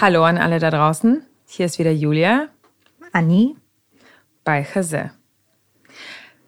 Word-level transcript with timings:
Hallo 0.00 0.24
an 0.24 0.38
alle 0.38 0.58
da 0.58 0.70
draußen. 0.70 1.22
Hier 1.46 1.66
ist 1.66 1.78
wieder 1.78 1.92
Julia. 1.92 2.48
Anni. 3.12 3.56
Bei 4.44 4.62
Chase. 4.62 5.10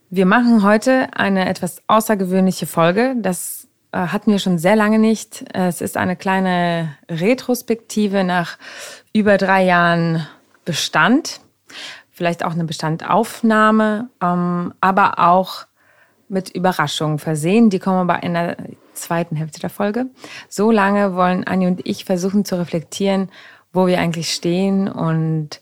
Wir 0.09 0.25
machen 0.25 0.63
heute 0.63 1.09
eine 1.13 1.49
etwas 1.49 1.83
außergewöhnliche 1.87 2.67
Folge. 2.67 3.15
Das 3.19 3.69
äh, 3.93 3.99
hatten 3.99 4.33
wir 4.33 4.39
schon 4.39 4.59
sehr 4.59 4.77
lange 4.77 4.99
nicht. 4.99 5.45
Es 5.53 5.81
ist 5.81 5.97
eine 5.97 6.17
kleine 6.17 6.97
Retrospektive 7.09 8.25
nach 8.25 8.59
über 9.13 9.39
drei 9.39 9.65
Jahren 9.65 10.27
Bestand. 10.65 11.41
Vielleicht 12.11 12.45
auch 12.45 12.53
eine 12.53 12.65
Bestandaufnahme, 12.65 14.11
ähm, 14.23 14.75
aber 14.81 15.19
auch 15.19 15.67
mit 16.29 16.51
Überraschungen 16.51 17.19
versehen. 17.19 17.71
Die 17.71 17.79
kommen 17.79 18.11
aber 18.11 18.23
in 18.23 18.35
der 18.35 18.57
zweiten 18.93 19.37
Hälfte 19.37 19.61
der 19.61 19.71
Folge. 19.71 20.07
So 20.49 20.71
lange 20.71 21.15
wollen 21.15 21.45
Anni 21.45 21.67
und 21.67 21.81
ich 21.87 22.05
versuchen 22.05 22.45
zu 22.45 22.59
reflektieren, 22.59 23.31
wo 23.73 23.87
wir 23.87 23.99
eigentlich 23.99 24.33
stehen 24.33 24.89
und 24.89 25.61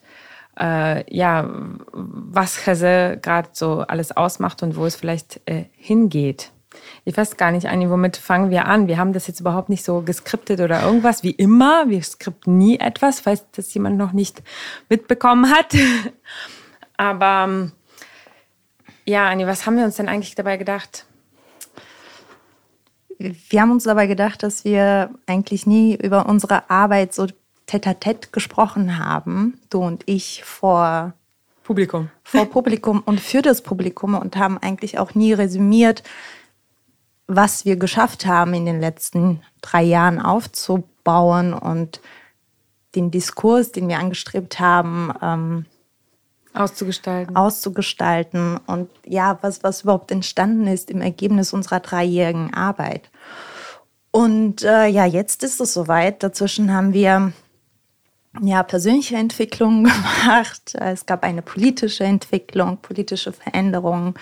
äh, 0.59 1.05
ja, 1.15 1.49
was 1.93 2.57
Chase 2.57 3.19
gerade 3.23 3.51
so 3.53 3.81
alles 3.81 4.17
ausmacht 4.17 4.63
und 4.63 4.77
wo 4.77 4.85
es 4.85 4.97
vielleicht 4.97 5.41
äh, 5.47 5.67
hingeht. 5.77 6.51
Ich 7.05 7.17
weiß 7.17 7.37
gar 7.37 7.51
nicht, 7.51 7.67
Anni, 7.67 7.89
womit 7.91 8.17
fangen 8.17 8.51
wir 8.51 8.67
an? 8.67 8.87
Wir 8.87 8.99
haben 8.99 9.13
das 9.13 9.27
jetzt 9.27 9.41
überhaupt 9.41 9.69
nicht 9.69 9.85
so 9.85 10.03
geskriptet 10.03 10.61
oder 10.61 10.83
irgendwas, 10.83 11.23
wie 11.23 11.31
immer. 11.31 11.89
Wir 11.89 12.03
skripten 12.03 12.59
nie 12.59 12.79
etwas, 12.79 13.21
falls 13.21 13.45
das 13.53 13.73
jemand 13.75 13.97
noch 13.97 14.13
nicht 14.13 14.43
mitbekommen 14.89 15.51
hat. 15.51 15.75
Aber 16.97 17.45
ähm, 17.49 17.73
ja, 19.05 19.29
Anni, 19.29 19.47
was 19.47 19.65
haben 19.65 19.77
wir 19.77 19.85
uns 19.85 19.97
denn 19.97 20.09
eigentlich 20.09 20.35
dabei 20.35 20.57
gedacht? 20.57 21.07
Wir 23.19 23.61
haben 23.61 23.73
uns 23.73 23.85
dabei 23.85 24.07
gedacht, 24.07 24.43
dass 24.43 24.65
wir 24.65 25.11
eigentlich 25.27 25.67
nie 25.67 25.97
über 25.97 26.27
unsere 26.27 26.71
Arbeit 26.71 27.15
so 27.15 27.27
tête-à-tête 27.67 28.31
gesprochen 28.33 28.99
haben, 28.99 29.61
du 29.71 29.81
und 29.81 30.03
ich 30.07 30.45
vor 30.45 31.15
Publikum. 31.65 32.11
Vor 32.25 32.47
Publikum 32.51 33.03
und 33.05 33.21
für 33.21 33.43
das 33.43 33.63
Publikum 33.63 34.15
und 34.15 34.37
haben 34.37 34.59
eigentlich 34.59 34.99
auch 34.99 35.15
nie 35.15 35.33
resümiert, 35.33 36.03
was 37.29 37.65
wir 37.67 37.77
geschafft 37.77 38.27
haben 38.27 38.55
in 38.55 38.65
den 38.65 38.81
letzten 38.81 39.43
drei 39.61 39.83
Jahren 39.83 40.21
aufzubauen 40.21 41.53
und 41.53 42.01
den 42.95 43.11
Diskurs, 43.11 43.71
den 43.71 43.87
wir 43.87 43.99
angestrebt 43.99 44.59
haben, 44.59 45.13
ähm, 45.23 45.67
auszugestalten. 46.55 47.37
Auszugestalten 47.37 48.59
und 48.67 48.91
ja, 49.07 49.39
was, 49.43 49.63
was 49.63 49.83
überhaupt 49.83 50.11
entstanden 50.11 50.67
ist 50.67 50.91
im 50.91 51.03
Ergebnis 51.03 51.53
unserer 51.53 51.81
dreijährigen 51.81 52.55
Arbeit. 52.55 53.11
Und 54.11 54.63
äh, 54.63 54.87
ja, 54.87 55.05
jetzt 55.05 55.45
ist 55.45 55.61
es 55.61 55.75
soweit. 55.75 56.23
Dazwischen 56.23 56.73
haben 56.73 56.95
wir 56.95 57.33
ja, 58.41 58.63
persönliche 58.63 59.17
Entwicklungen 59.17 59.85
gemacht. 60.25 60.75
Es 60.75 61.05
gab 61.05 61.23
eine 61.25 61.43
politische 61.43 62.05
Entwicklung, 62.05 62.79
politische 62.79 63.33
Veränderungen. 63.33 64.15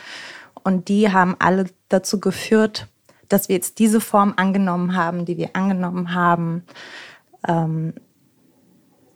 Und 0.65 0.89
die 0.89 1.13
haben 1.13 1.37
alle 1.39 1.67
dazu 1.89 2.19
geführt, 2.19 2.89
dass 3.29 3.49
wir 3.49 3.57
jetzt 3.57 3.79
diese 3.79 4.01
Form 4.01 4.35
angenommen 4.37 4.97
haben, 4.97 5.25
die 5.25 5.37
wir 5.37 5.51
angenommen 5.55 6.15
haben. 6.15 6.65
Ähm, 7.47 7.95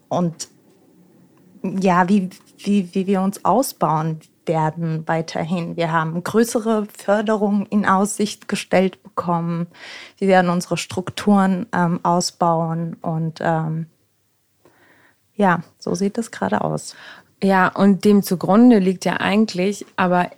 und 0.09 0.49
ja, 1.63 2.09
wie, 2.09 2.31
wie, 2.59 2.95
wie 2.95 3.07
wir 3.07 3.21
uns 3.23 3.45
ausbauen 3.45 4.21
werden 4.47 5.07
weiterhin. 5.07 5.77
Wir 5.77 5.93
haben 5.93 6.25
größere 6.25 6.87
Förderungen 6.87 7.67
in 7.67 7.87
Aussicht 7.87 8.49
gestellt 8.49 9.03
bekommen. 9.03 9.69
Wir 10.19 10.29
werden 10.29 10.51
unsere 10.51 10.77
Strukturen 10.77 11.67
ähm, 11.73 12.01
ausbauen 12.03 12.97
und 13.01 13.39
ähm, 13.41 13.87
ja, 15.37 15.61
so 15.79 15.95
sieht 15.95 16.19
es 16.19 16.31
gerade 16.31 16.63
aus. 16.63 16.97
Ja, 17.43 17.69
und 17.69 18.05
dem 18.05 18.23
zugrunde 18.23 18.79
liegt 18.79 19.05
ja 19.05 19.19
eigentlich 19.19 19.87
aber 19.97 20.31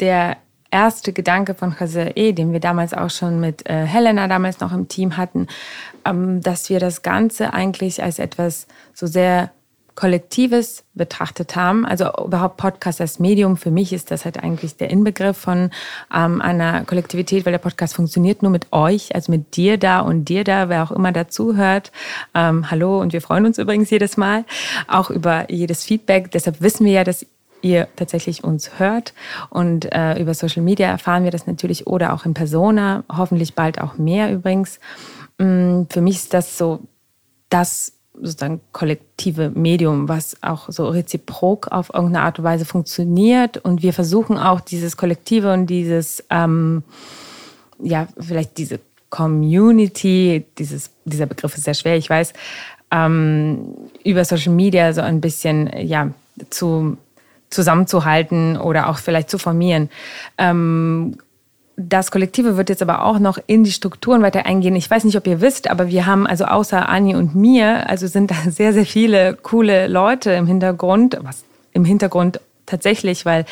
der 0.00 0.36
erste 0.70 1.12
Gedanke 1.12 1.54
von 1.54 1.74
Jose 1.78 2.12
E., 2.16 2.32
den 2.32 2.52
wir 2.52 2.60
damals 2.60 2.94
auch 2.94 3.10
schon 3.10 3.40
mit 3.40 3.68
äh, 3.68 3.84
Helena 3.86 4.28
damals 4.28 4.60
noch 4.60 4.72
im 4.72 4.88
Team 4.88 5.16
hatten, 5.16 5.46
ähm, 6.04 6.40
dass 6.40 6.68
wir 6.70 6.80
das 6.80 7.02
Ganze 7.02 7.52
eigentlich 7.52 8.02
als 8.02 8.18
etwas 8.18 8.66
so 8.94 9.06
sehr 9.06 9.50
Kollektives 9.96 10.84
betrachtet 10.94 11.56
haben. 11.56 11.84
Also 11.84 12.10
überhaupt 12.24 12.58
Podcast 12.58 13.00
als 13.00 13.18
Medium, 13.18 13.56
für 13.56 13.70
mich 13.70 13.92
ist 13.92 14.10
das 14.10 14.24
halt 14.24 14.38
eigentlich 14.42 14.76
der 14.76 14.90
Inbegriff 14.90 15.36
von 15.36 15.70
ähm, 16.14 16.40
einer 16.40 16.84
Kollektivität, 16.84 17.44
weil 17.44 17.52
der 17.52 17.58
Podcast 17.58 17.94
funktioniert 17.94 18.42
nur 18.42 18.52
mit 18.52 18.72
euch, 18.72 19.14
also 19.14 19.32
mit 19.32 19.56
dir 19.56 19.78
da 19.78 20.00
und 20.00 20.26
dir 20.26 20.44
da, 20.44 20.68
wer 20.68 20.84
auch 20.84 20.92
immer 20.92 21.12
dazuhört. 21.12 21.90
Ähm, 22.34 22.70
hallo 22.70 23.00
und 23.00 23.12
wir 23.12 23.22
freuen 23.22 23.46
uns 23.46 23.58
übrigens 23.58 23.90
jedes 23.90 24.16
Mal, 24.16 24.44
auch 24.86 25.10
über 25.10 25.50
jedes 25.50 25.82
Feedback. 25.82 26.30
Deshalb 26.30 26.60
wissen 26.60 26.84
wir 26.84 26.92
ja, 26.92 27.04
dass 27.04 27.26
ihr 27.66 27.88
tatsächlich 27.96 28.44
uns 28.44 28.78
hört. 28.78 29.12
Und 29.50 29.92
äh, 29.92 30.20
über 30.20 30.34
Social 30.34 30.62
Media 30.62 30.88
erfahren 30.88 31.24
wir 31.24 31.30
das 31.30 31.46
natürlich 31.46 31.86
oder 31.86 32.12
auch 32.12 32.24
in 32.24 32.34
Persona, 32.34 33.04
hoffentlich 33.10 33.54
bald 33.54 33.80
auch 33.80 33.98
mehr 33.98 34.32
übrigens. 34.32 34.80
Mm, 35.38 35.82
für 35.90 36.00
mich 36.00 36.16
ist 36.16 36.34
das 36.34 36.56
so 36.56 36.80
das 37.48 37.92
sozusagen 38.14 38.60
kollektive 38.72 39.50
Medium, 39.50 40.08
was 40.08 40.42
auch 40.42 40.70
so 40.70 40.88
reziprok 40.88 41.68
auf 41.68 41.90
irgendeine 41.92 42.24
Art 42.24 42.38
und 42.38 42.44
Weise 42.44 42.64
funktioniert. 42.64 43.58
Und 43.58 43.82
wir 43.82 43.92
versuchen 43.92 44.38
auch 44.38 44.60
dieses 44.60 44.96
Kollektive 44.96 45.52
und 45.52 45.66
dieses, 45.66 46.24
ähm, 46.30 46.82
ja, 47.78 48.08
vielleicht 48.18 48.56
diese 48.56 48.80
Community, 49.10 50.46
dieses, 50.58 50.90
dieser 51.04 51.26
Begriff 51.26 51.56
ist 51.56 51.64
sehr 51.64 51.74
schwer, 51.74 51.96
ich 51.96 52.08
weiß, 52.08 52.32
ähm, 52.90 53.74
über 54.04 54.24
Social 54.24 54.52
Media 54.52 54.92
so 54.92 55.00
ein 55.02 55.20
bisschen, 55.20 55.70
ja, 55.76 56.10
zu 56.50 56.96
zusammenzuhalten 57.56 58.56
oder 58.56 58.88
auch 58.88 58.98
vielleicht 58.98 59.30
zu 59.30 59.38
formieren. 59.38 59.90
Ähm, 60.38 61.16
das 61.76 62.10
Kollektive 62.10 62.56
wird 62.56 62.70
jetzt 62.70 62.80
aber 62.80 63.04
auch 63.04 63.18
noch 63.18 63.38
in 63.46 63.64
die 63.64 63.72
Strukturen 63.72 64.22
weiter 64.22 64.46
eingehen. 64.46 64.76
Ich 64.76 64.90
weiß 64.90 65.04
nicht, 65.04 65.16
ob 65.16 65.26
ihr 65.26 65.40
wisst, 65.40 65.68
aber 65.68 65.88
wir 65.88 66.06
haben 66.06 66.26
also 66.26 66.44
außer 66.44 66.88
Anni 66.88 67.14
und 67.14 67.34
mir, 67.34 67.88
also 67.88 68.06
sind 68.06 68.30
da 68.30 68.36
sehr, 68.50 68.72
sehr 68.72 68.86
viele 68.86 69.34
coole 69.34 69.88
Leute 69.88 70.32
im 70.32 70.46
Hintergrund, 70.46 71.18
was 71.20 71.44
im 71.72 71.84
Hintergrund 71.84 72.40
tatsächlich, 72.64 73.26
weil 73.26 73.44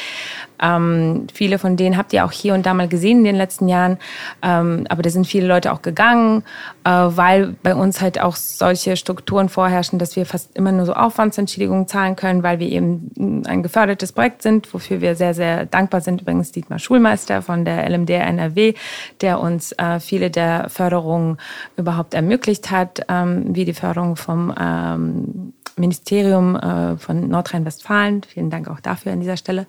ähm, 0.64 1.26
viele 1.32 1.58
von 1.58 1.76
denen 1.76 1.96
habt 1.96 2.12
ihr 2.12 2.24
auch 2.24 2.32
hier 2.32 2.54
und 2.54 2.64
da 2.64 2.74
mal 2.74 2.88
gesehen 2.88 3.18
in 3.18 3.24
den 3.24 3.36
letzten 3.36 3.68
Jahren. 3.68 3.98
Ähm, 4.42 4.86
aber 4.88 5.02
da 5.02 5.10
sind 5.10 5.26
viele 5.26 5.46
Leute 5.46 5.72
auch 5.72 5.82
gegangen, 5.82 6.42
äh, 6.84 6.90
weil 6.90 7.54
bei 7.62 7.74
uns 7.74 8.00
halt 8.00 8.20
auch 8.20 8.36
solche 8.36 8.96
Strukturen 8.96 9.48
vorherrschen, 9.48 9.98
dass 9.98 10.16
wir 10.16 10.26
fast 10.26 10.56
immer 10.56 10.72
nur 10.72 10.86
so 10.86 10.94
Aufwandsentschädigungen 10.94 11.86
zahlen 11.86 12.16
können, 12.16 12.42
weil 12.42 12.58
wir 12.58 12.68
eben 12.68 13.42
ein 13.46 13.62
gefördertes 13.62 14.12
Projekt 14.12 14.42
sind, 14.42 14.72
wofür 14.72 15.00
wir 15.00 15.16
sehr, 15.16 15.34
sehr 15.34 15.66
dankbar 15.66 16.00
sind. 16.00 16.22
Übrigens 16.22 16.52
Dietmar 16.52 16.78
Schulmeister 16.78 17.42
von 17.42 17.64
der 17.64 17.88
LMDR 17.88 18.26
NRW, 18.26 18.74
der 19.20 19.40
uns 19.40 19.72
äh, 19.72 20.00
viele 20.00 20.30
der 20.30 20.68
Förderungen 20.70 21.38
überhaupt 21.76 22.14
ermöglicht 22.14 22.70
hat, 22.70 23.02
ähm, 23.08 23.54
wie 23.54 23.64
die 23.64 23.74
Förderung 23.74 24.16
vom 24.16 24.54
ähm, 24.58 25.52
Ministerium 25.76 26.56
äh, 26.56 26.96
von 26.96 27.28
Nordrhein-Westfalen. 27.28 28.22
Vielen 28.22 28.50
Dank 28.50 28.68
auch 28.68 28.80
dafür 28.80 29.12
an 29.12 29.20
dieser 29.20 29.36
Stelle. 29.36 29.66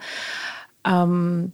Ähm, 0.86 1.54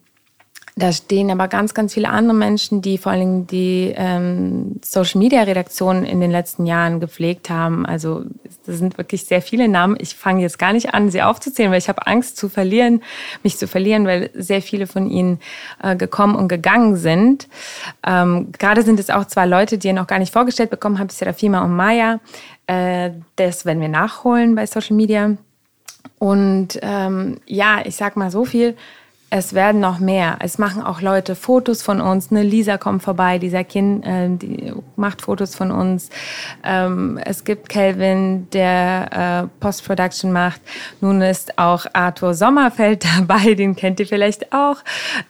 da 0.77 0.93
stehen 0.93 1.29
aber 1.29 1.49
ganz, 1.49 1.73
ganz 1.73 1.93
viele 1.93 2.09
andere 2.09 2.35
Menschen, 2.35 2.81
die 2.81 2.97
vor 2.97 3.11
allen 3.11 3.19
Dingen 3.21 3.47
die 3.47 3.93
ähm, 3.95 4.79
Social-Media-Redaktion 4.83 6.05
in 6.05 6.21
den 6.21 6.31
letzten 6.31 6.65
Jahren 6.65 7.01
gepflegt 7.01 7.49
haben. 7.49 7.85
Also 7.85 8.23
das 8.65 8.77
sind 8.77 8.97
wirklich 8.97 9.25
sehr 9.25 9.41
viele 9.41 9.67
Namen. 9.67 9.97
Ich 9.99 10.15
fange 10.15 10.41
jetzt 10.41 10.57
gar 10.57 10.71
nicht 10.71 10.93
an, 10.93 11.11
sie 11.11 11.21
aufzuzählen, 11.21 11.71
weil 11.71 11.77
ich 11.79 11.89
habe 11.89 12.07
Angst 12.07 12.37
zu 12.37 12.47
verlieren, 12.47 13.03
mich 13.43 13.57
zu 13.57 13.67
verlieren, 13.67 14.05
weil 14.07 14.29
sehr 14.33 14.61
viele 14.61 14.87
von 14.87 15.09
ihnen 15.09 15.39
äh, 15.83 15.97
gekommen 15.97 16.35
und 16.35 16.47
gegangen 16.47 16.95
sind. 16.95 17.49
Ähm, 18.07 18.53
gerade 18.57 18.83
sind 18.83 18.99
es 18.99 19.09
auch 19.09 19.25
zwei 19.25 19.45
Leute, 19.45 19.77
die 19.77 19.87
ihr 19.87 19.93
noch 19.93 20.07
gar 20.07 20.19
nicht 20.19 20.31
vorgestellt 20.31 20.69
bekommen 20.69 20.99
habt, 20.99 21.11
Serafima 21.11 21.65
und 21.65 21.75
Maya. 21.75 22.21
Äh, 22.67 23.11
das 23.35 23.65
werden 23.65 23.81
wir 23.81 23.89
nachholen 23.89 24.55
bei 24.55 24.65
Social 24.65 24.95
Media. 24.95 25.35
Und 26.17 26.79
ähm, 26.81 27.41
ja, 27.45 27.81
ich 27.83 27.97
sag 27.97 28.15
mal 28.15 28.31
so 28.31 28.45
viel 28.45 28.77
es 29.33 29.53
werden 29.53 29.79
noch 29.79 29.99
mehr. 29.99 30.35
Es 30.41 30.57
machen 30.57 30.83
auch 30.83 30.99
Leute 31.01 31.35
Fotos 31.35 31.81
von 31.81 32.01
uns. 32.01 32.31
Eine 32.31 32.43
Lisa 32.43 32.77
kommt 32.77 33.01
vorbei, 33.01 33.39
dieser 33.39 33.63
Kind, 33.63 34.05
äh, 34.05 34.27
die 34.29 34.73
macht 34.97 35.21
Fotos 35.21 35.55
von 35.55 35.71
uns. 35.71 36.09
Ähm, 36.65 37.17
es 37.23 37.45
gibt 37.45 37.69
Kelvin, 37.69 38.49
der 38.51 39.47
äh, 39.49 39.61
Post-Production 39.61 40.33
macht. 40.33 40.59
Nun 40.99 41.21
ist 41.21 41.57
auch 41.57 41.85
Arthur 41.93 42.33
Sommerfeld 42.33 43.05
dabei, 43.17 43.55
den 43.55 43.77
kennt 43.77 44.01
ihr 44.01 44.05
vielleicht 44.07 44.51
auch. 44.51 44.77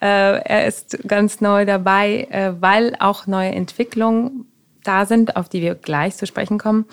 Äh, 0.01 0.39
er 0.39 0.65
ist 0.65 0.97
ganz 1.07 1.39
neu 1.39 1.65
dabei, 1.65 2.27
äh, 2.31 2.53
weil 2.59 2.95
auch 2.99 3.27
neue 3.27 3.51
Entwicklungen 3.51 4.47
da 4.83 5.05
sind, 5.05 5.35
auf 5.35 5.47
die 5.47 5.61
wir 5.61 5.75
gleich 5.75 6.17
zu 6.17 6.25
sprechen 6.25 6.57
kommen. 6.57 6.85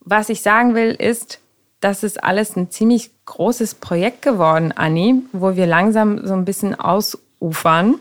Was 0.00 0.28
ich 0.28 0.40
sagen 0.40 0.76
will, 0.76 0.92
ist, 0.92 1.40
das 1.80 2.02
ist 2.02 2.22
alles 2.22 2.56
ein 2.56 2.70
ziemlich 2.70 3.10
großes 3.26 3.76
Projekt 3.76 4.22
geworden, 4.22 4.72
Anni, 4.72 5.22
wo 5.32 5.56
wir 5.56 5.66
langsam 5.66 6.26
so 6.26 6.34
ein 6.34 6.44
bisschen 6.44 6.74
ausufern. 6.74 7.96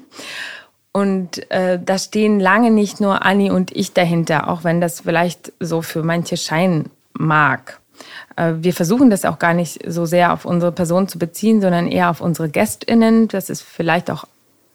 Und 0.91 1.51
äh, 1.51 1.79
da 1.83 1.99
stehen 1.99 2.39
lange 2.39 2.71
nicht 2.71 2.99
nur 2.99 3.23
Anni 3.23 3.51
und 3.51 3.75
ich 3.75 3.93
dahinter, 3.93 4.49
auch 4.49 4.63
wenn 4.63 4.81
das 4.81 5.01
vielleicht 5.01 5.53
so 5.59 5.83
für 5.83 6.01
manche 6.01 6.37
scheinen 6.37 6.89
mag. 7.13 7.79
Äh, 8.35 8.53
wir 8.57 8.73
versuchen 8.73 9.11
das 9.11 9.25
auch 9.25 9.37
gar 9.37 9.53
nicht 9.53 9.79
so 9.85 10.05
sehr 10.05 10.33
auf 10.33 10.45
unsere 10.45 10.71
Person 10.71 11.07
zu 11.07 11.19
beziehen, 11.19 11.61
sondern 11.61 11.87
eher 11.87 12.09
auf 12.09 12.21
unsere 12.21 12.49
GästInnen. 12.49 13.27
Das 13.27 13.51
ist 13.51 13.61
vielleicht 13.61 14.09
auch, 14.09 14.25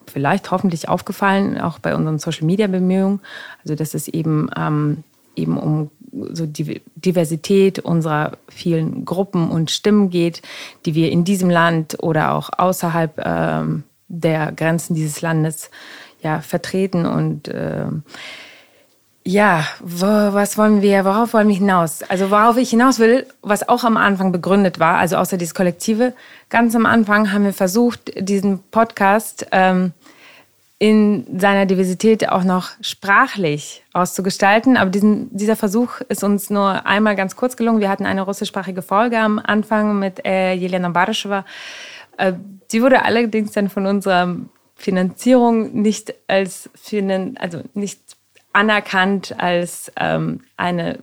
vielleicht 0.07 0.53
hoffentlich 0.53 0.89
aufgefallen, 0.89 1.61
auch 1.61 1.81
bei 1.81 1.95
unseren 1.95 2.21
Social 2.21 2.47
Media 2.47 2.69
Bemühungen. 2.69 3.21
Also, 3.65 3.75
dass 3.75 3.95
es 3.95 4.07
eben, 4.07 4.49
ähm, 4.57 5.03
eben 5.35 5.59
um 5.59 5.91
so 6.13 6.47
die 6.47 6.83
Diversität 6.95 7.79
unserer 7.79 8.33
vielen 8.49 9.05
Gruppen 9.05 9.51
und 9.51 9.71
Stimmen 9.71 10.11
geht, 10.11 10.43
die 10.85 10.95
wir 10.95 11.11
in 11.11 11.25
diesem 11.25 11.51
Land 11.51 11.97
oder 12.01 12.33
auch 12.35 12.51
außerhalb 12.57 13.21
ähm, 13.25 13.85
der 14.09 14.53
Grenzen 14.53 14.95
dieses 14.95 15.23
Landes 15.23 15.71
ja, 16.23 16.41
vertreten 16.41 17.07
und 17.07 17.49
äh, 17.49 17.87
ja, 19.25 19.65
wo, 19.81 20.07
was 20.07 20.59
wollen 20.59 20.83
wir, 20.83 21.05
worauf 21.05 21.33
wollen 21.33 21.49
wir 21.49 21.55
hinaus? 21.55 22.03
Also 22.03 22.31
worauf 22.31 22.57
ich 22.57 22.71
hinaus 22.71 22.99
will, 22.99 23.27
was 23.41 23.69
auch 23.69 23.85
am 23.85 23.97
Anfang 23.97 24.33
begründet 24.33 24.81
war, 24.81 24.97
also 24.97 25.17
außer 25.17 25.37
dieses 25.37 25.55
Kollektive, 25.55 26.13
ganz 26.51 26.75
am 26.75 26.87
Anfang 26.87 27.33
haben 27.33 27.45
wir 27.45 27.53
versucht, 27.53 28.13
diesen 28.17 28.59
Podcast 28.71 29.47
ähm, 29.53 29.93
in 30.83 31.39
seiner 31.39 31.65
Diversität 31.65 32.29
auch 32.29 32.43
noch 32.43 32.71
sprachlich 32.81 33.85
auszugestalten. 33.93 34.77
Aber 34.77 34.91
diesen, 34.91 35.29
dieser 35.31 35.55
Versuch 35.55 36.01
ist 36.09 36.25
uns 36.25 36.51
nur 36.51 36.85
einmal 36.87 37.15
ganz 37.15 37.37
kurz 37.37 37.57
gelungen. 37.57 37.79
Wir 37.79 37.89
hatten 37.89 38.05
eine 38.05 38.23
russischsprachige 38.23 38.83
Folge 38.83 39.17
am 39.21 39.39
Anfang 39.39 39.97
mit 40.01 40.27
äh, 40.27 40.55
Jelena 40.55 40.89
Barisheva. 40.89 41.45
Äh, 42.19 42.33
die 42.73 42.83
wurde 42.83 43.05
allerdings 43.05 43.53
dann 43.53 43.69
von 43.69 43.87
unserer 43.87 44.35
Finanzierung 44.75 45.73
nicht 45.73 46.15
als 46.27 46.69
also 47.37 47.63
nicht 47.75 48.01
anerkannt 48.53 49.37
als 49.39 49.93
ähm, 50.01 50.41
eine 50.57 50.99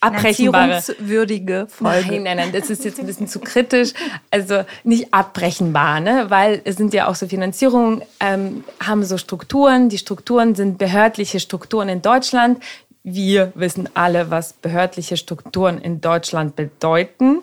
abbrechenbare 0.00 0.82
würdige 0.98 1.66
Folge. 1.68 2.12
Nein, 2.12 2.22
nein, 2.22 2.36
nein, 2.38 2.52
das 2.52 2.70
ist 2.70 2.84
jetzt 2.84 2.98
ein 2.98 3.06
bisschen 3.06 3.28
zu 3.28 3.38
kritisch. 3.38 3.92
Also 4.30 4.64
nicht 4.82 5.12
abbrechenbar, 5.12 6.00
ne? 6.00 6.26
weil 6.28 6.62
es 6.64 6.76
sind 6.76 6.94
ja 6.94 7.06
auch 7.06 7.14
so 7.14 7.28
Finanzierungen, 7.28 8.02
ähm, 8.18 8.64
haben 8.84 9.04
so 9.04 9.18
Strukturen. 9.18 9.88
Die 9.90 9.98
Strukturen 9.98 10.54
sind 10.54 10.78
behördliche 10.78 11.38
Strukturen 11.38 11.88
in 11.88 12.02
Deutschland. 12.02 12.62
Wir 13.02 13.52
wissen 13.54 13.88
alle, 13.94 14.30
was 14.30 14.54
behördliche 14.54 15.16
Strukturen 15.16 15.78
in 15.78 16.00
Deutschland 16.00 16.56
bedeuten. 16.56 17.42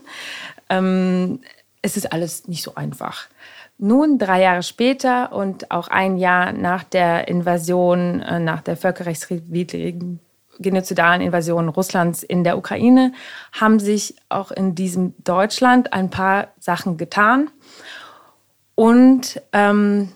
Ähm, 0.69 1.39
es 1.81 1.95
ist 1.95 2.11
alles 2.11 2.47
nicht 2.47 2.63
so 2.63 2.75
einfach. 2.75 3.27
Nun, 3.79 4.17
drei 4.17 4.41
Jahre 4.41 4.63
später 4.63 5.31
und 5.31 5.69
auch 5.69 5.87
ein 5.87 6.17
Jahr 6.17 6.51
nach 6.51 6.83
der 6.83 7.27
Invasion, 7.27 8.21
äh, 8.21 8.39
nach 8.39 8.61
der 8.61 8.75
völkerrechtswidrigen 8.75 10.19
genozidalen 10.59 11.21
Invasion 11.21 11.69
Russlands 11.69 12.23
in 12.23 12.43
der 12.43 12.57
Ukraine, 12.57 13.13
haben 13.51 13.79
sich 13.79 14.15
auch 14.29 14.51
in 14.51 14.75
diesem 14.75 15.13
Deutschland 15.23 15.93
ein 15.93 16.09
paar 16.09 16.49
Sachen 16.59 16.97
getan. 16.97 17.49
Und 18.75 19.41
ähm, 19.53 20.09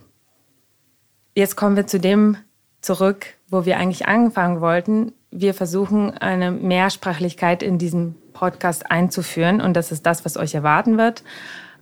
jetzt 1.35 1.55
kommen 1.55 1.75
wir 1.75 1.87
zu 1.87 1.99
dem 1.99 2.37
zurück, 2.81 3.27
wo 3.49 3.65
wir 3.65 3.77
eigentlich 3.77 4.07
angefangen 4.07 4.61
wollten. 4.61 5.13
Wir 5.31 5.53
versuchen 5.53 6.17
eine 6.17 6.51
Mehrsprachlichkeit 6.51 7.63
in 7.63 7.77
diesem 7.77 8.15
Podcast 8.33 8.89
einzuführen 8.89 9.61
und 9.61 9.75
das 9.75 9.91
ist 9.91 10.05
das, 10.05 10.25
was 10.25 10.37
euch 10.37 10.55
erwarten 10.55 10.97
wird. 10.97 11.23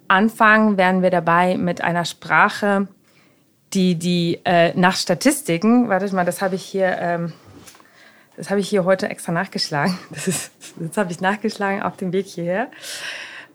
Anfangen 0.07 0.77
werden 0.77 1.01
wir 1.01 1.09
dabei 1.09 1.57
mit 1.57 1.81
einer 1.81 2.05
Sprache, 2.05 2.87
die 3.73 3.95
die 3.95 4.41
äh, 4.43 4.73
nach 4.77 4.95
Statistiken, 4.95 5.89
warte 5.89 6.13
mal, 6.15 6.25
das 6.25 6.41
habe 6.41 6.55
ich 6.55 6.63
hier, 6.63 6.97
ähm, 6.99 7.33
das 8.39 8.49
habe 8.49 8.61
ich 8.61 8.69
hier 8.69 8.85
heute 8.85 9.09
extra 9.09 9.33
nachgeschlagen. 9.33 9.99
Das, 10.11 10.27
ist, 10.27 10.51
das 10.77 10.97
habe 10.97 11.11
ich 11.11 11.19
nachgeschlagen 11.19 11.83
auf 11.83 11.97
dem 11.97 12.13
Weg 12.13 12.25
hierher. 12.25 12.71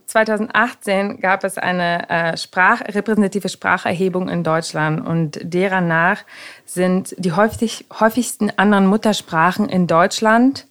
2018 0.06 1.20
gab 1.20 1.42
es 1.42 1.56
eine 1.56 2.08
äh, 2.10 2.36
Sprach, 2.36 2.82
repräsentative 2.82 3.48
Spracherhebung 3.48 4.28
in 4.28 4.44
Deutschland 4.44 5.04
und 5.04 5.40
deren 5.42 5.88
nach 5.88 6.22
sind 6.66 7.14
die 7.19 7.32
häufig, 7.32 7.86
häufigsten 7.98 8.52
anderen 8.56 8.86
Muttersprachen 8.86 9.70
in 9.70 9.86
Deutschland 9.86 10.66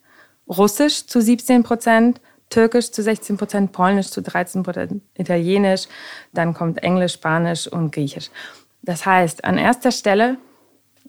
Russisch 0.48 1.08
zu 1.08 1.20
17 1.20 1.64
Prozent, 1.64 2.22
Türkisch 2.52 2.92
zu 2.92 3.02
16 3.02 3.38
Prozent, 3.38 3.72
Polnisch 3.72 4.12
zu 4.12 4.22
13 4.22 4.62
Prozent, 4.62 5.02
Italienisch, 5.16 5.88
dann 6.34 6.54
kommt 6.54 6.84
Englisch, 6.84 7.14
Spanisch 7.14 7.68
und 7.68 7.92
Griechisch. 7.92 8.30
Das 8.84 9.08
heißt, 9.08 9.44
an 9.44 9.58
erster 9.58 9.92
Stelle, 9.92 10.38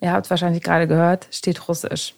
ihr 0.01 0.11
habt 0.11 0.25
es 0.25 0.31
wahrscheinlich 0.31 0.63
gerade 0.63 0.87
gehört, 0.87 1.27
steht 1.29 1.67
Russisch. 1.67 2.15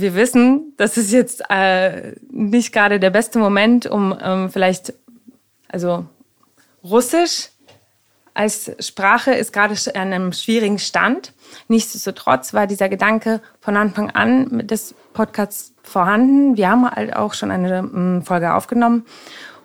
Wir 0.00 0.14
wissen, 0.14 0.74
das 0.76 0.96
ist 0.96 1.12
jetzt 1.12 1.42
äh, 1.50 2.12
nicht 2.30 2.72
gerade 2.72 3.00
der 3.00 3.10
beste 3.10 3.38
Moment, 3.38 3.86
um 3.86 4.16
ähm, 4.20 4.50
vielleicht, 4.50 4.94
also 5.68 6.06
Russisch 6.84 7.50
als 8.38 8.70
Sprache 8.78 9.32
ist 9.32 9.52
gerade 9.52 9.74
an 9.94 10.12
einem 10.12 10.32
schwierigen 10.32 10.78
Stand. 10.78 11.32
Nichtsdestotrotz 11.66 12.54
war 12.54 12.68
dieser 12.68 12.88
Gedanke 12.88 13.40
von 13.60 13.76
Anfang 13.76 14.10
an 14.10 14.64
des 14.64 14.94
Podcasts 15.12 15.74
vorhanden. 15.82 16.56
Wir 16.56 16.70
haben 16.70 16.88
halt 16.88 17.16
auch 17.16 17.34
schon 17.34 17.50
eine 17.50 17.82
mm, 17.82 18.22
Folge 18.22 18.54
aufgenommen. 18.54 19.04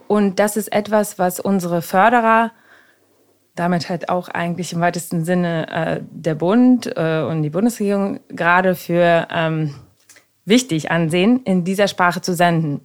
Und 0.08 0.40
das 0.40 0.58
ist 0.58 0.74
etwas, 0.74 1.20
was 1.20 1.40
unsere 1.40 1.84
Förderer, 1.84 2.52
damit 3.54 3.90
halt 3.90 4.10
auch 4.10 4.30
eigentlich 4.30 4.74
im 4.74 4.82
weitesten 4.82 5.24
Sinne 5.24 5.68
äh, 5.70 6.00
der 6.10 6.34
Bund 6.34 6.92
äh, 6.98 7.22
und 7.22 7.44
die 7.44 7.52
Bundesregierung 7.52 8.22
gerade 8.30 8.74
für 8.74 9.28
ähm, 9.30 9.76
wichtig 10.46 10.92
ansehen, 10.92 11.42
in 11.44 11.64
dieser 11.64 11.88
Sprache 11.88 12.22
zu 12.22 12.34
senden. 12.34 12.82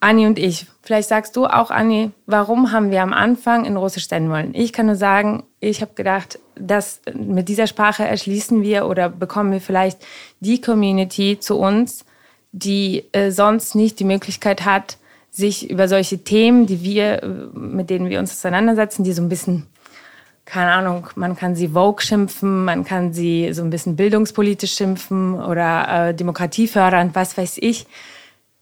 Anni 0.00 0.26
und 0.26 0.38
ich, 0.38 0.66
vielleicht 0.82 1.08
sagst 1.08 1.36
du 1.36 1.46
auch, 1.46 1.70
Anni, 1.70 2.10
warum 2.24 2.72
haben 2.72 2.90
wir 2.90 3.02
am 3.02 3.12
Anfang 3.12 3.66
in 3.66 3.76
Russisch 3.76 4.08
senden 4.08 4.30
wollen? 4.30 4.54
Ich 4.54 4.72
kann 4.72 4.86
nur 4.86 4.96
sagen, 4.96 5.44
ich 5.60 5.82
habe 5.82 5.92
gedacht, 5.94 6.38
dass 6.54 7.02
mit 7.14 7.50
dieser 7.50 7.66
Sprache 7.66 8.04
erschließen 8.04 8.62
wir 8.62 8.86
oder 8.86 9.10
bekommen 9.10 9.52
wir 9.52 9.60
vielleicht 9.60 9.98
die 10.40 10.60
Community 10.60 11.38
zu 11.38 11.58
uns, 11.58 12.06
die 12.52 13.04
äh, 13.12 13.30
sonst 13.30 13.74
nicht 13.74 14.00
die 14.00 14.04
Möglichkeit 14.04 14.64
hat, 14.64 14.96
sich 15.30 15.70
über 15.70 15.86
solche 15.86 16.24
Themen, 16.24 16.66
die 16.66 16.82
wir, 16.82 17.22
äh, 17.22 17.26
mit 17.26 17.90
denen 17.90 18.08
wir 18.08 18.18
uns 18.18 18.32
auseinandersetzen, 18.32 19.04
die 19.04 19.12
so 19.12 19.22
ein 19.22 19.28
bisschen, 19.28 19.66
keine 20.50 20.72
Ahnung, 20.72 21.08
man 21.14 21.36
kann 21.36 21.54
sie 21.54 21.68
Vogue 21.68 22.02
schimpfen, 22.02 22.64
man 22.64 22.84
kann 22.84 23.12
sie 23.12 23.52
so 23.52 23.62
ein 23.62 23.70
bisschen 23.70 23.96
bildungspolitisch 23.96 24.74
schimpfen 24.74 25.34
oder 25.34 26.08
äh, 26.08 26.14
Demokratie 26.14 26.66
fördern, 26.66 27.10
was 27.14 27.38
weiß 27.38 27.58
ich 27.60 27.86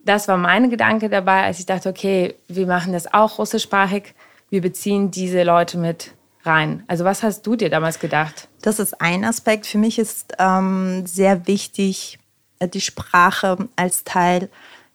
das 0.09 0.27
war 0.27 0.39
mein 0.39 0.71
Gedanke 0.71 1.09
dabei, 1.09 1.45
als 1.45 1.59
ich 1.59 1.67
dachte, 1.67 1.89
okay, 1.89 2.35
wir 2.49 2.67
machen 2.67 2.93
das 2.93 3.13
auch 3.13 3.39
russischsprachig, 3.39 4.15
wir 4.51 4.63
beziehen 4.63 5.11
diese 5.11 5.43
Leute 5.43 5.77
mit 5.77 6.13
rein. 6.45 6.83
Also 6.87 7.05
was 7.05 7.23
hast 7.23 7.47
du 7.47 7.57
dir 7.57 7.69
damals 7.69 7.99
gedacht? 7.99 8.49
Das 8.63 8.79
ist 8.79 9.01
ein 9.01 9.25
Aspekt. 9.25 9.67
Für 9.67 9.79
mich 9.79 9.99
ist 9.99 10.35
ähm, 10.39 11.05
sehr 11.07 11.47
wichtig, 11.47 12.19
äh, 12.59 12.69
die 12.69 12.81
Sprache 12.81 13.69
als 13.77 14.05
Teil 14.05 14.49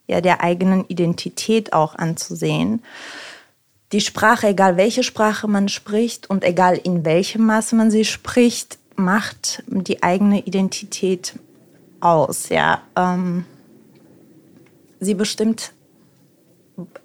ja, 0.06 0.20
der 0.20 0.42
eigenen 0.42 0.84
Identität 0.88 1.72
auch 1.72 1.94
anzusehen. 1.94 2.82
Die 3.94 4.00
Sprache, 4.00 4.48
egal 4.48 4.76
welche 4.76 5.04
Sprache 5.04 5.46
man 5.46 5.68
spricht 5.68 6.28
und 6.28 6.42
egal 6.42 6.76
in 6.76 7.04
welchem 7.04 7.46
Maße 7.46 7.76
man 7.76 7.92
sie 7.92 8.04
spricht, 8.04 8.76
macht 8.96 9.62
die 9.68 10.02
eigene 10.02 10.40
Identität 10.40 11.38
aus. 12.00 12.48
Ja. 12.48 12.82
Ähm, 12.96 13.44
sie 14.98 15.14
bestimmt, 15.14 15.70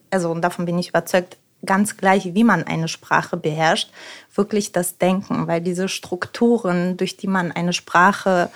also 0.09 0.31
und 0.31 0.41
davon 0.41 0.65
bin 0.65 0.79
ich 0.79 0.89
überzeugt, 0.89 1.37
ganz 1.63 1.95
gleich, 1.95 2.33
wie 2.33 2.43
man 2.43 2.63
eine 2.63 2.87
Sprache 2.87 3.37
beherrscht, 3.37 3.91
wirklich 4.33 4.71
das 4.71 4.97
Denken, 4.97 5.45
weil 5.45 5.61
diese 5.61 5.89
Strukturen, 5.89 6.97
durch 6.97 7.17
die 7.17 7.27
man 7.27 7.51
eine 7.51 7.73
Sprache, 7.73 8.49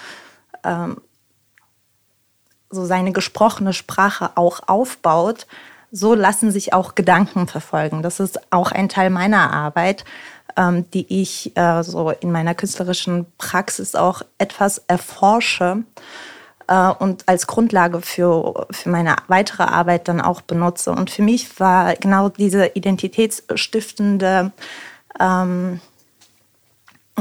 ähm, 0.63 0.99
so 2.71 2.83
seine 2.83 3.11
gesprochene 3.11 3.73
Sprache 3.73 4.31
auch 4.37 4.67
aufbaut, 4.67 5.45
so 5.95 6.15
lassen 6.15 6.51
sich 6.51 6.73
auch 6.73 6.95
Gedanken 6.95 7.47
verfolgen. 7.47 8.01
Das 8.01 8.19
ist 8.19 8.51
auch 8.51 8.71
ein 8.71 8.89
Teil 8.89 9.11
meiner 9.11 9.53
Arbeit, 9.53 10.03
ähm, 10.57 10.89
die 10.91 11.21
ich 11.21 11.55
äh, 11.55 11.83
so 11.83 12.09
in 12.09 12.31
meiner 12.31 12.55
künstlerischen 12.55 13.27
Praxis 13.37 13.93
auch 13.93 14.23
etwas 14.39 14.79
erforsche 14.87 15.83
äh, 16.67 16.89
und 16.89 17.29
als 17.29 17.45
Grundlage 17.45 18.01
für, 18.01 18.65
für 18.71 18.89
meine 18.89 19.15
weitere 19.27 19.63
Arbeit 19.63 20.07
dann 20.07 20.19
auch 20.19 20.41
benutze. 20.41 20.91
Und 20.91 21.11
für 21.11 21.21
mich 21.21 21.59
war 21.59 21.93
genau 21.95 22.27
diese 22.29 22.71
identitätsstiftende 22.73 24.51
ähm, 25.19 25.79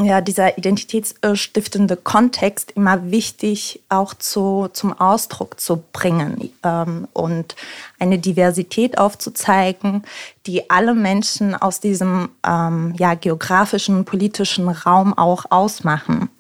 ja, 0.00 0.22
dieser 0.22 0.56
identitätsstiftende 0.56 1.96
Kontext 1.96 2.70
immer 2.72 3.10
wichtig 3.10 3.82
auch 3.90 4.14
zu, 4.14 4.68
zum 4.72 4.98
Ausdruck 4.98 5.60
zu 5.60 5.84
bringen 5.92 6.50
ähm, 6.62 7.08
und 7.12 7.54
eine 7.98 8.18
Diversität 8.18 8.96
aufzuzeigen, 8.96 10.02
die 10.46 10.70
alle 10.70 10.94
Menschen 10.94 11.54
aus 11.54 11.80
diesem 11.80 12.30
ähm, 12.46 12.94
ja, 12.96 13.14
geografischen, 13.14 14.06
politischen 14.06 14.68
Raum 14.70 15.16
auch 15.16 15.44
ausmachen. 15.50 16.30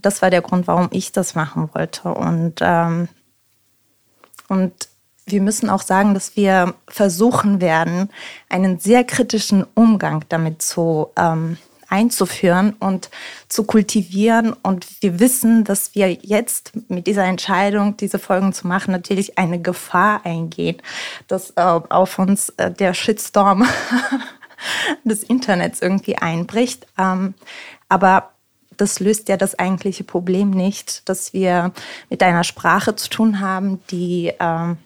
Das 0.00 0.22
war 0.22 0.30
der 0.30 0.42
Grund, 0.42 0.68
warum 0.68 0.88
ich 0.92 1.10
das 1.10 1.34
machen 1.34 1.68
wollte. 1.72 2.08
Und, 2.08 2.60
ähm, 2.60 3.08
und 4.46 4.72
wir 5.26 5.42
müssen 5.42 5.70
auch 5.70 5.82
sagen, 5.82 6.14
dass 6.14 6.36
wir 6.36 6.74
versuchen 6.86 7.60
werden, 7.60 8.10
einen 8.48 8.78
sehr 8.78 9.02
kritischen 9.02 9.66
Umgang 9.74 10.24
damit 10.28 10.62
zu 10.62 11.08
ähm, 11.16 11.58
einzuführen 11.88 12.74
und 12.78 13.10
zu 13.48 13.64
kultivieren. 13.64 14.52
Und 14.52 14.86
wir 15.00 15.20
wissen, 15.20 15.64
dass 15.64 15.94
wir 15.94 16.12
jetzt 16.12 16.72
mit 16.88 17.06
dieser 17.06 17.24
Entscheidung, 17.24 17.96
diese 17.96 18.18
Folgen 18.18 18.52
zu 18.52 18.66
machen, 18.66 18.92
natürlich 18.92 19.38
eine 19.38 19.60
Gefahr 19.60 20.24
eingehen, 20.24 20.80
dass 21.28 21.50
äh, 21.50 21.60
auf 21.60 22.18
uns 22.18 22.50
äh, 22.50 22.70
der 22.70 22.94
Shitstorm 22.94 23.66
des 25.04 25.22
Internets 25.22 25.82
irgendwie 25.82 26.16
einbricht. 26.16 26.86
Ähm, 26.98 27.34
aber 27.88 28.30
das 28.76 29.00
löst 29.00 29.28
ja 29.28 29.36
das 29.36 29.58
eigentliche 29.58 30.04
Problem 30.04 30.50
nicht, 30.50 31.08
dass 31.08 31.32
wir 31.32 31.72
mit 32.10 32.22
einer 32.22 32.44
Sprache 32.44 32.94
zu 32.96 33.08
tun 33.08 33.40
haben, 33.40 33.80
die 33.90 34.32
ähm, 34.38 34.76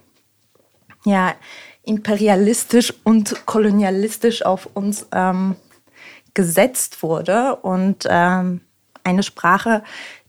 ja 1.04 1.34
imperialistisch 1.84 2.94
und 3.04 3.46
kolonialistisch 3.46 4.44
auf 4.44 4.68
uns 4.74 5.06
ähm, 5.12 5.56
gesetzt 6.34 7.02
wurde 7.02 7.56
und 7.56 8.06
ähm, 8.08 8.60
eine 9.04 9.22
Sprache, 9.22 9.82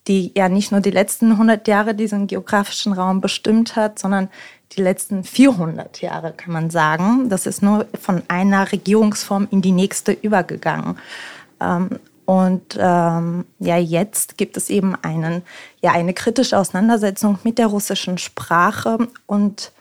die 0.08 0.31
ja 0.36 0.50
nicht 0.50 0.72
nur 0.72 0.81
die 0.81 0.91
letzten 0.91 1.31
100 1.31 1.67
Jahre 1.67 1.93
diesen 1.93 2.27
geografischen 2.27 2.93
Raum 2.93 3.22
bestimmt 3.22 3.75
hat, 3.75 4.00
sondern 4.00 4.29
die 4.74 4.81
letzten 4.81 5.24
400 5.24 6.01
Jahre, 6.01 6.34
kann 6.34 6.53
man 6.53 6.70
sagen. 6.70 7.29
Das 7.29 7.46
ist 7.46 7.62
nur 7.62 7.86
von 8.00 8.24
einer 8.27 8.72
Regierungsform 8.72 9.48
in 9.51 9.62
die 9.62 9.72
nächste 9.72 10.13
übergegangen. 10.13 10.98
Ähm, 11.60 12.00
und 12.25 12.77
ähm, 12.79 13.46
ja, 13.60 13.77
jetzt 13.77 14.38
gibt 14.38 14.55
es 14.55 14.70
eben 14.70 14.96
einen, 15.01 15.41
ja, 15.81 15.91
eine 15.91 16.13
kritische 16.13 16.58
Auseinandersetzung 16.58 17.39
mit 17.43 17.58
der 17.58 17.67
russischen 17.67 18.17
Sprache 18.17 19.08
und 19.25 19.74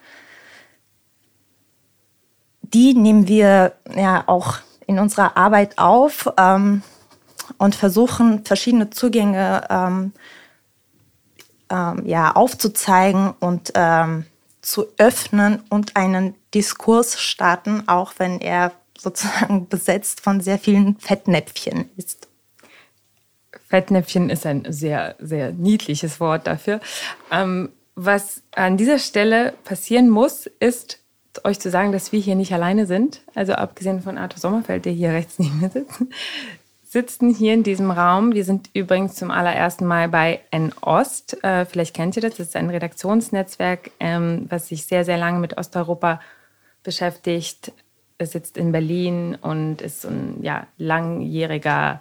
die 2.63 2.95
nehmen 2.95 3.29
wir 3.29 3.75
ja 3.95 4.25
auch 4.27 4.59
in 4.91 4.99
unserer 4.99 5.37
Arbeit 5.37 5.79
auf 5.79 6.29
ähm, 6.37 6.83
und 7.59 7.77
versuchen, 7.77 8.45
verschiedene 8.45 8.91
Zugänge 8.91 9.65
ähm, 9.71 10.13
ähm, 11.71 12.03
ja, 12.05 12.33
aufzuzeigen 12.33 13.33
und 13.39 13.71
ähm, 13.77 14.27
zu 14.63 14.89
öffnen 14.99 15.63
und 15.69 15.95
einen 15.95 16.35
Diskurs 16.53 17.21
starten, 17.21 17.85
auch 17.87 18.15
wenn 18.19 18.41
er 18.41 18.73
sozusagen 18.99 19.69
besetzt 19.69 20.23
von 20.23 20.41
sehr 20.41 20.59
vielen 20.59 20.99
Fettnäpfchen 20.99 21.89
ist. 21.97 22.27
Fettnäpfchen 23.69 24.29
ist 24.29 24.45
ein 24.45 24.65
sehr, 24.73 25.15
sehr 25.21 25.53
niedliches 25.53 26.19
Wort 26.19 26.49
dafür. 26.49 26.81
Ähm, 27.31 27.71
was 27.95 28.43
an 28.57 28.77
dieser 28.77 28.99
Stelle 28.99 29.55
passieren 29.63 30.09
muss, 30.11 30.47
ist, 30.59 30.99
euch 31.45 31.61
zu 31.61 31.71
sagen, 31.71 31.93
dass 31.93 32.13
wir 32.13 32.21
hier 32.21 32.35
nicht 32.35 32.53
alleine 32.53 32.87
sind. 32.87 33.23
Also 33.35 33.55
abgesehen 33.55 34.03
von 34.03 34.19
Arthur 34.19 34.39
Sommerfeld, 34.39 34.85
der 34.85 34.93
hier 34.93 35.11
rechts 35.11 35.39
neben 35.39 35.61
mir 35.61 35.71
sitzt, 35.71 36.03
sitzen 36.91 37.33
hier 37.33 37.55
in 37.55 37.63
diesem 37.63 37.91
Raum. 37.91 38.33
Wir 38.33 38.45
sind 38.45 38.71
übrigens 38.75 39.15
zum 39.15 39.31
allerersten 39.31 39.87
Mal 39.87 40.09
bei 40.09 40.41
N-Ost. 40.51 41.43
Äh, 41.45 41.65
vielleicht 41.65 41.95
kennt 41.95 42.17
ihr 42.17 42.23
das. 42.23 42.37
Das 42.37 42.49
ist 42.49 42.57
ein 42.57 42.69
Redaktionsnetzwerk, 42.69 43.93
ähm, 44.01 44.47
was 44.49 44.69
sich 44.69 44.87
sehr, 44.87 45.05
sehr 45.05 45.17
lange 45.17 45.39
mit 45.39 45.57
Osteuropa 45.57 46.21
beschäftigt. 46.83 47.73
Es 48.19 48.33
sitzt 48.33 48.57
in 48.57 48.73
Berlin 48.73 49.37
und 49.41 49.83
ist 49.83 50.05
ein 50.05 50.43
ja, 50.43 50.67
langjähriger 50.79 52.01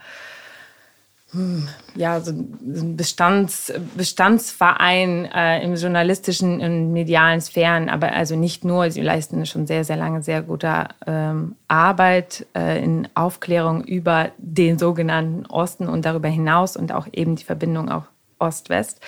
ja, 1.96 2.22
so 2.22 2.32
ein 2.32 2.98
Bestands, 2.98 3.72
Bestandsverein 3.96 5.26
äh, 5.26 5.64
im 5.64 5.76
journalistischen 5.76 6.60
und 6.60 6.92
medialen 6.92 7.40
Sphären, 7.40 7.88
aber 7.88 8.14
also 8.14 8.36
nicht 8.36 8.66
nur, 8.66 8.90
sie 8.90 9.02
leisten 9.02 9.46
schon 9.46 9.68
sehr, 9.68 9.84
sehr 9.84 9.98
lange 9.98 10.24
sehr 10.24 10.42
gute 10.42 10.88
ähm, 11.06 11.56
Arbeit 11.68 12.48
äh, 12.56 12.84
in 12.84 13.08
Aufklärung 13.14 13.84
über 13.84 14.32
den 14.40 14.80
sogenannten 14.80 15.46
Osten 15.46 15.88
und 15.88 16.04
darüber 16.06 16.30
hinaus 16.30 16.76
und 16.76 16.92
auch 16.92 17.08
eben 17.12 17.36
die 17.36 17.44
Verbindung 17.44 17.90
auch 17.90 18.06
Ost-West. 18.40 19.00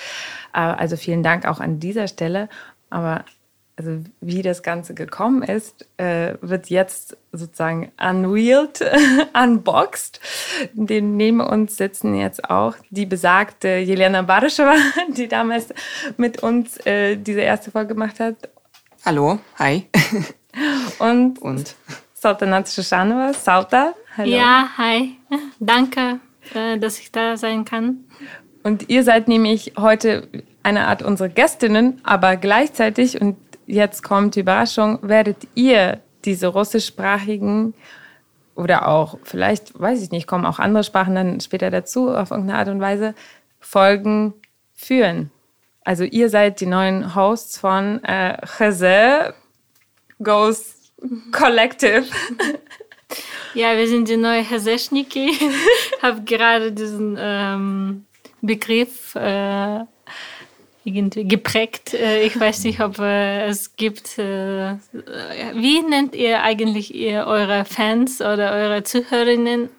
Äh, 0.53 0.59
also 0.59 0.97
vielen 0.97 1.23
Dank 1.23 1.47
auch 1.47 1.59
an 1.59 1.79
dieser 1.79 2.07
Stelle. 2.07 2.49
Aber 2.91 3.25
also 3.81 4.03
wie 4.21 4.43
das 4.43 4.61
Ganze 4.61 4.93
gekommen 4.93 5.41
ist, 5.41 5.87
äh, 5.97 6.35
wird 6.41 6.69
jetzt 6.69 7.17
sozusagen 7.31 7.91
unwheeled, 7.99 8.79
unboxed. 9.33 10.19
Den 10.73 11.17
neben 11.17 11.41
uns 11.41 11.77
sitzen 11.77 12.13
jetzt 12.13 12.47
auch 12.49 12.75
die 12.91 13.07
besagte 13.07 13.77
Jelena 13.77 14.21
Baryschewa, 14.21 14.75
die 15.17 15.27
damals 15.27 15.73
mit 16.17 16.43
uns 16.43 16.77
äh, 16.85 17.15
diese 17.15 17.41
erste 17.41 17.71
Folge 17.71 17.95
gemacht 17.95 18.19
hat. 18.19 18.35
Hallo, 19.03 19.39
hi. 19.57 19.87
Und, 20.99 21.41
Und? 21.41 21.75
Sultanat 22.13 22.69
Shoshanova, 22.69 23.33
Sauta, 23.33 23.95
hallo. 24.15 24.29
Ja, 24.29 24.69
hi. 24.77 25.17
Danke, 25.59 26.19
äh, 26.53 26.77
dass 26.77 26.99
ich 26.99 27.11
da 27.11 27.35
sein 27.35 27.65
kann. 27.65 28.03
Und 28.61 28.89
ihr 28.89 29.03
seid 29.03 29.27
nämlich 29.27 29.73
heute 29.75 30.27
eine 30.61 30.85
Art 30.85 31.01
unsere 31.01 31.31
Gästinnen, 31.31 31.99
aber 32.03 32.37
gleichzeitig, 32.37 33.19
und 33.19 33.37
jetzt 33.67 34.03
kommt 34.03 34.35
die 34.35 34.41
Überraschung, 34.41 34.99
werdet 35.01 35.47
ihr 35.55 35.99
diese 36.25 36.47
russischsprachigen 36.47 37.73
oder 38.55 38.87
auch, 38.87 39.17
vielleicht, 39.23 39.79
weiß 39.79 40.01
ich 40.03 40.11
nicht, 40.11 40.27
kommen 40.27 40.45
auch 40.45 40.59
andere 40.59 40.83
Sprachen 40.83 41.15
dann 41.15 41.39
später 41.39 41.71
dazu, 41.71 42.09
auf 42.09 42.31
irgendeine 42.31 42.59
Art 42.59 42.67
und 42.67 42.81
Weise, 42.81 43.15
Folgen 43.59 44.33
führen. 44.73 45.31
Also 45.83 46.03
ihr 46.03 46.29
seid 46.29 46.59
die 46.59 46.65
neuen 46.65 47.15
Hosts 47.15 47.57
von 47.57 48.03
äh, 48.03 48.37
Chese 48.45 49.33
Goes 50.21 50.91
Collective. 51.31 52.05
Ja, 53.53 53.75
wir 53.75 53.85
sind 53.85 54.07
die 54.07 54.15
neuen 54.15 54.45
Cheseschniki. 54.45 55.31
Ich 55.31 55.41
habe 56.01 56.21
gerade 56.23 56.71
diesen 56.71 57.17
ähm, 57.19 58.05
Begriff 58.41 59.13
äh, 59.15 59.81
irgendwie 60.83 61.27
geprägt. 61.27 61.93
Äh, 61.93 62.23
ich 62.23 62.39
weiß 62.39 62.63
nicht, 62.63 62.79
ob 62.81 62.99
äh, 62.99 63.45
es 63.47 63.75
gibt. 63.75 64.17
Äh, 64.17 64.75
wie 65.53 65.81
nennt 65.81 66.15
ihr 66.15 66.41
eigentlich 66.41 66.93
ihr 66.93 67.25
eure 67.27 67.65
Fans 67.65 68.21
oder 68.21 68.51
eure 68.53 68.83
Zuhörerinnen? 68.83 69.69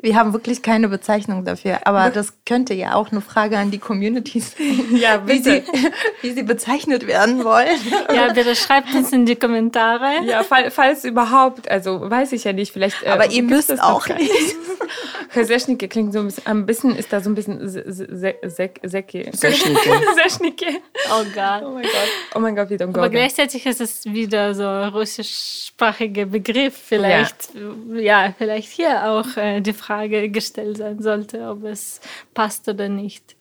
Wir 0.00 0.14
haben 0.14 0.32
wirklich 0.32 0.62
keine 0.62 0.86
Bezeichnung 0.88 1.44
dafür, 1.44 1.80
aber 1.84 2.10
das 2.10 2.32
könnte 2.46 2.72
ja 2.72 2.94
auch 2.94 3.10
eine 3.10 3.20
Frage 3.20 3.58
an 3.58 3.72
die 3.72 3.78
Community 3.78 4.38
sein, 4.38 4.84
ja, 4.96 5.26
wie, 5.26 5.42
sie, 5.42 5.64
wie 6.22 6.30
sie 6.30 6.44
bezeichnet 6.44 7.08
werden 7.08 7.42
wollen. 7.42 7.76
Ja, 8.14 8.32
bitte 8.32 8.54
schreibt 8.54 8.94
uns 8.94 9.12
in 9.12 9.26
die 9.26 9.34
Kommentare. 9.34 10.24
Ja, 10.24 10.44
fall, 10.44 10.70
falls 10.70 11.04
überhaupt, 11.04 11.68
also 11.68 12.08
weiß 12.08 12.30
ich 12.30 12.44
ja 12.44 12.52
nicht, 12.52 12.72
vielleicht. 12.72 13.04
Aber 13.08 13.28
äh, 13.28 13.34
ihr 13.34 13.42
müsst 13.42 13.82
auch 13.82 14.06
nicht. 14.06 14.30
Reseschnike 15.34 15.88
klingt 15.88 16.12
so 16.12 16.20
ein 16.20 16.26
bisschen, 16.26 16.46
ein 16.46 16.64
bisschen 16.64 16.96
ist 16.96 17.12
da 17.12 17.20
so 17.20 17.28
ein 17.28 17.34
bisschen 17.34 17.68
Seschnike. 17.68 19.30
Seschnike. 19.32 20.80
Oh 21.10 21.24
Gott. 21.34 21.62
Oh 21.64 21.70
mein 21.70 21.82
Gott. 21.82 22.08
Oh 22.36 22.38
mein 22.38 22.56
Gott, 22.56 22.70
wie 22.70 22.76
dumm. 22.76 22.94
Aber 22.94 23.10
gleichzeitig 23.10 23.66
ist 23.66 23.80
es 23.80 24.06
wieder 24.06 24.54
so 24.54 24.66
ein 24.66 24.88
russischsprachiger 24.88 26.26
Begriff. 26.26 26.80
Vielleicht, 26.86 27.50
ja. 27.94 28.26
ja, 28.26 28.34
vielleicht 28.38 28.70
hier 28.70 29.10
auch 29.10 29.36
äh, 29.36 29.60
die 29.60 29.74
Frage 29.74 29.87
gestellt 30.30 30.76
sein 30.76 31.00
sollte, 31.02 31.48
ob 31.48 31.64
es 31.64 32.00
passt 32.34 32.68
oder 32.68 32.88
nicht. 32.88 33.36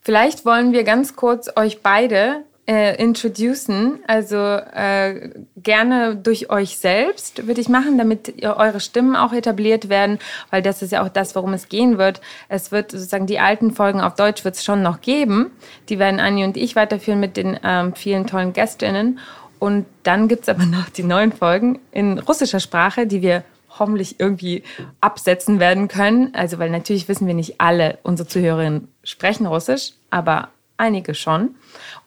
Vielleicht 0.00 0.44
wollen 0.44 0.72
wir 0.72 0.84
ganz 0.84 1.16
kurz 1.16 1.50
euch 1.56 1.80
beide 1.80 2.44
äh, 2.66 2.96
introducen, 3.02 4.00
also 4.06 4.36
äh, 4.36 5.30
gerne 5.56 6.16
durch 6.16 6.50
euch 6.50 6.78
selbst 6.78 7.46
würde 7.46 7.60
ich 7.60 7.68
machen, 7.68 7.98
damit 7.98 8.42
eure 8.42 8.80
Stimmen 8.80 9.16
auch 9.16 9.32
etabliert 9.32 9.88
werden, 9.88 10.18
weil 10.50 10.62
das 10.62 10.80
ist 10.80 10.92
ja 10.92 11.02
auch 11.02 11.10
das, 11.10 11.34
worum 11.34 11.52
es 11.52 11.68
gehen 11.68 11.98
wird. 11.98 12.20
Es 12.48 12.72
wird 12.72 12.92
sozusagen 12.92 13.26
die 13.26 13.38
alten 13.38 13.72
Folgen 13.72 14.00
auf 14.00 14.14
Deutsch 14.14 14.44
wird 14.44 14.54
es 14.54 14.64
schon 14.64 14.82
noch 14.82 15.00
geben. 15.02 15.50
Die 15.88 15.98
werden 15.98 16.20
Anni 16.20 16.44
und 16.44 16.56
ich 16.56 16.74
weiterführen 16.74 17.20
mit 17.20 17.36
den 17.36 17.58
ähm, 17.62 17.94
vielen 17.94 18.26
tollen 18.26 18.54
Gästinnen. 18.54 19.18
Und 19.58 19.86
dann 20.02 20.28
gibt 20.28 20.42
es 20.42 20.48
aber 20.48 20.64
noch 20.64 20.88
die 20.88 21.04
neuen 21.04 21.32
Folgen 21.32 21.80
in 21.92 22.18
russischer 22.18 22.60
Sprache, 22.60 23.06
die 23.06 23.22
wir 23.22 23.44
hoffentlich 23.78 24.20
irgendwie 24.20 24.62
absetzen 25.00 25.60
werden 25.60 25.88
können. 25.88 26.34
Also, 26.34 26.58
weil 26.58 26.70
natürlich 26.70 27.08
wissen 27.08 27.26
wir 27.26 27.34
nicht 27.34 27.60
alle, 27.60 27.98
unsere 28.02 28.28
Zuhörerinnen 28.28 28.88
sprechen 29.02 29.46
Russisch, 29.46 29.92
aber 30.10 30.48
einige 30.76 31.14
schon. 31.14 31.54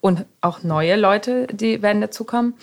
Und 0.02 0.26
auch 0.42 0.64
neue 0.64 0.96
Leute, 0.96 1.48
die 1.48 1.82
werden 1.82 2.02
dazukommen. 2.02 2.54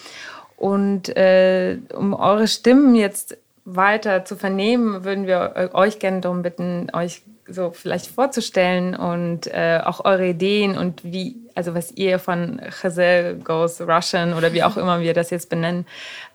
Und 0.56 1.14
äh, 1.16 1.78
um 1.94 2.14
eure 2.14 2.48
Stimmen 2.48 2.94
jetzt 2.94 3.36
weiter 3.64 4.24
zu 4.24 4.36
vernehmen, 4.36 5.04
würden 5.04 5.26
wir 5.26 5.70
euch 5.72 5.98
gerne 5.98 6.20
darum 6.20 6.42
bitten, 6.42 6.88
euch 6.92 7.22
so 7.46 7.70
vielleicht 7.70 8.06
vorzustellen 8.06 8.94
und 8.94 9.46
äh, 9.48 9.80
auch 9.84 10.04
eure 10.04 10.28
Ideen 10.28 10.78
und 10.78 11.04
wie, 11.04 11.36
also 11.54 11.74
was 11.74 11.92
ihr 11.92 12.18
von 12.18 12.60
Chazelle 12.70 13.36
Goes 13.36 13.80
Russian 13.80 14.34
oder 14.34 14.52
wie 14.52 14.62
auch 14.62 14.76
immer 14.76 15.00
wir 15.00 15.12
das 15.12 15.30
jetzt 15.30 15.50
benennen, 15.50 15.86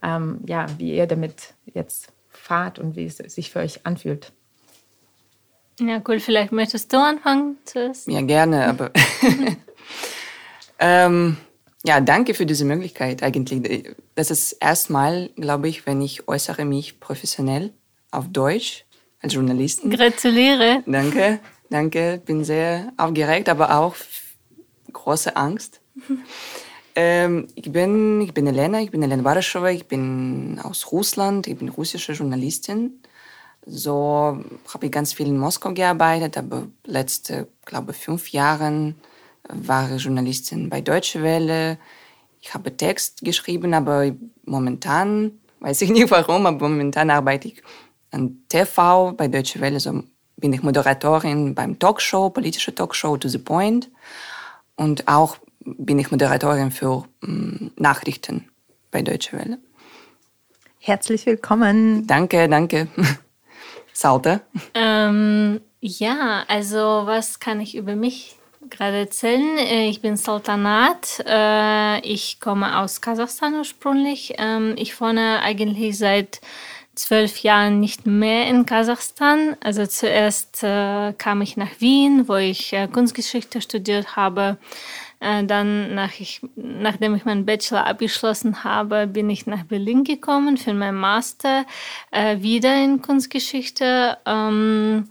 ähm, 0.03 0.39
ja, 0.45 0.67
wie 0.77 0.95
ihr 0.95 1.07
damit 1.07 1.53
jetzt 1.73 2.11
fahrt 2.49 2.79
und 2.79 2.95
wie 2.95 3.05
es 3.05 3.17
sich 3.17 3.51
für 3.51 3.59
euch 3.59 3.85
anfühlt. 3.85 4.31
Ja, 5.79 6.01
cool. 6.07 6.19
Vielleicht 6.19 6.51
möchtest 6.51 6.91
du 6.91 6.97
anfangen 6.97 7.57
zuerst? 7.63 8.07
Ja, 8.07 8.21
gerne, 8.21 8.65
aber 8.65 8.91
ähm, 10.79 11.37
ja, 11.85 12.01
danke 12.01 12.33
für 12.33 12.47
diese 12.47 12.65
Möglichkeit 12.65 13.21
eigentlich. 13.21 13.95
Das 14.15 14.31
ist 14.31 14.53
erstmal, 14.53 15.29
glaube 15.35 15.69
ich, 15.69 15.85
wenn 15.85 16.01
ich 16.01 16.27
äußere 16.27 16.65
mich 16.65 16.99
professionell 16.99 17.71
auf 18.11 18.27
Deutsch 18.29 18.85
als 19.21 19.35
Journalistin. 19.35 19.91
Gratuliere. 19.91 20.83
Danke, 20.87 21.39
danke. 21.69 22.19
Bin 22.25 22.43
sehr 22.43 22.91
aufgeregt, 22.97 23.47
aber 23.47 23.77
auch 23.77 23.95
große 24.91 25.35
Angst. 25.35 25.81
ähm, 27.01 27.47
ich, 27.55 27.71
bin, 27.71 28.19
ich 28.19 28.33
bin 28.33 28.45
Elena, 28.45 28.81
ich 28.81 28.91
bin 28.91 29.01
Elena 29.01 29.23
Baraschowa, 29.23 29.69
ich 29.69 29.87
bin 29.87 30.59
aus 30.61 30.91
Russland, 30.91 31.47
ich 31.47 31.57
bin 31.57 31.69
russische 31.69 32.11
Journalistin. 32.11 33.01
So 33.65 34.43
habe 34.73 34.85
ich 34.85 34.91
ganz 34.91 35.13
viel 35.13 35.27
in 35.27 35.37
Moskau 35.37 35.73
gearbeitet, 35.73 36.37
aber 36.37 36.67
letzte, 36.83 37.47
glaube 37.63 37.93
fünf 37.93 38.33
Jahren 38.33 38.95
war 39.47 39.95
Journalistin 39.95 40.69
bei 40.69 40.81
Deutsche 40.81 41.23
Welle. 41.23 41.77
Ich 42.41 42.53
habe 42.53 42.75
Text 42.75 43.21
geschrieben, 43.21 43.73
aber 43.73 44.11
momentan, 44.43 45.39
weiß 45.61 45.81
ich 45.83 45.89
nicht 45.97 46.11
warum, 46.11 46.45
aber 46.47 46.67
momentan 46.67 47.11
arbeite 47.11 47.47
ich 47.47 47.63
an 48.11 48.43
TV 48.49 49.13
bei 49.13 49.29
Deutsche 49.29 49.61
Welle. 49.61 49.79
So 49.79 50.03
bin 50.35 50.51
ich 50.51 50.63
Moderatorin 50.63 51.55
beim 51.55 51.79
Talkshow, 51.79 52.29
politische 52.29 52.75
Talkshow 52.75 53.15
To 53.15 53.29
The 53.29 53.37
Point. 53.37 53.89
Und 54.75 55.07
auch 55.07 55.37
bin 55.59 55.99
ich 55.99 56.11
Moderatorin 56.11 56.71
für 56.71 57.05
ähm, 57.23 57.71
Nachrichten 57.75 58.49
bei 58.91 59.01
Deutsche 59.01 59.37
Welle. 59.37 59.59
Herzlich 60.79 61.25
willkommen. 61.25 62.07
Danke, 62.07 62.47
danke. 62.47 62.87
Saute. 63.93 64.41
Ähm, 64.73 65.59
ja, 65.81 66.43
also 66.47 67.03
was 67.05 67.39
kann 67.39 67.59
ich 67.59 67.75
über 67.75 67.95
mich 67.95 68.39
gerade 68.69 68.97
erzählen. 68.97 69.57
Äh, 69.57 69.89
ich 69.89 70.01
bin 70.01 70.17
Sultanat. 70.17 71.23
Äh, 71.25 71.99
ich 72.01 72.39
komme 72.39 72.79
aus 72.79 73.01
Kasachstan 73.01 73.55
ursprünglich. 73.55 74.35
Ähm, 74.37 74.75
ich 74.77 74.99
wohne 74.99 75.41
eigentlich 75.41 75.97
seit 75.97 76.41
zwölf 76.95 77.39
Jahren 77.39 77.79
nicht 77.79 78.05
mehr 78.05 78.47
in 78.47 78.65
Kasachstan. 78.65 79.55
Also 79.61 79.85
zuerst 79.85 80.63
äh, 80.63 81.13
kam 81.13 81.41
ich 81.41 81.55
nach 81.55 81.79
Wien, 81.79 82.27
wo 82.27 82.35
ich 82.35 82.75
Kunstgeschichte 82.91 83.61
studiert 83.61 84.15
habe. 84.17 84.57
Dann, 85.19 85.95
nach 85.95 86.17
ich, 86.19 86.41
nachdem 86.55 87.13
ich 87.13 87.25
meinen 87.25 87.45
Bachelor 87.45 87.85
abgeschlossen 87.85 88.63
habe, 88.63 89.05
bin 89.05 89.29
ich 89.29 89.47
nach 89.47 89.63
Berlin 89.63 90.05
gekommen 90.05 90.55
für 90.55 90.73
meinen 90.73 90.97
Master, 90.97 91.65
wieder 92.37 92.81
in 92.81 93.01
Kunstgeschichte. 93.01 94.17
Ähm, 94.25 95.09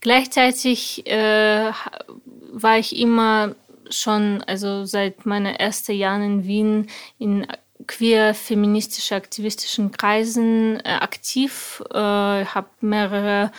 gleichzeitig 0.00 1.06
äh, 1.08 1.72
war 2.52 2.78
ich 2.78 2.96
immer 2.96 3.56
schon, 3.90 4.42
also 4.46 4.84
seit 4.84 5.26
meinen 5.26 5.54
ersten 5.54 5.92
Jahren 5.92 6.22
in 6.22 6.44
Wien, 6.44 6.86
in 7.18 7.46
queer 7.86 8.34
feministische 8.34 9.14
aktivistischen 9.14 9.90
Kreisen 9.90 10.80
äh, 10.84 10.98
aktiv. 11.00 11.82
Äh, 11.90 11.96
habe 12.44 12.68
mehrere 12.80 13.50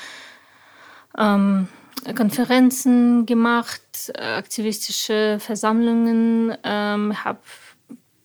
ähm, 1.18 1.68
Konferenzen 2.16 3.26
gemacht, 3.26 4.12
aktivistische 4.16 5.38
Versammlungen, 5.40 6.56
ähm, 6.64 7.24
habe 7.24 7.40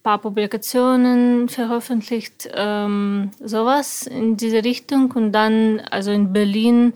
paar 0.04 0.18
Publikationen 0.18 1.48
veröffentlicht, 1.48 2.48
ähm, 2.54 3.30
sowas 3.42 4.06
in 4.06 4.36
diese 4.36 4.62
Richtung. 4.62 5.10
Und 5.12 5.32
dann, 5.32 5.80
also 5.90 6.12
in 6.12 6.32
Berlin, 6.32 6.92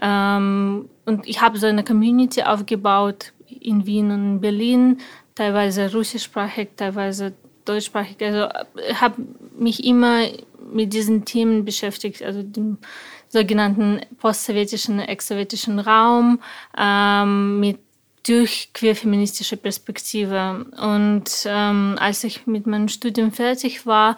ähm, 0.00 0.88
und 1.06 1.26
ich 1.26 1.40
habe 1.40 1.58
so 1.58 1.66
eine 1.66 1.82
Community 1.82 2.42
aufgebaut 2.42 3.32
in 3.48 3.86
Wien 3.86 4.10
und 4.10 4.24
in 4.34 4.40
Berlin, 4.40 4.98
teilweise 5.34 5.92
russischsprachig, 5.92 6.68
teilweise 6.76 7.32
deutschsprachig. 7.64 8.16
Also 8.20 8.48
ich 8.88 9.00
habe 9.00 9.22
mich 9.58 9.84
immer 9.84 10.26
mit 10.72 10.92
diesen 10.92 11.24
Themen 11.24 11.64
beschäftigt, 11.64 12.22
also 12.22 12.42
dem 12.42 12.78
sogenannten 13.32 14.00
postsowjetischen, 14.18 15.00
ex-sowjetischen 15.00 15.78
Raum, 15.78 16.40
ähm, 16.76 17.60
mit 17.60 17.78
durch 18.26 18.70
queer-feministische 18.72 19.56
Perspektive. 19.56 20.66
Und 20.80 21.44
ähm, 21.46 21.96
als 21.98 22.22
ich 22.24 22.46
mit 22.46 22.66
meinem 22.66 22.88
Studium 22.88 23.32
fertig 23.32 23.86
war, 23.86 24.16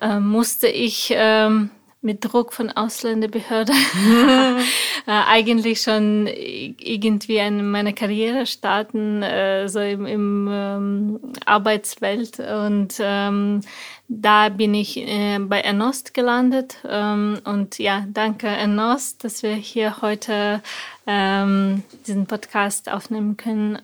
äh, 0.00 0.20
musste 0.20 0.68
ich 0.68 1.12
ähm, 1.14 1.70
mit 2.02 2.24
Druck 2.24 2.52
von 2.52 2.70
Ausländerbehörden 2.70 3.74
äh, 5.06 5.10
eigentlich 5.10 5.80
schon 5.80 6.26
irgendwie 6.26 7.38
in 7.38 7.70
meiner 7.70 7.92
Karriere 7.92 8.46
starten, 8.46 9.22
äh, 9.22 9.68
so 9.68 9.80
im, 9.80 10.06
im 10.06 10.48
ähm, 10.50 11.20
Arbeitswelt. 11.46 12.40
Und 12.40 12.94
ähm, 12.98 13.60
da 14.08 14.48
bin 14.48 14.74
ich 14.74 14.96
äh, 14.98 15.38
bei 15.38 15.60
Enost 15.60 16.12
gelandet. 16.12 16.76
Ähm, 16.88 17.40
und 17.44 17.78
ja, 17.78 18.04
danke 18.12 18.48
Enost, 18.48 19.24
dass 19.24 19.42
wir 19.42 19.54
hier 19.54 20.02
heute 20.02 20.60
ähm, 21.06 21.84
diesen 22.06 22.26
Podcast 22.26 22.90
aufnehmen 22.90 23.36
können. 23.36 23.80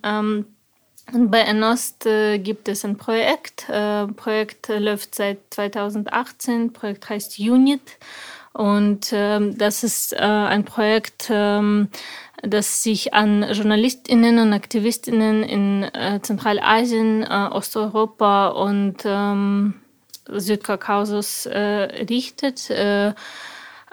Bei 1.12 1.40
Enost 1.40 2.04
äh, 2.06 2.38
gibt 2.38 2.68
es 2.68 2.84
ein 2.84 2.96
Projekt. 2.96 3.68
Äh, 3.68 4.06
Projekt 4.08 4.68
läuft 4.68 5.14
seit 5.14 5.38
2018. 5.50 6.72
Projekt 6.72 7.08
heißt 7.08 7.38
Unit. 7.38 7.80
Und 8.52 9.10
ähm, 9.12 9.56
das 9.56 9.84
ist 9.84 10.12
äh, 10.12 10.18
ein 10.18 10.64
Projekt, 10.64 11.28
ähm, 11.30 11.88
das 12.42 12.82
sich 12.82 13.14
an 13.14 13.42
JournalistInnen 13.42 14.38
und 14.38 14.52
AktivistInnen 14.52 15.44
in 15.44 15.84
äh, 15.84 16.20
Zentralasien, 16.20 17.22
äh, 17.22 17.48
Osteuropa 17.52 18.48
und 18.48 18.96
ähm, 19.04 19.74
Südkaukasus 20.28 21.46
äh, 21.46 22.04
richtet. 22.10 22.68
Äh, 22.70 23.14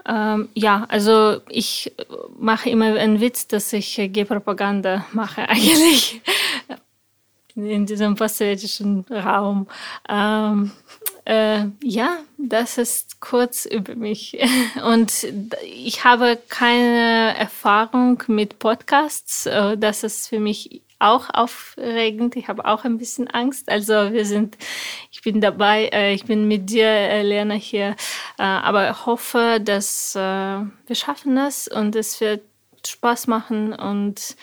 ähm, 0.07 0.49
ja, 0.53 0.85
also 0.89 1.41
ich 1.49 1.93
mache 2.37 2.69
immer 2.69 2.85
einen 2.85 3.21
Witz, 3.21 3.47
dass 3.47 3.73
ich 3.73 3.95
G-Propaganda 3.95 5.05
mache 5.13 5.49
eigentlich 5.49 6.21
in 7.55 7.85
diesem 7.85 8.15
postsowjetischen 8.15 9.05
Raum. 9.09 9.67
Ähm, 10.09 10.71
äh, 11.25 11.65
ja, 11.81 12.19
das 12.37 12.77
ist 12.77 13.19
kurz 13.19 13.65
über 13.65 13.95
mich. 13.95 14.37
Und 14.85 15.25
ich 15.63 16.03
habe 16.03 16.37
keine 16.49 17.35
Erfahrung 17.37 18.21
mit 18.27 18.59
Podcasts. 18.59 19.45
Äh, 19.45 19.77
das 19.77 20.03
ist 20.03 20.27
für 20.27 20.39
mich 20.39 20.81
auch 20.99 21.29
aufregend. 21.33 22.35
Ich 22.35 22.47
habe 22.47 22.65
auch 22.65 22.83
ein 22.83 22.97
bisschen 22.97 23.27
Angst. 23.27 23.69
Also 23.69 24.13
wir 24.13 24.25
sind, 24.25 24.57
ich 25.11 25.21
bin 25.21 25.41
dabei, 25.41 25.89
äh, 25.91 26.13
ich 26.13 26.25
bin 26.25 26.47
mit 26.47 26.69
dir, 26.69 26.87
äh, 26.87 27.21
Lena, 27.23 27.55
hier. 27.55 27.95
Aber 28.37 29.05
hoffe, 29.05 29.59
dass 29.63 30.13
wir 30.15 30.95
schaffen 30.95 31.35
das 31.37 31.69
und 31.69 31.95
es 31.95 32.19
wird 32.19 32.41
Spaß 32.85 33.27
machen 33.27 33.73
und 33.73 34.35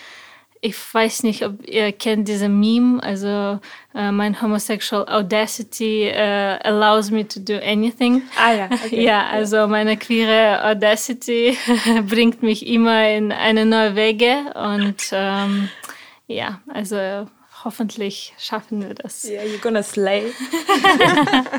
ich 0.65 0.77
weiß 0.95 1.25
nicht, 1.25 1.45
ob 1.45 1.69
ihr 1.69 1.91
kennt 1.91 2.29
diese 2.29 2.49
Meme, 2.49 3.03
also 3.03 3.59
uh, 3.95 4.13
mein 4.13 4.41
homosexual 4.41 5.05
audacity 5.09 6.09
uh, 6.09 6.57
allows 6.63 7.11
me 7.11 7.27
to 7.27 7.41
do 7.41 7.59
anything. 7.59 8.23
Ah 8.39 8.53
ja, 8.53 8.67
okay. 8.67 9.03
Ja, 9.03 9.27
also 9.27 9.67
meine 9.67 9.97
queere 9.97 10.65
audacity 10.65 11.59
bringt 12.09 12.45
mich 12.45 12.65
immer 12.65 13.11
in 13.11 13.33
eine 13.33 13.67
neue 13.67 13.97
Wege 13.97 14.55
und 14.55 15.03
ähm, 15.11 15.69
ja, 16.29 16.61
also 16.73 17.27
hoffentlich 17.65 18.33
schaffen 18.39 18.83
wir 18.87 18.95
das. 18.95 19.25
Yeah, 19.25 19.43
you're 19.43 19.61
gonna 19.61 19.83
slay. 19.83 20.33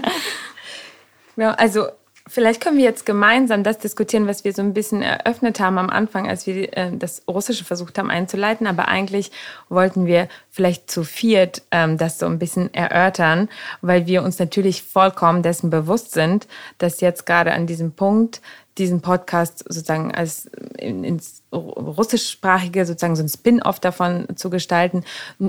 ja, 1.36 1.52
also 1.56 1.88
Vielleicht 2.34 2.62
können 2.62 2.80
wir 2.80 2.84
jetzt 2.84 3.06
gemeinsam 3.06 3.62
das 3.63 3.78
diskutieren, 3.78 4.26
was 4.26 4.43
wir 4.43 4.54
so 4.54 4.63
ein 4.63 4.74
bisschen 4.74 5.04
eröffnet 5.04 5.60
haben 5.60 5.78
am 5.78 5.91
Anfang, 5.91 6.28
als 6.28 6.48
wir 6.48 6.76
äh, 6.76 6.89
das 6.91 7.22
Russische 7.28 7.63
versucht 7.63 8.00
haben 8.00 8.10
einzuleiten. 8.10 8.65
Aber 8.65 8.88
eigentlich 8.88 9.32
wollten 9.69 10.08
wir 10.08 10.28
vielleicht 10.50 10.89
zu 10.89 11.04
viert 11.04 11.62
ähm, 11.69 12.00
das 12.00 12.17
so 12.17 12.26
ein 12.26 12.39
bisschen 12.39 12.74
erörtern, 12.74 13.50
weil 13.82 14.08
wir 14.08 14.24
uns 14.24 14.39
natürlich 14.39 14.82
vollkommen 14.82 15.43
dessen 15.43 15.69
bewusst 15.69 16.13
sind, 16.13 16.48
dass 16.80 17.02
jetzt 17.02 17.28
gerade 17.28 17.54
an 17.54 17.67
diesem 17.67 17.91
Punkt 17.91 18.41
diesen 18.80 19.02
Podcast 19.02 19.60
sozusagen 19.60 20.15
als 20.15 20.48
ins 20.80 21.43
russischsprachige 21.52 22.88
sozusagen 22.88 23.15
so 23.15 23.22
ein 23.22 23.30
Spin-off 23.30 23.80
davon 23.80 24.26
zu 24.36 24.50
gestalten, 24.50 25.04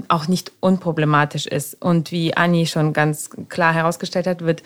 auch 0.09 0.29
nicht 0.29 0.53
unproblematisch 0.61 1.47
ist. 1.47 1.81
Und 1.81 2.13
wie 2.13 2.37
Anni 2.37 2.67
schon 2.67 2.93
ganz 2.93 3.31
klar 3.49 3.73
herausgestellt 3.73 4.27
hat, 4.27 4.43
wird 4.43 4.63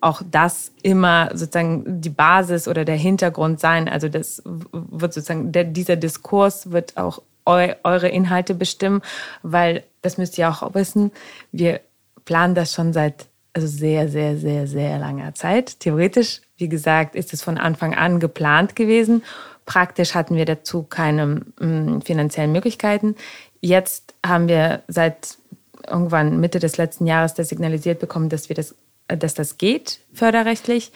auch 0.00 0.22
das 0.30 0.72
immer 0.82 1.30
sozusagen 1.32 2.00
die 2.00 2.10
Basis 2.10 2.68
oder 2.68 2.84
der 2.84 2.96
Hintergrund 2.96 3.60
sein. 3.60 3.88
Also 3.88 4.08
das 4.08 4.42
wird 4.44 5.12
sozusagen, 5.12 5.52
der, 5.52 5.64
dieser 5.64 5.96
Diskurs 5.96 6.70
wird 6.70 6.96
auch 6.96 7.22
eu, 7.46 7.72
eure 7.84 8.08
Inhalte 8.08 8.54
bestimmen, 8.54 9.02
weil 9.42 9.84
das 10.02 10.18
müsst 10.18 10.38
ihr 10.38 10.48
auch 10.48 10.74
wissen, 10.74 11.10
wir 11.52 11.80
planen 12.24 12.54
das 12.54 12.74
schon 12.74 12.92
seit 12.92 13.26
also 13.54 13.66
sehr, 13.66 14.08
sehr, 14.08 14.36
sehr, 14.36 14.66
sehr 14.66 14.98
langer 14.98 15.34
Zeit. 15.34 15.80
Theoretisch, 15.80 16.42
wie 16.58 16.68
gesagt, 16.68 17.16
ist 17.16 17.32
es 17.32 17.42
von 17.42 17.58
Anfang 17.58 17.94
an 17.94 18.20
geplant 18.20 18.76
gewesen. 18.76 19.24
Praktisch 19.66 20.14
hatten 20.14 20.36
wir 20.36 20.44
dazu 20.44 20.82
keine 20.82 21.26
mh, 21.26 21.66
mm, 21.66 22.02
finanziellen 22.02 22.52
Möglichkeiten. 22.52 23.16
Jetzt 23.60 24.14
haben 24.24 24.48
wir 24.48 24.82
seit 24.86 25.38
irgendwann 25.86 26.38
Mitte 26.38 26.58
des 26.58 26.76
letzten 26.76 27.06
Jahres 27.06 27.34
das 27.34 27.48
signalisiert 27.48 27.98
bekommen, 27.98 28.28
dass 28.28 28.48
wir 28.48 28.54
das 28.56 28.74
dass 29.16 29.34
das 29.34 29.58
geht 29.58 30.00
förderrechtlich. 30.12 30.92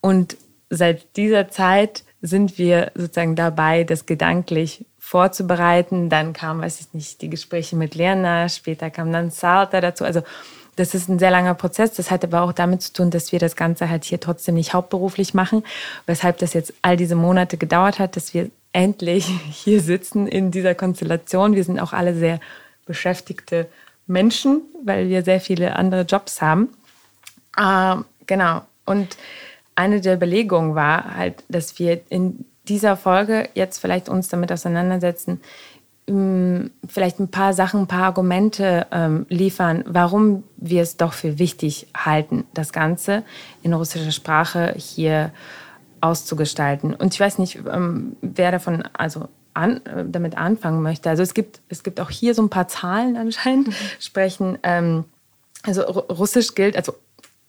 Und 0.00 0.36
seit 0.70 1.16
dieser 1.16 1.48
Zeit 1.48 2.04
sind 2.20 2.58
wir 2.58 2.92
sozusagen 2.94 3.36
dabei, 3.36 3.84
das 3.84 4.06
gedanklich 4.06 4.84
vorzubereiten. 4.98 6.10
Dann 6.10 6.32
kam, 6.32 6.60
weiß 6.60 6.80
ich 6.80 6.92
nicht, 6.92 7.22
die 7.22 7.30
Gespräche 7.30 7.76
mit 7.76 7.94
Lerner, 7.94 8.48
später 8.48 8.90
kam 8.90 9.12
dann 9.12 9.30
Salter 9.30 9.80
dazu. 9.80 10.04
Also 10.04 10.22
das 10.76 10.94
ist 10.94 11.08
ein 11.08 11.18
sehr 11.18 11.30
langer 11.30 11.54
Prozess. 11.54 11.92
Das 11.94 12.10
hat 12.10 12.24
aber 12.24 12.42
auch 12.42 12.52
damit 12.52 12.82
zu 12.82 12.92
tun, 12.92 13.10
dass 13.10 13.32
wir 13.32 13.38
das 13.38 13.56
Ganze 13.56 13.88
halt 13.88 14.04
hier 14.04 14.20
trotzdem 14.20 14.54
nicht 14.54 14.74
hauptberuflich 14.74 15.34
machen, 15.34 15.64
weshalb 16.06 16.38
das 16.38 16.54
jetzt 16.54 16.72
all 16.82 16.96
diese 16.96 17.16
Monate 17.16 17.56
gedauert 17.56 17.98
hat, 17.98 18.16
dass 18.16 18.34
wir 18.34 18.50
endlich 18.72 19.26
hier 19.50 19.80
sitzen 19.80 20.26
in 20.26 20.50
dieser 20.50 20.74
Konstellation. 20.74 21.54
Wir 21.54 21.64
sind 21.64 21.80
auch 21.80 21.92
alle 21.92 22.14
sehr 22.14 22.38
beschäftigte 22.86 23.66
Menschen, 24.06 24.62
weil 24.84 25.08
wir 25.08 25.22
sehr 25.22 25.40
viele 25.40 25.76
andere 25.76 26.02
Jobs 26.02 26.40
haben. 26.40 26.68
Äh, 27.58 27.96
genau. 28.26 28.62
Und 28.86 29.16
eine 29.74 30.00
der 30.00 30.14
Überlegungen 30.14 30.74
war 30.74 31.16
halt, 31.16 31.44
dass 31.48 31.78
wir 31.78 32.00
in 32.08 32.44
dieser 32.68 32.96
Folge 32.96 33.48
jetzt 33.54 33.78
vielleicht 33.78 34.08
uns 34.08 34.28
damit 34.28 34.52
auseinandersetzen, 34.52 35.40
ähm, 36.06 36.70
vielleicht 36.86 37.20
ein 37.20 37.28
paar 37.28 37.52
Sachen, 37.52 37.80
ein 37.80 37.86
paar 37.86 38.04
Argumente 38.04 38.86
ähm, 38.90 39.26
liefern, 39.28 39.84
warum 39.86 40.44
wir 40.56 40.82
es 40.82 40.96
doch 40.96 41.12
für 41.12 41.38
wichtig 41.38 41.88
halten, 41.96 42.44
das 42.54 42.72
Ganze 42.72 43.22
in 43.62 43.72
russischer 43.72 44.12
Sprache 44.12 44.74
hier 44.76 45.32
auszugestalten. 46.00 46.94
Und 46.94 47.14
ich 47.14 47.20
weiß 47.20 47.38
nicht, 47.38 47.60
ähm, 47.70 48.16
wer 48.20 48.52
davon 48.52 48.84
also 48.92 49.28
an, 49.54 49.84
äh, 49.86 50.04
damit 50.06 50.36
anfangen 50.36 50.82
möchte. 50.82 51.10
Also 51.10 51.22
es 51.22 51.34
gibt, 51.34 51.60
es 51.68 51.82
gibt 51.82 52.00
auch 52.00 52.10
hier 52.10 52.34
so 52.34 52.42
ein 52.42 52.50
paar 52.50 52.68
Zahlen 52.68 53.16
anscheinend, 53.16 53.68
mhm. 53.68 53.74
sprechen. 53.98 54.58
Ähm, 54.62 55.04
also 55.64 55.82
Russisch 55.82 56.54
gilt, 56.54 56.76
also 56.76 56.94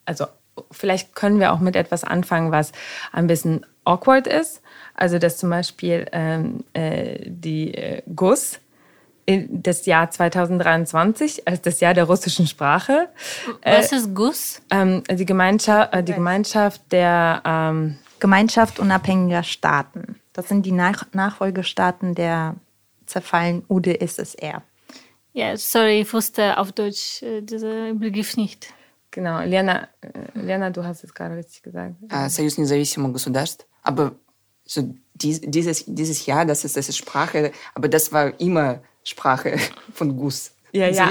also 0.09 0.25
vielleicht 0.71 1.15
können 1.15 1.39
wir 1.39 1.53
auch 1.53 1.59
mit 1.59 1.75
etwas 1.75 2.03
anfangen, 2.03 2.51
was 2.51 2.71
ein 3.13 3.27
bisschen 3.27 3.65
awkward 3.85 4.27
ist. 4.27 4.61
Also 4.95 5.19
dass 5.19 5.37
zum 5.37 5.51
Beispiel 5.51 6.07
ähm, 6.11 6.63
äh, 6.73 7.19
die 7.25 7.73
äh, 7.75 8.01
GUS 8.13 8.59
das 9.47 9.85
Jahr 9.85 10.09
2023 10.09 11.47
als 11.47 11.61
das 11.61 11.79
Jahr 11.81 11.93
der 11.93 12.05
russischen 12.05 12.47
Sprache. 12.47 13.09
Was 13.63 13.91
äh, 13.91 13.97
ist 13.97 14.15
GUS? 14.15 14.59
Ähm, 14.71 15.03
die, 15.07 15.25
Gemeinschaft, 15.25 15.93
äh, 15.93 16.03
die 16.03 16.13
Gemeinschaft 16.13 16.81
der 16.91 17.43
ähm, 17.45 17.99
Gemeinschaft 18.19 18.79
unabhängiger 18.79 19.43
Staaten. 19.43 20.19
Das 20.33 20.49
sind 20.49 20.65
die 20.65 20.71
Nach 20.71 21.05
Nachfolgestaaten 21.13 22.15
der 22.15 22.55
zerfallenen 23.05 23.63
UdSSR. 23.67 24.63
Ja, 25.33 25.55
sorry, 25.57 26.01
ich 26.01 26.11
wusste 26.11 26.57
auf 26.57 26.71
Deutsch 26.71 27.21
äh, 27.21 27.41
diesen 27.41 27.99
Begriff 27.99 28.35
nicht 28.35 28.73
Genau, 29.18 29.40
Lena, 29.42 29.88
äh, 30.00 30.08
Lena, 30.34 30.70
du 30.70 30.84
hast 30.84 31.04
es 31.04 31.14
gerade 31.14 31.36
richtig 31.36 31.62
gesagt. 31.62 31.94
Союз 32.28 32.58
независимых 32.58 33.12
государств. 33.12 33.66
Aber 33.82 34.12
so 34.64 34.94
dies, 35.14 35.40
dieses, 35.40 35.84
dieses 35.86 36.26
Jahr, 36.26 36.44
das 36.44 36.64
ist, 36.64 36.76
das 36.76 36.88
ist 36.88 36.96
Sprache, 36.96 37.52
aber 37.74 37.88
das 37.88 38.12
war 38.12 38.38
immer 38.40 38.80
Sprache 39.04 39.56
von 39.92 40.16
Gus. 40.16 40.52
Ja, 40.71 40.87
ja. 40.87 41.09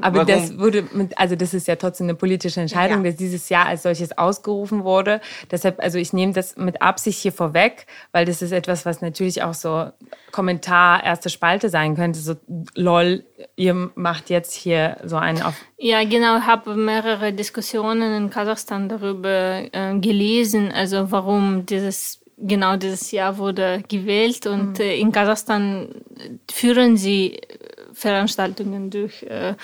Aber 0.00 0.18
Warum? 0.18 0.26
das 0.26 0.58
wurde 0.58 0.84
mit, 0.92 1.18
also 1.18 1.34
das 1.36 1.52
ist 1.52 1.66
ja 1.66 1.76
trotzdem 1.76 2.06
eine 2.06 2.14
politische 2.14 2.60
Entscheidung, 2.60 3.04
ja. 3.04 3.10
dass 3.10 3.16
dieses 3.16 3.48
Jahr 3.48 3.66
als 3.66 3.82
solches 3.82 4.16
ausgerufen 4.16 4.84
wurde. 4.84 5.20
Deshalb, 5.50 5.80
also 5.82 5.98
ich 5.98 6.12
nehme 6.12 6.32
das 6.32 6.56
mit 6.56 6.80
Absicht 6.80 7.20
hier 7.20 7.32
vorweg, 7.32 7.86
weil 8.12 8.24
das 8.24 8.42
ist 8.42 8.52
etwas, 8.52 8.86
was 8.86 9.00
natürlich 9.00 9.42
auch 9.42 9.54
so 9.54 9.90
Kommentar, 10.30 11.04
erste 11.04 11.28
Spalte 11.28 11.68
sein 11.68 11.96
könnte. 11.96 12.18
So, 12.20 12.36
lol, 12.74 13.24
ihr 13.56 13.90
macht 13.94 14.30
jetzt 14.30 14.52
hier 14.52 14.96
so 15.04 15.16
einen 15.16 15.42
auf. 15.42 15.54
Ja, 15.78 16.04
genau. 16.04 16.38
Ich 16.38 16.46
habe 16.46 16.74
mehrere 16.74 17.32
Diskussionen 17.32 18.14
in 18.24 18.30
Kasachstan 18.30 18.88
darüber 18.88 19.62
äh, 19.72 19.98
gelesen, 19.98 20.70
also 20.72 21.10
warum 21.10 21.66
dieses 21.66 22.20
genau 22.36 22.76
dieses 22.76 23.10
Jahr 23.10 23.38
wurde 23.38 23.82
gewählt 23.88 24.46
und 24.46 24.78
mhm. 24.78 24.84
äh, 24.84 24.96
in 24.98 25.12
Kasachstan 25.12 25.88
führen 26.50 26.96
sie 26.96 27.40
Veranstaltungen 27.94 28.90
durch 28.90 29.22
äh, 29.22 29.54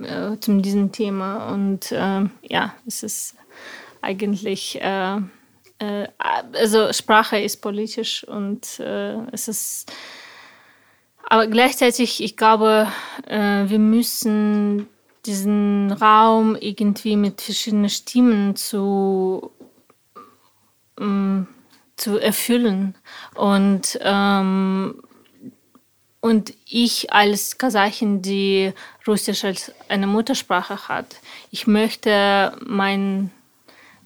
äh, 0.00 0.38
zu 0.40 0.60
diesem 0.60 0.92
Thema. 0.92 1.52
Und 1.52 1.90
äh, 1.92 2.24
ja, 2.42 2.74
es 2.86 3.02
ist 3.02 3.34
eigentlich, 4.00 4.80
äh, 4.80 5.16
äh, 5.78 6.08
also 6.18 6.92
Sprache 6.92 7.38
ist 7.40 7.58
politisch 7.58 8.24
und 8.24 8.80
es 9.32 9.48
ist, 9.48 9.92
aber 11.28 11.46
gleichzeitig, 11.46 12.22
ich 12.22 12.36
glaube, 12.36 12.88
wir 13.26 13.78
müssen 13.78 14.88
diesen 15.26 15.92
Raum 15.92 16.56
irgendwie 16.56 17.16
mit 17.16 17.40
verschiedenen 17.40 17.88
Stimmen 17.88 18.56
zu 18.56 19.52
ähm, 20.98 21.46
zu 22.00 22.18
erfüllen 22.18 22.94
und 23.34 23.98
ähm, 24.02 25.02
und 26.20 26.52
ich 26.66 27.12
als 27.12 27.56
Kasachin, 27.56 28.22
die 28.22 28.72
Russisch 29.06 29.44
als 29.44 29.72
eine 29.88 30.06
Muttersprache 30.06 30.88
hat, 30.88 31.16
ich 31.50 31.66
möchte 31.66 32.56
mein, 32.64 33.30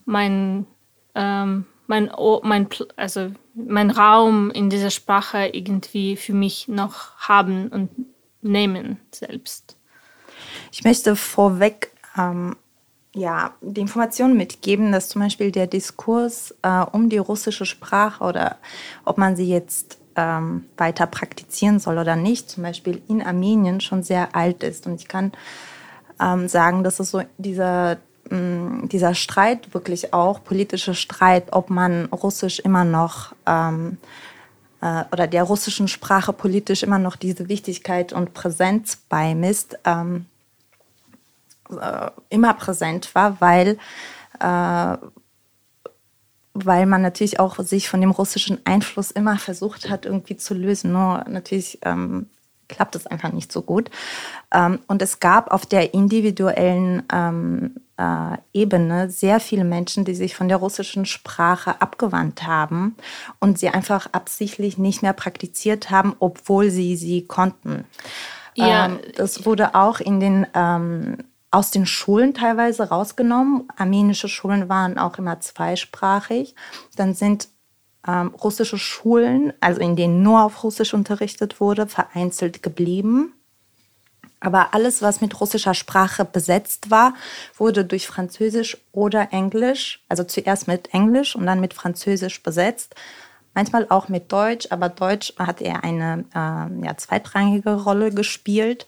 mein, 0.05 0.65
ähm, 1.13 1.65
mein, 1.87 2.11
mein, 2.43 2.67
also 2.95 3.31
mein 3.53 3.91
Raum 3.91 4.49
in 4.51 4.69
dieser 4.69 4.91
Sprache 4.91 5.47
irgendwie 5.47 6.15
für 6.15 6.33
mich 6.33 6.67
noch 6.67 7.17
haben 7.17 7.67
und 7.67 7.89
nehmen 8.41 8.99
selbst. 9.11 9.77
Ich 10.71 10.83
möchte 10.83 11.15
vorweg 11.15 11.91
ähm, 12.17 12.55
ja, 13.13 13.53
die 13.61 13.81
Information 13.81 14.35
mitgeben, 14.35 14.91
dass 14.91 15.09
zum 15.09 15.21
Beispiel 15.21 15.51
der 15.51 15.67
Diskurs 15.67 16.53
äh, 16.61 16.81
um 16.91 17.09
die 17.09 17.17
russische 17.17 17.65
Sprache 17.65 18.23
oder 18.23 18.57
ob 19.05 19.17
man 19.17 19.35
sie 19.35 19.47
jetzt 19.47 19.99
ähm, 20.15 20.65
weiter 20.77 21.07
praktizieren 21.07 21.79
soll 21.79 21.97
oder 21.97 22.15
nicht, 22.15 22.49
zum 22.49 22.63
Beispiel 22.63 23.01
in 23.07 23.21
Armenien 23.21 23.81
schon 23.81 24.03
sehr 24.03 24.35
alt 24.35 24.63
ist. 24.63 24.87
Und 24.87 24.95
ich 24.95 25.07
kann 25.07 25.31
ähm, 26.19 26.47
sagen, 26.47 26.83
dass 26.83 26.99
es 26.99 27.11
so 27.11 27.21
dieser, 27.37 27.97
mh, 28.29 28.37
mm, 28.37 28.89
dieser 28.89 29.15
Streit 29.15 29.73
wirklich 29.73 30.13
auch, 30.13 30.43
politische 30.43 30.93
Streit, 30.93 31.51
ob 31.51 31.69
man 31.69 32.05
Russisch 32.05 32.59
immer 32.59 32.83
noch 32.83 33.33
ähm, 33.45 33.97
äh, 34.81 35.03
oder 35.11 35.27
der 35.27 35.43
russischen 35.43 35.87
Sprache 35.87 36.33
politisch 36.33 36.83
immer 36.83 36.99
noch 36.99 37.15
diese 37.15 37.49
Wichtigkeit 37.49 38.13
und 38.13 38.33
Präsenz 38.33 38.97
beimisst, 39.09 39.77
ähm, 39.83 40.25
äh, 41.69 42.11
immer 42.29 42.53
präsent 42.53 43.13
war, 43.15 43.41
weil 43.41 43.77
äh, 44.39 44.97
weil 46.55 46.85
man 46.85 47.01
natürlich 47.01 47.39
auch 47.39 47.59
sich 47.59 47.89
von 47.89 48.01
dem 48.01 48.11
russischen 48.11 48.59
Einfluss 48.65 49.11
immer 49.11 49.37
versucht 49.37 49.89
hat, 49.89 50.05
irgendwie 50.05 50.37
zu 50.37 50.53
lösen. 50.53 50.93
Nur 50.93 51.25
natürlich 51.27 51.79
ähm, 51.83 52.27
klappt 52.69 52.95
es 52.95 53.05
einfach 53.05 53.33
nicht 53.33 53.51
so 53.51 53.61
gut. 53.61 53.91
Ähm, 54.53 54.79
und 54.87 55.01
es 55.01 55.19
gab 55.19 55.51
auf 55.51 55.65
der 55.65 55.93
individuellen 55.93 57.03
ähm, 57.13 57.75
äh, 57.97 58.37
Ebene 58.53 59.09
sehr 59.09 59.41
viele 59.41 59.65
Menschen, 59.65 60.05
die 60.05 60.15
sich 60.15 60.35
von 60.35 60.47
der 60.47 60.57
russischen 60.57 61.05
Sprache 61.05 61.81
abgewandt 61.81 62.47
haben 62.47 62.95
und 63.39 63.59
sie 63.59 63.69
einfach 63.69 64.07
absichtlich 64.13 64.77
nicht 64.77 65.01
mehr 65.01 65.13
praktiziert 65.13 65.91
haben, 65.91 66.15
obwohl 66.19 66.71
sie 66.71 66.95
sie 66.95 67.25
konnten. 67.25 67.83
Ja. 68.55 68.85
Ähm, 68.85 68.99
das 69.17 69.45
wurde 69.45 69.75
auch 69.75 69.99
in 69.99 70.21
den 70.21 70.47
ähm, 70.53 71.17
aus 71.55 71.71
den 71.71 71.85
Schulen 71.85 72.33
teilweise 72.33 72.89
rausgenommen. 72.89 73.69
Armenische 73.77 74.27
Schulen 74.27 74.67
waren 74.67 74.97
auch 74.97 75.17
immer 75.17 75.39
zweisprachig. 75.39 76.53
Dann 76.97 77.13
sind 77.13 77.47
ähm, 78.05 78.35
russische 78.35 78.77
Schulen, 78.77 79.53
also 79.61 79.79
in 79.79 79.95
denen 79.95 80.21
nur 80.21 80.43
auf 80.43 80.65
Russisch 80.65 80.93
unterrichtet 80.93 81.61
wurde, 81.61 81.87
vereinzelt 81.87 82.61
geblieben. 82.61 83.33
Aber 84.41 84.73
alles, 84.73 85.01
was 85.01 85.21
mit 85.21 85.39
russischer 85.39 85.73
Sprache 85.73 86.25
besetzt 86.25 86.91
war, 86.91 87.13
wurde 87.57 87.85
durch 87.85 88.05
Französisch 88.05 88.77
oder 88.91 89.31
Englisch, 89.31 90.03
also 90.09 90.25
zuerst 90.25 90.67
mit 90.67 90.93
Englisch 90.93 91.37
und 91.37 91.45
dann 91.45 91.61
mit 91.61 91.73
Französisch 91.73 92.43
besetzt. 92.43 92.95
Manchmal 93.53 93.87
auch 93.89 94.09
mit 94.09 94.29
Deutsch, 94.29 94.67
aber 94.71 94.89
Deutsch 94.89 95.33
hat 95.39 95.61
eher 95.61 95.85
eine 95.85 96.25
äh, 96.35 96.85
ja, 96.85 96.97
zweitrangige 96.97 97.81
Rolle 97.81 98.11
gespielt. 98.11 98.85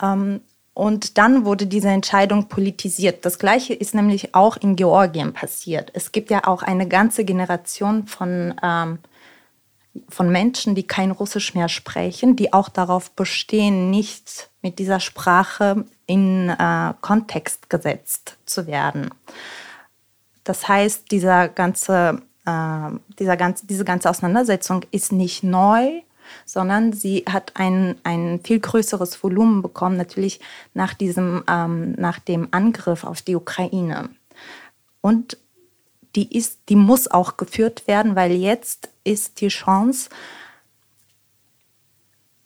Ähm, 0.00 0.40
und 0.78 1.18
dann 1.18 1.44
wurde 1.44 1.66
diese 1.66 1.88
Entscheidung 1.88 2.46
politisiert. 2.46 3.24
Das 3.24 3.40
Gleiche 3.40 3.74
ist 3.74 3.96
nämlich 3.96 4.36
auch 4.36 4.56
in 4.56 4.76
Georgien 4.76 5.32
passiert. 5.32 5.90
Es 5.92 6.12
gibt 6.12 6.30
ja 6.30 6.46
auch 6.46 6.62
eine 6.62 6.86
ganze 6.86 7.24
Generation 7.24 8.06
von, 8.06 8.54
ähm, 8.62 9.00
von 10.08 10.30
Menschen, 10.30 10.76
die 10.76 10.86
kein 10.86 11.10
Russisch 11.10 11.56
mehr 11.56 11.68
sprechen, 11.68 12.36
die 12.36 12.52
auch 12.52 12.68
darauf 12.68 13.10
bestehen, 13.10 13.90
nicht 13.90 14.50
mit 14.62 14.78
dieser 14.78 15.00
Sprache 15.00 15.84
in 16.06 16.48
äh, 16.48 16.94
Kontext 17.00 17.68
gesetzt 17.68 18.36
zu 18.46 18.68
werden. 18.68 19.10
Das 20.44 20.68
heißt, 20.68 21.10
dieser 21.10 21.48
ganze, 21.48 22.22
äh, 22.46 22.90
dieser 23.18 23.36
ganze, 23.36 23.66
diese 23.66 23.84
ganze 23.84 24.08
Auseinandersetzung 24.08 24.84
ist 24.92 25.10
nicht 25.10 25.42
neu, 25.42 26.02
sondern 26.44 26.92
sie 26.92 27.24
hat 27.28 27.52
ein, 27.54 27.96
ein 28.04 28.40
viel 28.44 28.60
größeres 28.60 29.22
Volumen 29.22 29.62
bekommen, 29.62 29.96
natürlich 29.96 30.40
nach, 30.74 30.94
diesem, 30.94 31.44
ähm, 31.48 31.92
nach 31.92 32.18
dem 32.18 32.48
Angriff 32.50 33.04
auf 33.04 33.22
die 33.22 33.36
Ukraine. 33.36 34.10
Und 35.00 35.38
die, 36.16 36.36
ist, 36.36 36.60
die 36.68 36.76
muss 36.76 37.08
auch 37.08 37.36
geführt 37.36 37.86
werden, 37.86 38.16
weil 38.16 38.32
jetzt 38.32 38.88
ist 39.04 39.40
die 39.40 39.48
Chance, 39.48 40.10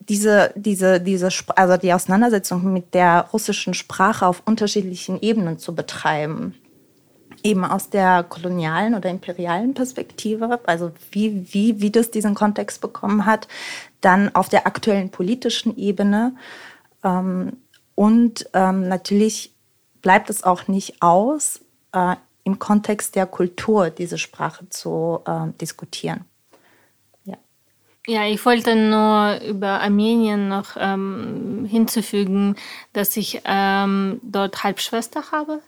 diese, 0.01 0.53
diese, 0.57 1.01
diese, 1.01 1.29
also 1.55 1.77
die 1.77 1.93
Auseinandersetzung 1.93 2.73
mit 2.73 2.93
der 2.93 3.29
russischen 3.33 3.73
Sprache 3.73 4.27
auf 4.27 4.43
unterschiedlichen 4.45 5.21
Ebenen 5.21 5.59
zu 5.59 5.75
betreiben 5.75 6.55
eben 7.43 7.65
aus 7.65 7.91
der 7.91 8.23
kolonialen 8.25 8.95
oder 8.95 9.11
imperialen 9.11 9.75
Perspektive, 9.75 10.61
also 10.67 10.93
wie, 11.11 11.53
wie, 11.53 11.81
wie 11.81 11.91
das 11.91 12.11
diesen 12.11 12.35
Kontext 12.35 12.81
bekommen 12.81 13.27
hat, 13.27 13.49
dann 14.01 14.35
auf 14.35 14.49
der 14.49 14.67
aktuellen 14.67 15.11
politischen 15.11 15.77
Ebene. 15.77 16.35
Ähm, 17.05 17.57
und 17.95 18.49
ähm, 18.55 18.89
natürlich 18.89 19.55
bleibt 20.01 20.31
es 20.31 20.45
auch 20.45 20.69
nicht 20.69 21.03
aus, 21.03 21.61
äh, 21.93 22.17
im 22.45 22.59
Kontext 22.59 23.15
der 23.15 23.27
Kultur 23.27 23.91
diese 23.91 24.19
Sprache 24.19 24.69
zu 24.69 25.21
äh, 25.27 25.53
diskutieren. 25.61 26.25
Ja, 28.09 28.27
ich 28.27 28.45
wollte 28.45 28.75
nur 28.75 29.41
über 29.49 29.81
Armenien 29.81 30.49
noch 30.49 30.77
ähm, 30.77 31.67
hinzufügen, 31.71 32.57
dass 32.93 33.17
ich 33.17 33.43
ähm, 33.45 34.21
dort 34.23 34.65
Halbschwester 34.65 35.31
habe. 35.31 35.61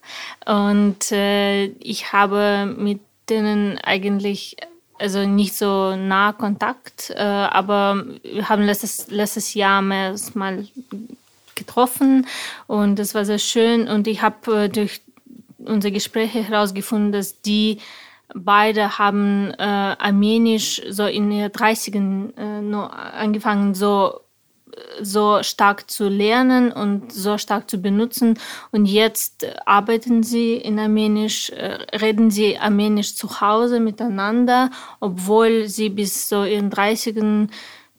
Und 0.44 1.12
äh, 1.12 1.66
ich 1.66 2.12
habe 2.12 2.75
mit 2.77 3.01
denen 3.29 3.79
eigentlich 3.79 4.57
also 4.99 5.27
nicht 5.27 5.55
so 5.55 5.94
nah 5.94 6.33
Kontakt, 6.33 7.11
äh, 7.11 7.23
aber 7.23 8.05
wir 8.23 8.49
haben 8.49 8.62
letztes, 8.62 9.11
letztes 9.11 9.55
Jahr 9.55 9.83
mehrmals 9.83 10.35
mal 10.35 10.66
getroffen 11.55 12.27
und 12.66 12.99
das 12.99 13.14
war 13.14 13.25
sehr 13.25 13.38
schön. 13.38 13.88
Und 13.88 14.09
ich 14.09 14.23
habe 14.23 14.64
äh, 14.64 14.68
durch 14.68 15.03
unsere 15.59 15.92
Gespräche 15.92 16.42
herausgefunden, 16.42 17.12
dass 17.12 17.40
die 17.42 17.79
Beide 18.32 18.98
haben 18.98 19.52
äh, 19.58 19.62
Armenisch 19.62 20.80
so 20.88 21.04
in 21.04 21.30
den 21.30 21.50
30ern 21.50 22.37
äh, 22.37 22.62
nur 22.62 22.92
angefangen, 22.92 23.74
so, 23.74 24.20
so 25.02 25.42
stark 25.42 25.90
zu 25.90 26.08
lernen 26.08 26.72
und 26.72 27.12
so 27.12 27.37
stark 27.37 27.68
zu 27.68 27.78
benutzen. 27.78 28.38
Und 28.72 28.87
jetzt 28.87 29.46
arbeiten 29.66 30.22
sie 30.22 30.54
in 30.54 30.78
Armenisch, 30.78 31.50
äh, 31.50 31.78
reden 31.96 32.30
sie 32.30 32.58
Armenisch 32.58 33.14
zu 33.14 33.40
Hause 33.40 33.78
miteinander, 33.78 34.70
obwohl 35.00 35.68
sie 35.68 35.90
bis 35.90 36.28
so 36.28 36.44
in 36.44 36.70
den 36.70 36.72
30ern 36.72 37.50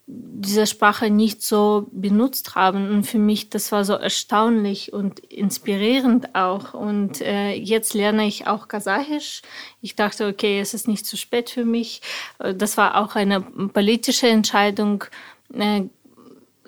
diese 0.07 0.67
Sprache 0.67 1.09
nicht 1.09 1.41
so 1.41 1.87
benutzt 1.91 2.53
haben. 2.55 2.89
Und 2.91 3.05
für 3.05 3.17
mich, 3.17 3.49
das 3.49 3.71
war 3.71 3.83
so 3.83 3.93
erstaunlich 3.93 4.93
und 4.93 5.19
inspirierend 5.19 6.35
auch. 6.35 6.73
Und 6.75 7.21
äh, 7.21 7.53
jetzt 7.53 7.93
lerne 7.95 8.27
ich 8.27 8.45
auch 8.45 8.67
Kasachisch. 8.67 9.41
Ich 9.81 9.95
dachte, 9.95 10.27
okay, 10.27 10.59
es 10.59 10.73
ist 10.75 10.87
nicht 10.87 11.05
zu 11.05 11.17
spät 11.17 11.49
für 11.49 11.65
mich. 11.65 12.01
Äh, 12.39 12.53
das 12.53 12.77
war 12.77 12.97
auch 12.97 13.15
eine 13.15 13.41
politische 13.41 14.27
Entscheidung. 14.27 15.05
Äh, 15.53 15.83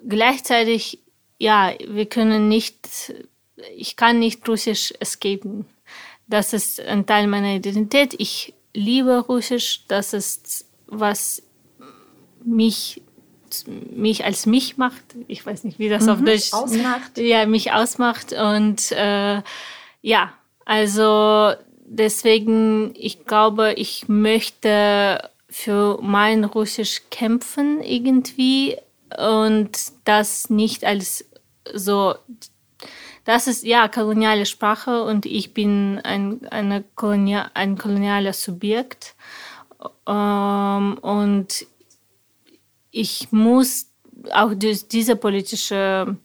gleichzeitig, 0.07 0.99
ja, 1.37 1.73
wir 1.87 2.07
können 2.07 2.47
nicht, 2.47 3.13
ich 3.75 3.95
kann 3.95 4.17
nicht 4.17 4.47
Russisch 4.49 4.93
escapen. 4.99 5.65
Das 6.25 6.53
ist 6.53 6.79
ein 6.79 7.05
Teil 7.05 7.27
meiner 7.27 7.53
Identität. 7.53 8.15
Ich 8.17 8.55
liebe 8.73 9.19
Russisch. 9.19 9.85
Das 9.87 10.13
ist, 10.13 10.65
was 10.87 11.43
mich 12.43 13.01
mich 13.67 14.25
als 14.25 14.45
mich 14.45 14.77
macht. 14.77 15.03
Ich 15.27 15.45
weiß 15.45 15.63
nicht, 15.63 15.79
wie 15.79 15.89
das 15.89 16.03
mhm, 16.03 16.09
auf 16.09 16.21
Deutsch 16.23 16.53
ausmacht. 16.53 17.17
Ja, 17.17 17.45
mich 17.45 17.71
ausmacht. 17.71 18.33
Und 18.33 18.91
äh, 18.91 19.41
ja, 20.01 20.33
also 20.65 21.53
deswegen, 21.85 22.93
ich 22.95 23.25
glaube, 23.25 23.73
ich 23.73 24.07
möchte 24.07 25.29
für 25.49 25.99
mein 26.01 26.43
Russisch 26.43 27.03
kämpfen 27.09 27.81
irgendwie 27.81 28.77
und 29.17 29.71
das 30.03 30.49
nicht 30.49 30.83
als 30.83 31.25
so 31.73 32.15
das 33.27 33.47
ist 33.47 33.65
ja 33.65 33.89
koloniale 33.89 34.45
Sprache 34.45 35.03
und 35.03 35.25
ich 35.25 35.53
bin 35.53 35.99
ein, 36.01 36.47
eine 36.49 36.85
Kolonia, 36.95 37.51
ein 37.55 37.77
kolonialer 37.77 38.31
Subjekt. 38.31 39.15
Ähm, 40.07 40.97
und 41.01 41.67
ich 42.97 43.31
muss 43.31 43.87
auch 44.31 44.53
diese 44.55 45.15
politische 45.15 46.17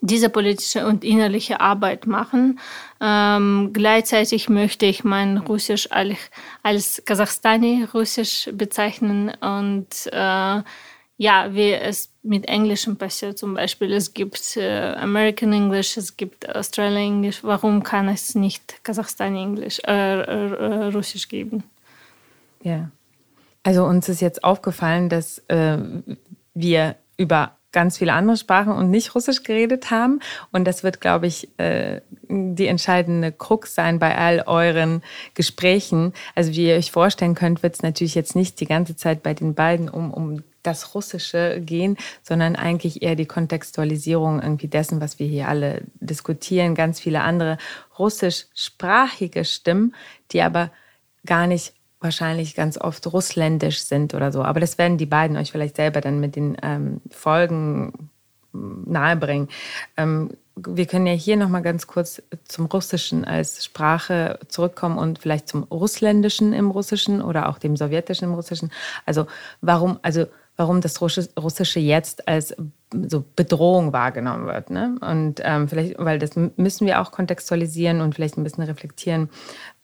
diese 0.00 0.30
politische 0.30 0.86
und 0.86 1.04
innerliche 1.04 1.60
Arbeit 1.60 2.06
machen. 2.06 2.58
Ähm, 3.00 3.70
gleichzeitig 3.72 4.48
möchte 4.48 4.86
ich 4.86 5.04
mein 5.04 5.36
Russisch 5.36 5.90
als, 5.90 6.18
als 6.62 7.02
Kasachstani-Russisch 7.04 8.50
bezeichnen 8.54 9.32
und 9.40 9.88
äh, 10.12 10.62
ja, 11.18 11.54
wie 11.54 11.72
es 11.72 12.10
mit 12.22 12.48
Englischem 12.48 12.96
passiert 12.96 13.38
zum 13.38 13.54
Beispiel. 13.54 13.92
Es 13.92 14.14
gibt 14.14 14.56
äh, 14.56 14.94
American 14.94 15.52
English, 15.52 15.96
es 15.96 16.16
gibt 16.16 16.48
Australian 16.48 17.14
English. 17.16 17.44
Warum 17.44 17.82
kann 17.82 18.08
es 18.08 18.34
nicht 18.34 18.82
Kasachstani-Englisch, 18.84 19.80
äh, 19.86 20.20
äh, 20.20 20.84
Russisch 20.86 21.28
geben? 21.28 21.64
Ja. 22.62 22.90
Also 23.62 23.84
uns 23.84 24.08
ist 24.08 24.20
jetzt 24.20 24.44
aufgefallen, 24.44 25.08
dass 25.08 25.38
äh, 25.48 25.78
wir 26.54 26.96
über 27.16 27.56
ganz 27.72 27.98
viele 27.98 28.12
andere 28.12 28.36
Sprachen 28.36 28.72
und 28.72 28.90
nicht 28.90 29.14
Russisch 29.14 29.42
geredet 29.42 29.90
haben. 29.90 30.20
Und 30.52 30.64
das 30.64 30.84
wird, 30.84 31.00
glaube 31.00 31.26
ich, 31.26 31.48
äh, 31.58 32.02
die 32.28 32.66
entscheidende 32.66 33.32
Krux 33.32 33.74
sein 33.74 33.98
bei 33.98 34.16
all 34.16 34.44
euren 34.46 35.02
Gesprächen. 35.34 36.12
Also 36.34 36.52
wie 36.52 36.68
ihr 36.68 36.76
euch 36.76 36.92
vorstellen 36.92 37.34
könnt, 37.34 37.62
wird 37.62 37.74
es 37.74 37.82
natürlich 37.82 38.14
jetzt 38.14 38.36
nicht 38.36 38.60
die 38.60 38.66
ganze 38.66 38.94
Zeit 38.94 39.22
bei 39.22 39.32
den 39.34 39.54
beiden 39.54 39.88
um, 39.88 40.12
um 40.12 40.42
das 40.62 40.94
Russische 40.94 41.60
gehen, 41.60 41.96
sondern 42.22 42.54
eigentlich 42.54 43.02
eher 43.02 43.16
die 43.16 43.26
Kontextualisierung 43.26 44.40
irgendwie 44.40 44.68
dessen, 44.68 45.00
was 45.00 45.18
wir 45.18 45.26
hier 45.26 45.48
alle 45.48 45.82
diskutieren. 45.98 46.74
Ganz 46.74 47.00
viele 47.00 47.22
andere 47.22 47.58
russischsprachige 47.98 49.44
Stimmen, 49.44 49.94
die 50.30 50.42
aber 50.42 50.70
gar 51.26 51.46
nicht 51.46 51.72
wahrscheinlich 52.02 52.54
ganz 52.54 52.78
oft 52.78 53.12
russländisch 53.12 53.80
sind 53.80 54.14
oder 54.14 54.32
so. 54.32 54.42
Aber 54.42 54.60
das 54.60 54.78
werden 54.78 54.98
die 54.98 55.06
beiden 55.06 55.36
euch 55.36 55.52
vielleicht 55.52 55.76
selber 55.76 56.00
dann 56.00 56.20
mit 56.20 56.36
den 56.36 56.56
ähm, 56.62 57.00
Folgen 57.10 58.10
hm, 58.52 58.84
nahebringen. 58.86 59.48
Ähm, 59.96 60.30
wir 60.54 60.86
können 60.86 61.06
ja 61.06 61.14
hier 61.14 61.36
noch 61.36 61.48
mal 61.48 61.62
ganz 61.62 61.86
kurz 61.86 62.22
zum 62.44 62.66
Russischen 62.66 63.24
als 63.24 63.64
Sprache 63.64 64.38
zurückkommen 64.48 64.98
und 64.98 65.18
vielleicht 65.18 65.48
zum 65.48 65.62
Russländischen 65.64 66.52
im 66.52 66.70
Russischen 66.70 67.22
oder 67.22 67.48
auch 67.48 67.58
dem 67.58 67.76
Sowjetischen 67.76 68.28
im 68.28 68.34
Russischen. 68.34 68.70
Also 69.06 69.26
warum, 69.62 69.98
also 70.02 70.26
warum 70.56 70.82
das 70.82 71.00
Russische 71.00 71.80
jetzt 71.80 72.28
als 72.28 72.54
so 73.08 73.24
Bedrohung 73.34 73.92
wahrgenommen 73.92 74.46
wird. 74.46 74.70
Ne? 74.70 74.96
Und 75.00 75.40
ähm, 75.42 75.68
vielleicht, 75.68 75.98
weil 75.98 76.18
das 76.18 76.36
müssen 76.36 76.86
wir 76.86 77.00
auch 77.00 77.10
kontextualisieren 77.10 78.00
und 78.00 78.14
vielleicht 78.14 78.36
ein 78.36 78.44
bisschen 78.44 78.64
reflektieren. 78.64 79.30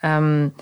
Ähm, 0.03 0.53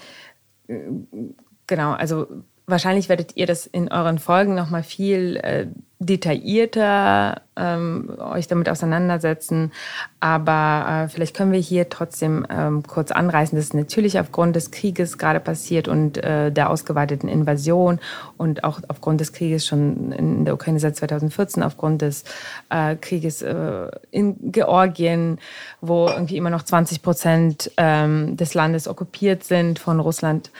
Genau, 1.66 1.92
also 1.92 2.26
wahrscheinlich 2.66 3.08
werdet 3.08 3.36
ihr 3.36 3.46
das 3.46 3.66
in 3.66 3.90
euren 3.90 4.18
Folgen 4.18 4.54
noch 4.54 4.70
mal 4.70 4.82
viel 4.82 5.36
äh, 5.36 5.66
detaillierter 5.98 7.40
ähm, 7.56 8.10
euch 8.18 8.48
damit 8.48 8.68
auseinandersetzen. 8.68 9.72
Aber 10.20 11.04
äh, 11.04 11.08
vielleicht 11.08 11.34
können 11.34 11.52
wir 11.52 11.60
hier 11.60 11.88
trotzdem 11.88 12.44
ähm, 12.50 12.82
kurz 12.82 13.12
anreißen, 13.12 13.56
dass 13.56 13.66
es 13.66 13.74
natürlich 13.74 14.20
aufgrund 14.20 14.56
des 14.56 14.70
Krieges 14.70 15.16
gerade 15.16 15.40
passiert 15.40 15.88
und 15.88 16.18
äh, 16.18 16.52
der 16.52 16.68
ausgeweiteten 16.68 17.30
Invasion 17.30 17.98
und 18.36 18.64
auch 18.64 18.80
aufgrund 18.88 19.20
des 19.22 19.32
Krieges 19.32 19.64
schon 19.66 20.12
in 20.12 20.44
der 20.44 20.52
Ukraine 20.52 20.80
seit 20.80 20.96
2014, 20.96 21.62
aufgrund 21.62 22.02
des 22.02 22.24
äh, 22.68 22.96
Krieges 22.96 23.40
äh, 23.40 23.88
in 24.10 24.52
Georgien, 24.52 25.38
wo 25.80 26.08
irgendwie 26.08 26.36
immer 26.36 26.50
noch 26.50 26.62
20 26.62 27.00
Prozent 27.00 27.70
ähm, 27.78 28.36
des 28.36 28.52
Landes 28.52 28.86
okkupiert 28.86 29.44
sind 29.44 29.78
von 29.78 30.00
Russland 30.00 30.50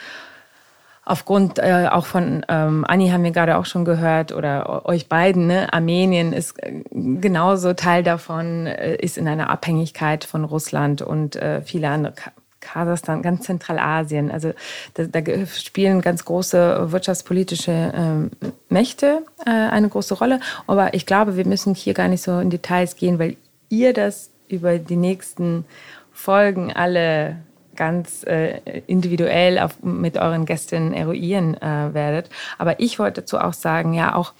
aufgrund 1.07 1.57
äh, 1.57 1.87
auch 1.89 2.05
von 2.05 2.45
ähm, 2.49 2.83
Anni 2.87 3.09
haben 3.09 3.23
wir 3.23 3.31
gerade 3.31 3.57
auch 3.57 3.65
schon 3.65 3.85
gehört 3.85 4.33
oder 4.33 4.85
euch 4.85 5.07
beiden, 5.07 5.47
ne? 5.47 5.71
Armenien 5.73 6.33
ist 6.33 6.61
äh, 6.61 6.83
genauso 6.91 7.73
Teil 7.73 8.03
davon, 8.03 8.67
äh, 8.67 8.95
ist 8.97 9.17
in 9.17 9.27
einer 9.27 9.49
Abhängigkeit 9.49 10.25
von 10.25 10.43
Russland 10.43 11.01
und 11.01 11.37
äh, 11.37 11.61
viele 11.61 11.89
andere. 11.89 12.13
Kasachstan, 12.59 13.21
ganz 13.21 13.45
Zentralasien. 13.45 14.29
Also 14.29 14.51
da, 14.95 15.03
da 15.05 15.45
spielen 15.45 16.01
ganz 16.01 16.25
große 16.25 16.91
wirtschaftspolitische 16.91 17.93
ähm, 17.95 18.31
Mächte 18.67 19.23
äh, 19.45 19.51
eine 19.51 19.87
große 19.87 20.15
Rolle. 20.15 20.41
Aber 20.65 20.93
ich 20.93 21.05
glaube, 21.05 21.37
wir 21.37 21.47
müssen 21.47 21.75
hier 21.75 21.93
gar 21.93 22.09
nicht 22.09 22.23
so 22.23 22.39
in 22.39 22.49
Details 22.49 22.97
gehen, 22.97 23.19
weil 23.19 23.37
ihr 23.69 23.93
das 23.93 24.31
über 24.49 24.79
die 24.79 24.97
nächsten 24.97 25.63
Folgen 26.11 26.73
alle 26.73 27.37
ganz 27.77 28.23
äh, 28.23 28.59
individuell 28.87 29.59
auf, 29.59 29.81
mit 29.81 30.17
euren 30.17 30.45
Gästen 30.45 30.93
eruieren 30.93 31.55
äh, 31.55 31.93
werdet. 31.93 32.29
Aber 32.57 32.79
ich 32.79 32.99
wollte 32.99 33.21
dazu 33.21 33.39
auch 33.39 33.53
sagen, 33.53 33.93
ja, 33.93 34.15
auch 34.15 34.33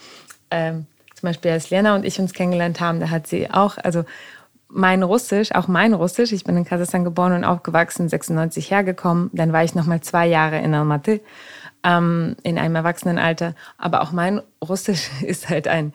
ähm, 0.51 0.85
zum 1.15 1.27
Beispiel 1.27 1.51
als 1.51 1.69
Lena 1.69 1.95
und 1.95 2.05
ich 2.05 2.19
uns 2.19 2.33
kennengelernt 2.33 2.79
haben, 2.79 2.99
da 2.99 3.09
hat 3.09 3.27
sie 3.27 3.49
auch, 3.49 3.77
also 3.77 4.03
mein 4.69 5.01
Russisch, 5.01 5.53
auch 5.53 5.67
mein 5.67 5.93
Russisch, 5.93 6.31
ich 6.31 6.43
bin 6.43 6.57
in 6.57 6.65
Kasachstan 6.65 7.03
geboren 7.03 7.33
und 7.33 7.45
aufgewachsen, 7.45 8.09
96 8.09 8.69
hergekommen, 8.69 9.29
dann 9.33 9.53
war 9.53 9.63
ich 9.63 9.75
noch 9.75 9.85
mal 9.85 10.01
zwei 10.01 10.27
Jahre 10.27 10.59
in 10.59 10.73
Almaty 10.73 11.21
ähm, 11.83 12.35
in 12.43 12.57
einem 12.57 12.75
Erwachsenenalter, 12.75 13.55
aber 13.77 14.01
auch 14.01 14.11
mein 14.11 14.41
Russisch 14.67 15.09
ist 15.21 15.49
halt 15.49 15.67
ein 15.67 15.93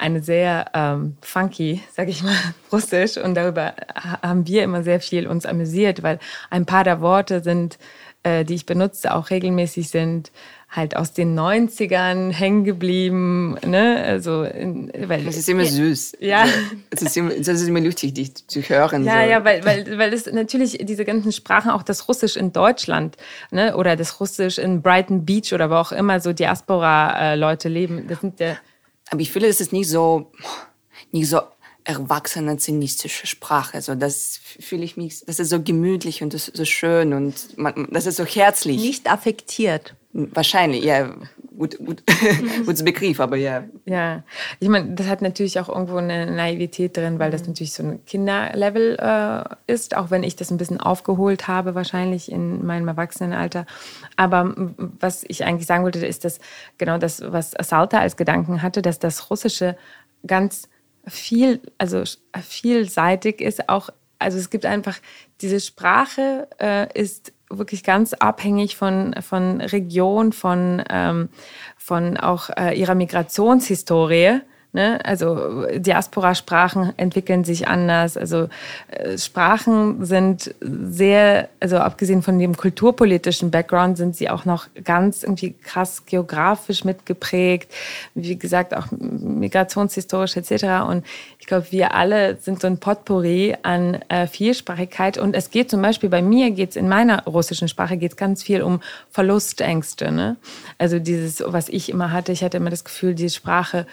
eine 0.00 0.22
sehr 0.22 0.66
ähm, 0.74 1.16
funky, 1.20 1.82
sag 1.94 2.08
ich 2.08 2.22
mal, 2.22 2.34
Russisch. 2.72 3.18
Und 3.18 3.34
darüber 3.34 3.74
haben 4.22 4.46
wir 4.46 4.64
immer 4.64 4.82
sehr 4.82 5.00
viel 5.00 5.26
uns 5.26 5.44
amüsiert, 5.44 6.02
weil 6.02 6.18
ein 6.48 6.64
paar 6.64 6.84
der 6.84 7.00
Worte 7.00 7.42
sind, 7.42 7.78
äh, 8.22 8.44
die 8.44 8.54
ich 8.54 8.66
benutze, 8.66 9.14
auch 9.14 9.30
regelmäßig 9.30 9.90
sind 9.90 10.32
halt 10.70 10.96
aus 10.96 11.12
den 11.12 11.36
90ern 11.36 12.30
hängen 12.30 12.64
geblieben. 12.64 13.58
Ne? 13.66 14.02
Also, 14.06 14.42
weil, 14.42 15.24
das 15.24 15.36
ist 15.36 15.48
immer 15.48 15.64
süß. 15.64 16.12
Ja. 16.20 16.46
Es 16.90 17.02
ist 17.02 17.16
immer, 17.16 17.30
das 17.30 17.48
ist 17.48 17.68
immer 17.68 17.80
lustig, 17.80 18.14
dich 18.14 18.46
zu 18.46 18.60
hören. 18.62 19.04
Ja, 19.04 19.24
so. 19.24 19.30
ja, 19.30 19.44
weil, 19.44 19.64
weil, 19.64 19.98
weil 19.98 20.12
es 20.12 20.26
natürlich 20.32 20.78
diese 20.82 21.04
ganzen 21.04 21.32
Sprachen, 21.32 21.72
auch 21.72 21.82
das 21.82 22.08
Russisch 22.08 22.36
in 22.36 22.52
Deutschland 22.52 23.16
ne? 23.50 23.76
oder 23.76 23.96
das 23.96 24.20
Russisch 24.20 24.58
in 24.58 24.80
Brighton 24.80 25.24
Beach 25.24 25.52
oder 25.52 25.70
wo 25.70 25.74
auch 25.74 25.92
immer 25.92 26.20
so 26.20 26.32
Diaspora-Leute 26.32 27.68
leben, 27.68 28.06
das 28.06 28.20
sind 28.20 28.38
ja 28.38 28.56
aber 29.10 29.20
ich 29.20 29.30
fühle, 29.32 29.48
das 29.48 29.60
ist 29.60 29.72
nicht 29.72 29.88
so, 29.88 30.32
nicht 31.12 31.28
so 31.28 31.40
erwachsene, 31.84 32.56
zynistische 32.56 33.26
Sprache. 33.26 33.74
Also 33.74 33.94
das 33.94 34.38
fühle 34.60 34.84
ich 34.84 34.96
mich, 34.96 35.24
das 35.26 35.40
ist 35.40 35.50
so 35.50 35.62
gemütlich 35.62 36.22
und 36.22 36.34
das 36.34 36.48
ist 36.48 36.56
so 36.56 36.64
schön 36.64 37.12
und 37.12 37.58
man, 37.58 37.88
das 37.90 38.06
ist 38.06 38.16
so 38.16 38.24
herzlich. 38.24 38.80
Nicht 38.80 39.10
affektiert. 39.10 39.94
Wahrscheinlich, 40.12 40.84
ja. 40.84 41.14
Gut, 41.60 41.76
gut, 41.76 42.02
gutes 42.64 42.82
Begriff, 42.82 43.20
aber 43.20 43.36
ja. 43.36 43.64
Ja, 43.84 44.22
ich 44.60 44.68
meine, 44.70 44.94
das 44.94 45.08
hat 45.08 45.20
natürlich 45.20 45.60
auch 45.60 45.68
irgendwo 45.68 45.98
eine 45.98 46.24
Naivität 46.24 46.96
drin, 46.96 47.18
weil 47.18 47.30
das 47.30 47.46
natürlich 47.46 47.74
so 47.74 47.82
ein 47.82 48.02
Kinderlevel 48.06 48.96
äh, 48.98 49.44
ist, 49.70 49.94
auch 49.94 50.10
wenn 50.10 50.22
ich 50.22 50.36
das 50.36 50.50
ein 50.50 50.56
bisschen 50.56 50.80
aufgeholt 50.80 51.48
habe, 51.48 51.74
wahrscheinlich 51.74 52.32
in 52.32 52.64
meinem 52.64 52.88
Erwachsenenalter. 52.88 53.66
Aber 54.16 54.54
was 54.78 55.22
ich 55.28 55.44
eigentlich 55.44 55.66
sagen 55.66 55.84
wollte, 55.84 56.06
ist, 56.06 56.24
dass 56.24 56.38
genau 56.78 56.96
das, 56.96 57.22
was 57.30 57.50
Salta 57.50 57.98
als 57.98 58.16
Gedanken 58.16 58.62
hatte, 58.62 58.80
dass 58.80 58.98
das 58.98 59.28
Russische 59.28 59.76
ganz 60.26 60.66
viel, 61.06 61.60
also 61.76 62.04
vielseitig 62.40 63.42
ist, 63.42 63.68
auch, 63.68 63.90
also 64.18 64.38
es 64.38 64.48
gibt 64.48 64.64
einfach, 64.64 64.98
diese 65.42 65.60
Sprache 65.60 66.48
äh, 66.58 66.98
ist 66.98 67.34
wirklich 67.50 67.82
ganz 67.82 68.14
abhängig 68.14 68.76
von, 68.76 69.14
von 69.20 69.60
Region, 69.60 70.32
von, 70.32 70.82
ähm, 70.88 71.28
von 71.76 72.16
auch 72.16 72.50
äh, 72.56 72.78
ihrer 72.78 72.94
Migrationshistorie. 72.94 74.40
Ne? 74.72 75.04
Also 75.04 75.66
Diaspora-Sprachen 75.76 76.92
entwickeln 76.96 77.42
sich 77.42 77.66
anders. 77.66 78.16
Also 78.16 78.48
äh, 78.88 79.18
Sprachen 79.18 80.04
sind 80.04 80.54
sehr, 80.60 81.48
also 81.58 81.78
abgesehen 81.78 82.22
von 82.22 82.38
dem 82.38 82.56
kulturpolitischen 82.56 83.50
Background, 83.50 83.96
sind 83.96 84.14
sie 84.14 84.30
auch 84.30 84.44
noch 84.44 84.68
ganz 84.84 85.24
irgendwie 85.24 85.54
krass 85.54 86.06
geografisch 86.06 86.84
mitgeprägt. 86.84 87.72
Wie 88.14 88.38
gesagt, 88.38 88.76
auch 88.76 88.86
migrationshistorisch 88.92 90.36
etc. 90.36 90.88
Und 90.88 91.04
ich 91.40 91.46
glaube, 91.46 91.66
wir 91.70 91.94
alle 91.94 92.36
sind 92.36 92.60
so 92.60 92.68
ein 92.68 92.78
Potpourri 92.78 93.56
an 93.62 93.98
äh, 94.08 94.28
Vielsprachigkeit. 94.28 95.18
Und 95.18 95.34
es 95.34 95.50
geht 95.50 95.68
zum 95.68 95.82
Beispiel 95.82 96.10
bei 96.10 96.22
mir, 96.22 96.52
geht 96.52 96.70
es 96.70 96.76
in 96.76 96.88
meiner 96.88 97.24
russischen 97.24 97.66
Sprache, 97.66 97.96
geht 97.96 98.16
ganz 98.16 98.44
viel 98.44 98.62
um 98.62 98.80
Verlustängste. 99.10 100.12
Ne? 100.12 100.36
Also 100.78 101.00
dieses, 101.00 101.42
was 101.44 101.68
ich 101.68 101.88
immer 101.88 102.12
hatte, 102.12 102.30
ich 102.30 102.44
hatte 102.44 102.58
immer 102.58 102.70
das 102.70 102.84
Gefühl, 102.84 103.16
die 103.16 103.30
Sprache 103.30 103.86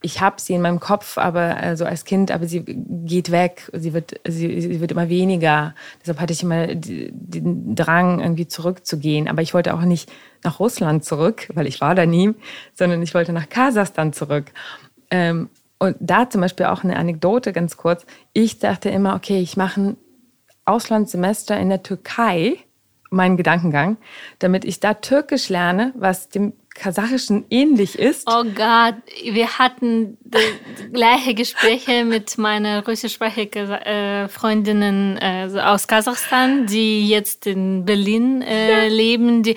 ich 0.00 0.20
habe 0.20 0.40
sie 0.40 0.54
in 0.54 0.62
meinem 0.62 0.78
Kopf, 0.78 1.18
aber 1.18 1.56
also 1.56 1.84
als 1.84 2.04
Kind, 2.04 2.30
aber 2.30 2.46
sie 2.46 2.62
geht 2.64 3.32
weg, 3.32 3.68
sie 3.72 3.92
wird, 3.92 4.20
sie, 4.26 4.60
sie 4.60 4.80
wird 4.80 4.92
immer 4.92 5.08
weniger. 5.08 5.74
Deshalb 6.00 6.20
hatte 6.20 6.32
ich 6.32 6.44
immer 6.44 6.68
den 6.68 7.74
Drang, 7.74 8.20
irgendwie 8.20 8.46
zurückzugehen. 8.46 9.26
Aber 9.26 9.42
ich 9.42 9.54
wollte 9.54 9.74
auch 9.74 9.80
nicht 9.80 10.10
nach 10.44 10.60
Russland 10.60 11.04
zurück, 11.04 11.48
weil 11.54 11.66
ich 11.66 11.80
war 11.80 11.96
da 11.96 12.06
nie, 12.06 12.34
sondern 12.74 13.02
ich 13.02 13.12
wollte 13.12 13.32
nach 13.32 13.48
Kasachstan 13.48 14.12
zurück. 14.12 14.52
Ähm, 15.10 15.50
und 15.78 15.96
da 15.98 16.30
zum 16.30 16.42
Beispiel 16.42 16.66
auch 16.66 16.84
eine 16.84 16.96
Anekdote 16.96 17.52
ganz 17.52 17.76
kurz. 17.76 18.06
Ich 18.32 18.60
dachte 18.60 18.90
immer, 18.90 19.16
okay, 19.16 19.40
ich 19.40 19.56
mache 19.56 19.80
ein 19.80 19.96
Auslandssemester 20.64 21.58
in 21.58 21.70
der 21.70 21.82
Türkei, 21.82 22.58
mein 23.10 23.36
Gedankengang, 23.36 23.96
damit 24.38 24.64
ich 24.64 24.80
da 24.80 24.94
Türkisch 24.94 25.48
lerne, 25.48 25.92
was 25.96 26.28
dem 26.28 26.52
Kasachischen 26.78 27.44
ähnlich 27.50 27.98
ist. 27.98 28.26
Oh 28.26 28.44
Gott, 28.44 28.94
wir 29.24 29.58
hatten 29.58 30.16
gleiche 30.92 31.34
Gespräche 31.34 32.04
mit 32.04 32.38
meiner 32.38 32.86
russischsprachigen 32.86 33.70
äh, 33.70 34.28
Freundinnen 34.28 35.18
äh, 35.18 35.48
aus 35.60 35.88
Kasachstan, 35.88 36.66
die 36.66 37.08
jetzt 37.08 37.46
in 37.46 37.84
Berlin 37.84 38.42
äh, 38.42 38.88
leben. 38.88 39.42
Die, 39.42 39.56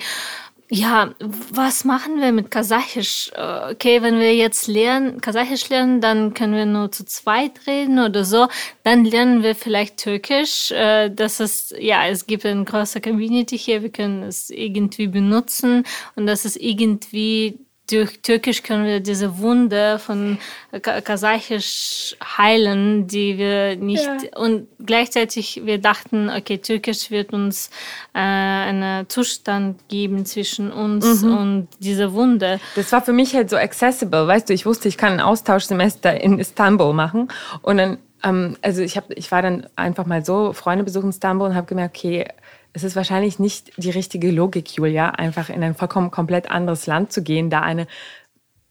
ja, 0.74 1.14
was 1.50 1.84
machen 1.84 2.18
wir 2.22 2.32
mit 2.32 2.50
Kasachisch? 2.50 3.30
Äh, 3.34 3.72
okay, 3.72 4.00
wenn 4.00 4.18
wir 4.18 4.34
jetzt 4.34 4.68
lernen, 4.68 5.20
Kasachisch 5.20 5.68
lernen, 5.68 6.00
dann 6.00 6.32
können 6.32 6.54
wir 6.54 6.64
nur 6.64 6.90
zu 6.90 7.04
zweit 7.04 7.66
reden 7.66 7.98
oder 7.98 8.24
so. 8.24 8.48
Dann 8.82 9.04
lernen 9.04 9.42
wir 9.42 9.54
vielleicht 9.54 9.98
Türkisch. 9.98 10.70
Äh, 10.72 11.10
das 11.10 11.40
ist, 11.40 11.74
ja, 11.78 12.06
es 12.06 12.26
gibt 12.26 12.46
eine 12.46 12.64
große 12.64 13.02
Community 13.02 13.58
hier. 13.58 13.82
Wir 13.82 13.92
können 13.92 14.22
es 14.22 14.48
irgendwie 14.48 15.08
benutzen 15.08 15.84
und 16.16 16.26
das 16.26 16.46
ist 16.46 16.56
irgendwie 16.56 17.58
durch 17.90 18.20
Türkisch 18.22 18.62
können 18.62 18.86
wir 18.86 19.00
diese 19.00 19.38
Wunde 19.38 19.98
von 19.98 20.38
Kasachisch 20.80 22.16
heilen, 22.22 23.06
die 23.06 23.38
wir 23.38 23.76
nicht 23.76 24.04
ja. 24.04 24.38
und 24.38 24.68
gleichzeitig 24.84 25.62
wir 25.64 25.78
dachten, 25.78 26.30
okay, 26.30 26.58
Türkisch 26.58 27.10
wird 27.10 27.32
uns 27.32 27.70
äh, 28.14 28.20
einen 28.20 29.08
Zustand 29.08 29.88
geben 29.88 30.24
zwischen 30.24 30.72
uns 30.72 31.22
mhm. 31.22 31.36
und 31.36 31.68
dieser 31.80 32.12
Wunde. 32.12 32.60
Das 32.76 32.92
war 32.92 33.02
für 33.02 33.12
mich 33.12 33.34
halt 33.34 33.50
so 33.50 33.56
accessible, 33.56 34.26
weißt 34.26 34.48
du, 34.48 34.54
ich 34.54 34.64
wusste, 34.64 34.88
ich 34.88 34.96
kann 34.96 35.14
ein 35.14 35.20
Austauschsemester 35.20 36.20
in 36.20 36.38
Istanbul 36.38 36.94
machen 36.94 37.28
und 37.62 37.76
dann 37.78 37.98
ähm, 38.22 38.56
also 38.62 38.82
ich 38.82 38.96
habe 38.96 39.12
ich 39.14 39.30
war 39.32 39.42
dann 39.42 39.66
einfach 39.76 40.06
mal 40.06 40.24
so 40.24 40.52
Freunde 40.52 40.84
besuchen 40.84 41.06
in 41.06 41.10
Istanbul 41.10 41.48
und 41.48 41.54
habe 41.56 41.66
gemerkt, 41.66 41.96
okay, 41.96 42.28
es 42.72 42.84
ist 42.84 42.96
wahrscheinlich 42.96 43.38
nicht 43.38 43.72
die 43.76 43.90
richtige 43.90 44.30
Logik, 44.30 44.74
Julia, 44.74 45.10
einfach 45.10 45.50
in 45.50 45.62
ein 45.62 45.74
vollkommen 45.74 46.10
komplett 46.10 46.50
anderes 46.50 46.86
Land 46.86 47.12
zu 47.12 47.22
gehen, 47.22 47.50
da 47.50 47.60
eine 47.60 47.86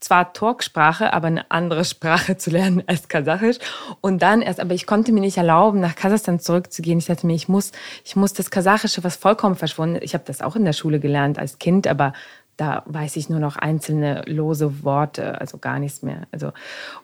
zwar 0.01 0.33
Turksprache, 0.33 1.13
aber 1.13 1.27
eine 1.27 1.49
andere 1.51 1.85
Sprache 1.85 2.35
zu 2.35 2.49
lernen 2.49 2.83
als 2.87 3.07
Kasachisch. 3.07 3.57
Und 4.01 4.21
dann 4.21 4.41
erst, 4.41 4.59
aber 4.59 4.73
ich 4.73 4.87
konnte 4.87 5.11
mir 5.11 5.21
nicht 5.21 5.37
erlauben, 5.37 5.79
nach 5.79 5.95
Kasachstan 5.95 6.39
zurückzugehen. 6.39 6.97
Ich 6.97 7.05
dachte 7.05 7.27
mir, 7.27 7.35
ich 7.35 7.47
muss, 7.47 7.71
ich 8.03 8.15
muss 8.15 8.33
das 8.33 8.49
Kasachische, 8.49 9.03
was 9.03 9.15
vollkommen 9.15 9.55
verschwunden. 9.55 9.99
Ich 10.01 10.13
habe 10.13 10.23
das 10.25 10.41
auch 10.41 10.55
in 10.55 10.65
der 10.65 10.73
Schule 10.73 10.99
gelernt 10.99 11.37
als 11.37 11.59
Kind, 11.59 11.87
aber 11.87 12.13
da 12.61 12.83
weiß 12.85 13.15
ich 13.15 13.27
nur 13.27 13.39
noch 13.39 13.55
einzelne 13.55 14.21
lose 14.27 14.83
Worte, 14.83 15.41
also 15.41 15.57
gar 15.57 15.79
nichts 15.79 16.03
mehr. 16.03 16.27
Also, 16.31 16.51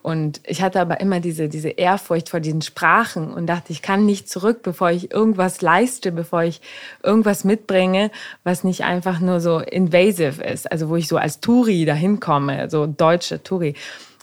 und 0.04 0.40
ich 0.46 0.62
hatte 0.62 0.80
aber 0.80 1.00
immer 1.02 1.20
diese, 1.20 1.50
diese 1.50 1.70
Ehrfurcht 1.70 2.30
vor 2.30 2.40
diesen 2.40 2.62
Sprachen 2.62 3.34
und 3.34 3.48
dachte, 3.48 3.72
ich 3.72 3.82
kann 3.82 4.06
nicht 4.06 4.30
zurück, 4.30 4.62
bevor 4.62 4.92
ich 4.92 5.12
irgendwas 5.12 5.62
leiste, 5.62 6.12
bevor 6.12 6.44
ich 6.44 6.62
irgendwas 7.02 7.44
mitbringe, 7.44 8.12
was 8.44 8.64
nicht 8.64 8.84
einfach 8.84 9.20
nur 9.20 9.40
so 9.40 9.58
invasive 9.58 10.44
ist, 10.44 10.72
also 10.72 10.90
wo 10.90 10.96
ich 10.96 11.08
so 11.08 11.18
als 11.18 11.40
Touri 11.40 11.86
dahin 11.86 12.20
komme, 12.20 12.70
so 12.70 12.86
deutsche 12.86 13.42
Touri. 13.42 13.74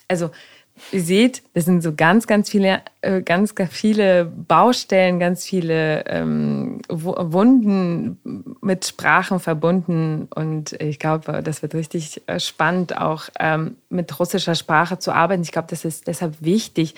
Also, 0.07 0.31
ihr 0.93 1.03
seht, 1.03 1.43
das 1.55 1.65
sind 1.65 1.83
so 1.83 1.95
ganz, 1.97 2.29
ganz 2.29 2.49
viele 2.49 2.81
ganz, 3.25 3.55
ganz 3.55 3.73
viele 3.73 4.25
Baustellen, 4.25 5.19
ganz 5.19 5.45
viele 5.45 6.07
ähm, 6.07 6.81
Wunden 6.89 8.19
mit 8.61 8.87
Sprachen 8.87 9.41
verbunden. 9.41 10.29
Und 10.35 10.73
ich 10.81 10.99
glaube, 10.99 11.43
das 11.43 11.63
wird 11.63 11.75
richtig 11.75 12.23
äh, 12.27 12.41
spannend, 12.41 12.97
auch 12.97 13.25
ähm, 13.39 13.77
mit 13.91 14.19
russischer 14.19 14.55
Sprache 14.55 14.99
zu 14.99 15.13
arbeiten. 15.13 15.43
Ich 15.43 15.53
glaube, 15.53 15.69
das 15.71 15.85
ist 15.85 16.07
deshalb 16.07 16.37
wichtig, 16.41 16.95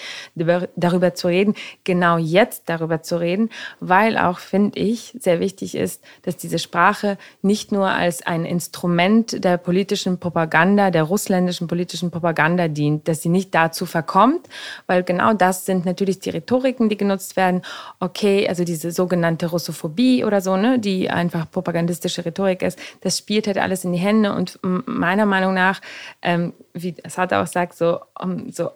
darüber 0.77 1.15
zu 1.15 1.29
reden, 1.29 1.55
genau 1.85 2.19
jetzt 2.19 2.69
darüber 2.69 3.03
zu 3.03 3.19
reden, 3.21 3.51
weil 3.81 4.17
auch, 4.19 4.39
finde 4.39 4.79
ich, 4.79 5.17
sehr 5.19 5.41
wichtig 5.41 5.75
ist, 5.75 6.03
dass 6.23 6.37
diese 6.37 6.59
Sprache 6.59 7.19
nicht 7.43 7.73
nur 7.73 7.89
als 7.89 8.27
ein 8.27 8.45
Instrument 8.45 9.45
der 9.45 9.57
politischen 9.57 10.19
Propaganda, 10.19 10.91
der 10.91 11.03
russländischen 11.03 11.67
politischen 11.67 12.11
Propaganda 12.11 12.69
dient, 12.69 13.09
dass 13.09 13.23
sie 13.23 13.29
nicht 13.29 13.55
dazu 13.55 13.87
verkommt, 13.87 14.49
weil 14.87 15.03
genau 15.03 15.35
das 15.35 15.67
sind 15.67 15.85
natürlich 15.85 15.95
die 16.05 16.30
Rhetoriken, 16.30 16.88
die 16.88 16.97
genutzt 16.97 17.36
werden. 17.36 17.62
Okay, 18.01 18.49
also 18.49 18.64
diese 18.64 18.92
sogenannte 18.92 19.47
Russophobie 19.47 20.24
oder 20.24 20.40
so, 20.40 20.57
ne, 20.57 20.78
die 20.78 21.11
einfach 21.11 21.51
propagandistische 21.51 22.24
Rhetorik 22.24 22.62
ist, 22.62 22.78
das 23.01 23.18
spielt 23.18 23.47
halt 23.47 23.59
alles 23.59 23.84
in 23.84 23.92
die 23.92 23.99
Hände 23.99 24.32
und 24.32 24.59
meiner 24.62 25.26
Meinung 25.26 25.55
nach, 25.55 25.80
ähm, 26.22 26.53
wie 26.74 26.94
Sata 27.07 27.42
auch 27.42 27.47
sagt, 27.47 27.76
so, 27.76 28.01
um, 28.20 28.51
so 28.51 28.70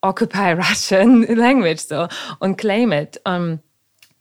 occupy 0.00 0.52
Russian 0.52 1.22
language 1.28 1.80
so 1.80 2.08
und 2.38 2.56
claim 2.56 2.92
it. 2.92 3.20
Um, 3.24 3.60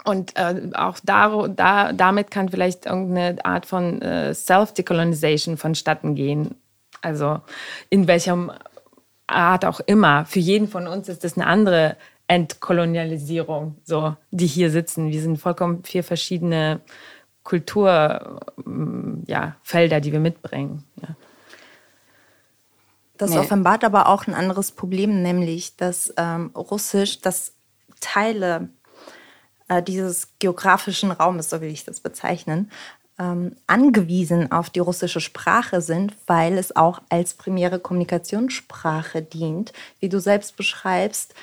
und 0.05 0.38
äh, 0.38 0.69
auch 0.73 0.99
da, 1.03 1.47
da, 1.49 1.91
damit 1.91 2.31
kann 2.31 2.47
vielleicht 2.47 2.85
irgendeine 2.85 3.43
Art 3.43 3.65
von 3.65 4.01
äh, 4.01 4.33
Self-Decolonization 4.33 5.57
vonstatten 5.57 6.15
gehen. 6.15 6.55
Also 7.01 7.41
in 7.89 8.07
welcher 8.07 8.57
Art 9.27 9.65
auch 9.65 9.81
immer. 9.81 10.25
Für 10.25 10.39
jeden 10.39 10.69
von 10.69 10.88
uns 10.88 11.09
ist 11.09 11.25
das 11.25 11.35
eine 11.35 11.45
andere 11.45 11.97
Entkolonialisierung, 12.28 13.75
so, 13.84 14.15
die 14.32 14.47
hier 14.47 14.69
sitzen. 14.69 15.11
Wir 15.11 15.21
sind 15.21 15.38
vollkommen 15.38 15.84
vier 15.84 16.03
verschiedene 16.03 16.82
Kulturfelder, 17.43 18.41
ja, 19.25 19.99
die 19.99 20.11
wir 20.11 20.19
mitbringen. 20.19 20.84
Ja. 21.01 21.15
Das 23.17 23.32
nee. 23.32 23.39
offenbart 23.39 23.84
aber 23.84 24.07
auch 24.07 24.28
ein 24.28 24.34
anderes 24.34 24.71
Problem, 24.71 25.21
nämlich 25.21 25.78
dass 25.78 26.13
ähm, 26.17 26.51
Russisch, 26.55 27.21
dass 27.21 27.53
Teile 27.99 28.69
äh, 29.69 29.82
dieses 29.82 30.38
geografischen 30.39 31.11
Raumes, 31.11 31.49
so 31.49 31.61
will 31.61 31.69
ich 31.69 31.86
das 31.86 31.99
bezeichnen, 31.99 32.69
ähm, 33.19 33.55
angewiesen 33.65 34.51
auf 34.51 34.69
die 34.69 34.80
russische 34.80 35.21
Sprache 35.21 35.82
sind, 35.82 36.15
weil 36.28 36.57
es 36.57 36.75
auch 36.75 37.01
als 37.09 37.34
primäre 37.34 37.80
Kommunikationssprache 37.80 39.21
dient. 39.21 39.73
Wie 39.99 40.09
du 40.09 40.19
selbst 40.19 40.55
beschreibst, 40.55 41.34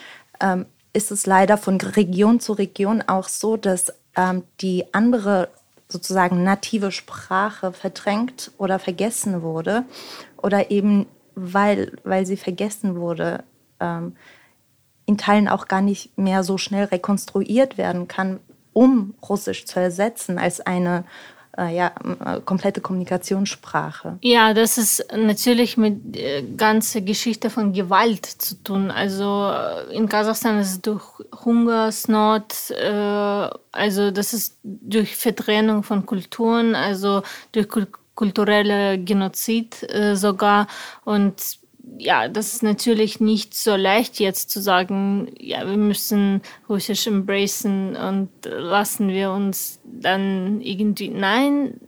ähm, 0.41 0.67
ist 0.95 1.11
es 1.11 1.27
leider 1.27 1.59
von 1.59 1.79
Region 1.79 2.41
zu 2.41 2.55
Region 2.55 3.03
auch 3.03 3.29
so, 3.29 3.59
dass 3.59 3.93
ähm, 4.17 4.45
die 4.61 4.87
andere 4.95 5.51
sozusagen 5.89 6.43
native 6.43 6.91
Sprache 6.91 7.73
verdrängt 7.73 8.53
oder 8.57 8.79
vergessen 8.79 9.43
wurde 9.43 9.85
oder 10.39 10.71
eben 10.71 11.07
weil, 11.35 11.93
weil 12.05 12.27
sie 12.27 12.37
vergessen 12.37 12.97
wurde, 12.97 13.45
ähm, 13.81 14.17
in 15.07 15.19
Teilen 15.19 15.49
auch 15.49 15.69
gar 15.69 15.83
nicht 15.83 16.17
mehr 16.17 16.43
so 16.45 16.57
schnell 16.57 16.85
rekonstruiert 16.85 17.77
werden 17.77 18.09
kann, 18.09 18.41
um 18.73 19.15
Russisch 19.29 19.67
zu 19.67 19.81
ersetzen 19.81 20.39
als 20.39 20.61
eine 20.61 21.05
ja, 21.63 21.93
äh, 22.25 22.41
komplette 22.41 22.81
Kommunikationssprache. 22.81 24.19
Ja, 24.23 24.55
das 24.55 24.79
ist 24.79 25.07
natürlich 25.15 25.77
mit 25.77 26.15
der 26.17 26.39
äh, 26.39 26.43
ganzen 26.43 27.05
Geschichte 27.05 27.51
von 27.51 27.73
Gewalt 27.73 28.27
zu 28.27 28.57
tun. 28.63 28.91
Also 28.91 29.51
äh, 29.53 29.95
in 29.95 30.09
Kasachstan 30.09 30.59
ist 30.59 30.71
es 30.73 30.81
durch 30.81 31.05
Hungersnot, 31.45 32.71
äh, 32.71 33.49
also 33.73 34.11
das 34.11 34.33
ist 34.33 34.59
durch 34.63 35.17
Vertrennung 35.17 35.83
von 35.83 36.07
Kulturen, 36.07 36.75
also 36.75 37.23
durch 37.53 37.69
kulturelle 38.15 38.99
Genozid 38.99 39.83
äh, 39.93 40.17
sogar 40.17 40.67
und 41.05 41.64
ja, 41.99 42.29
das 42.29 42.55
ist 42.55 42.63
natürlich 42.63 43.21
nicht 43.21 43.55
so 43.55 43.77
leicht 43.77 44.21
jetzt 44.21 44.51
zu 44.51 44.61
sagen, 44.61 45.33
ja, 45.39 45.67
wir 45.67 45.77
müssen 45.77 46.43
Russisch 46.69 47.07
embracen 47.07 47.97
und 47.97 48.31
lassen 48.45 49.09
wir 49.09 49.31
uns 49.31 49.81
dann 49.85 50.61
irgendwie, 50.61 51.09
nein, 51.09 51.81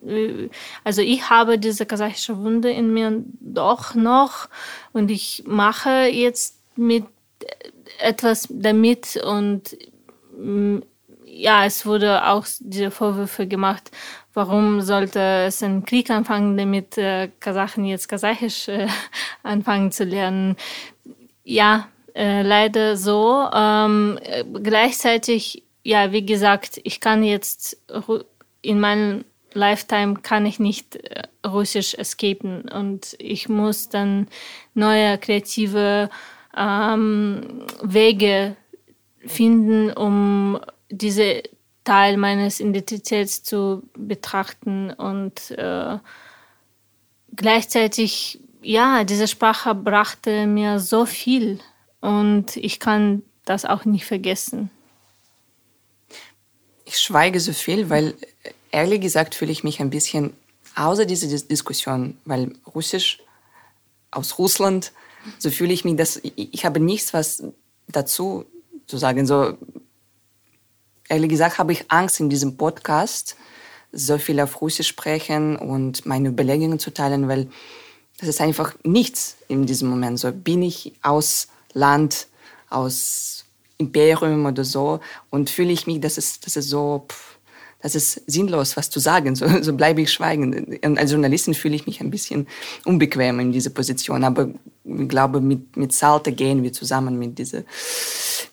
also 0.85 1.03
ich 1.03 1.29
habe 1.29 1.59
diese 1.59 1.87
kasachische 1.87 2.39
Wunde 2.39 2.71
in 2.71 2.93
mir 2.93 3.25
doch 3.41 3.95
noch 3.95 4.49
und 4.93 5.11
ich 5.11 5.45
mache 5.47 6.07
jetzt 6.11 6.61
mit 6.77 7.05
etwas 7.99 8.49
damit 8.51 9.17
und 9.25 9.77
mm, 10.39 10.79
ja, 11.37 11.67
es 11.67 11.85
wurde 11.87 12.27
auch 12.27 12.47
diese 12.61 12.91
Vorwürfe 12.91 13.47
gemacht, 13.47 13.91
warum 14.33 14.81
sollte 14.81 15.21
es 15.47 15.63
einen 15.63 15.85
Krieg 15.85 16.11
anfangen, 16.11 16.57
damit 16.57 16.97
äh, 16.99 17.31
Kasachen 17.41 17.85
jetzt 17.85 18.09
Kasachisch 18.09 18.69
äh, 18.69 18.89
anfangen 19.43 19.93
zu 19.93 20.05
lernen. 20.05 20.57
Ja, 21.45 21.89
äh, 22.15 22.43
leider 22.43 22.97
so. 22.97 23.49
Ähm, 23.53 24.19
gleichzeitig, 24.63 25.63
ja, 25.83 26.13
wie 26.13 26.25
gesagt, 26.25 26.81
ich 26.83 27.01
kann 27.01 27.23
jetzt 27.23 27.79
in 28.63 28.81
meinem 28.81 29.25
Lifetime 29.53 30.17
kann 30.23 30.47
ich 30.47 30.59
nicht 30.59 30.97
äh, 30.97 31.23
Russisch 31.47 31.95
escapen 31.95 32.69
und 32.69 33.17
ich 33.19 33.49
muss 33.49 33.89
dann 33.89 34.29
neue 34.75 35.19
kreative 35.19 36.11
ähm, 36.57 37.63
Wege 37.83 38.57
finden, 39.25 39.93
um 39.93 40.61
diese 40.97 41.43
Teil 41.85 42.17
meines 42.17 42.61
Identitäts 42.61 43.43
zu 43.43 43.83
betrachten 43.97 44.91
und 44.91 45.53
äh, 45.53 45.99
gleichzeitig, 47.35 48.41
ja, 48.63 49.05
diese 49.05 49.29
Sprache 49.29 49.75
brachte 49.75 50.47
mir 50.47 50.81
so 50.81 51.07
viel 51.07 51.61
und 52.01 52.57
ich 52.57 52.81
kann 52.81 53.23
das 53.45 53.65
auch 53.65 53.85
nicht 53.85 54.05
vergessen. 54.05 54.71
Ich 56.85 56.99
schweige 56.99 57.39
so 57.41 57.53
viel, 57.53 57.89
weil 57.91 58.15
ehrlich 58.71 59.01
gesagt 59.01 59.35
fühle 59.35 59.53
ich 59.53 59.65
mich 59.65 59.81
ein 59.81 59.91
bisschen 59.91 60.33
außer 60.75 61.07
dieser 61.07 61.27
Diskussion, 61.47 62.19
weil 62.25 62.53
Russisch 62.75 63.19
aus 64.11 64.39
Russland, 64.39 64.93
so 65.39 65.51
fühle 65.51 65.73
ich 65.73 65.85
mich, 65.85 65.97
dass 65.97 66.17
ich, 66.17 66.33
ich 66.37 66.65
habe 66.65 66.81
nichts 66.81 67.15
was 67.15 67.43
dazu 67.89 68.45
zu 68.87 68.99
sagen. 68.99 69.27
So 69.27 69.57
ehrlich 71.09 71.31
gesagt 71.31 71.59
habe 71.59 71.73
ich 71.73 71.91
Angst 71.91 72.21
in 72.21 72.29
diesem 72.29 72.57
Podcast 72.57 73.37
so 73.93 74.19
viel 74.19 74.41
auf 74.41 74.61
Russisch 74.61 74.89
sprechen 74.89 75.57
und 75.57 76.07
meine 76.07 76.29
Überlegungen 76.29 76.79
zu 76.79 76.93
teilen, 76.93 77.29
weil 77.29 77.49
das 78.19 78.29
ist 78.29 78.41
einfach 78.41 78.75
nichts 78.83 79.37
in 79.49 79.67
diesem 79.67 79.89
Moment. 79.89 80.19
So 80.19 80.33
bin 80.33 80.63
ich 80.63 80.93
aus 81.03 81.49
Land, 81.73 82.29
aus 82.69 83.45
Imperium 83.79 84.47
oder 84.47 84.65
so 84.65 85.01
und 85.31 85.51
fühle 85.51 85.73
ich 85.73 85.87
mich, 85.87 86.01
dass 86.01 86.19
es, 86.19 86.41
dass 86.41 86.57
es 86.57 86.69
so, 86.69 87.05
pff, 87.09 87.36
das 87.87 87.95
ist 87.95 88.21
sinnlos, 88.27 88.77
was 88.77 88.91
zu 88.91 88.99
sagen. 88.99 89.37
So, 89.37 89.47
so 89.63 89.73
bleibe 89.73 90.01
ich 90.01 90.13
schweigen. 90.13 90.77
Als 90.99 91.13
Journalistin 91.13 91.55
fühle 91.55 91.77
ich 91.77 91.87
mich 91.87 92.01
ein 92.01 92.11
bisschen 92.11 92.49
unbequem 92.85 93.39
in 93.39 93.53
dieser 93.53 93.71
Position. 93.71 94.25
Aber 94.25 94.49
ich 94.83 95.09
glaube, 95.09 95.41
mit, 95.41 95.77
mit 95.77 95.93
Salte 95.93 96.33
gehen 96.33 96.65
wir 96.65 96.73
zusammen 96.73 97.17
mit, 97.17 97.39
diese, 97.39 97.65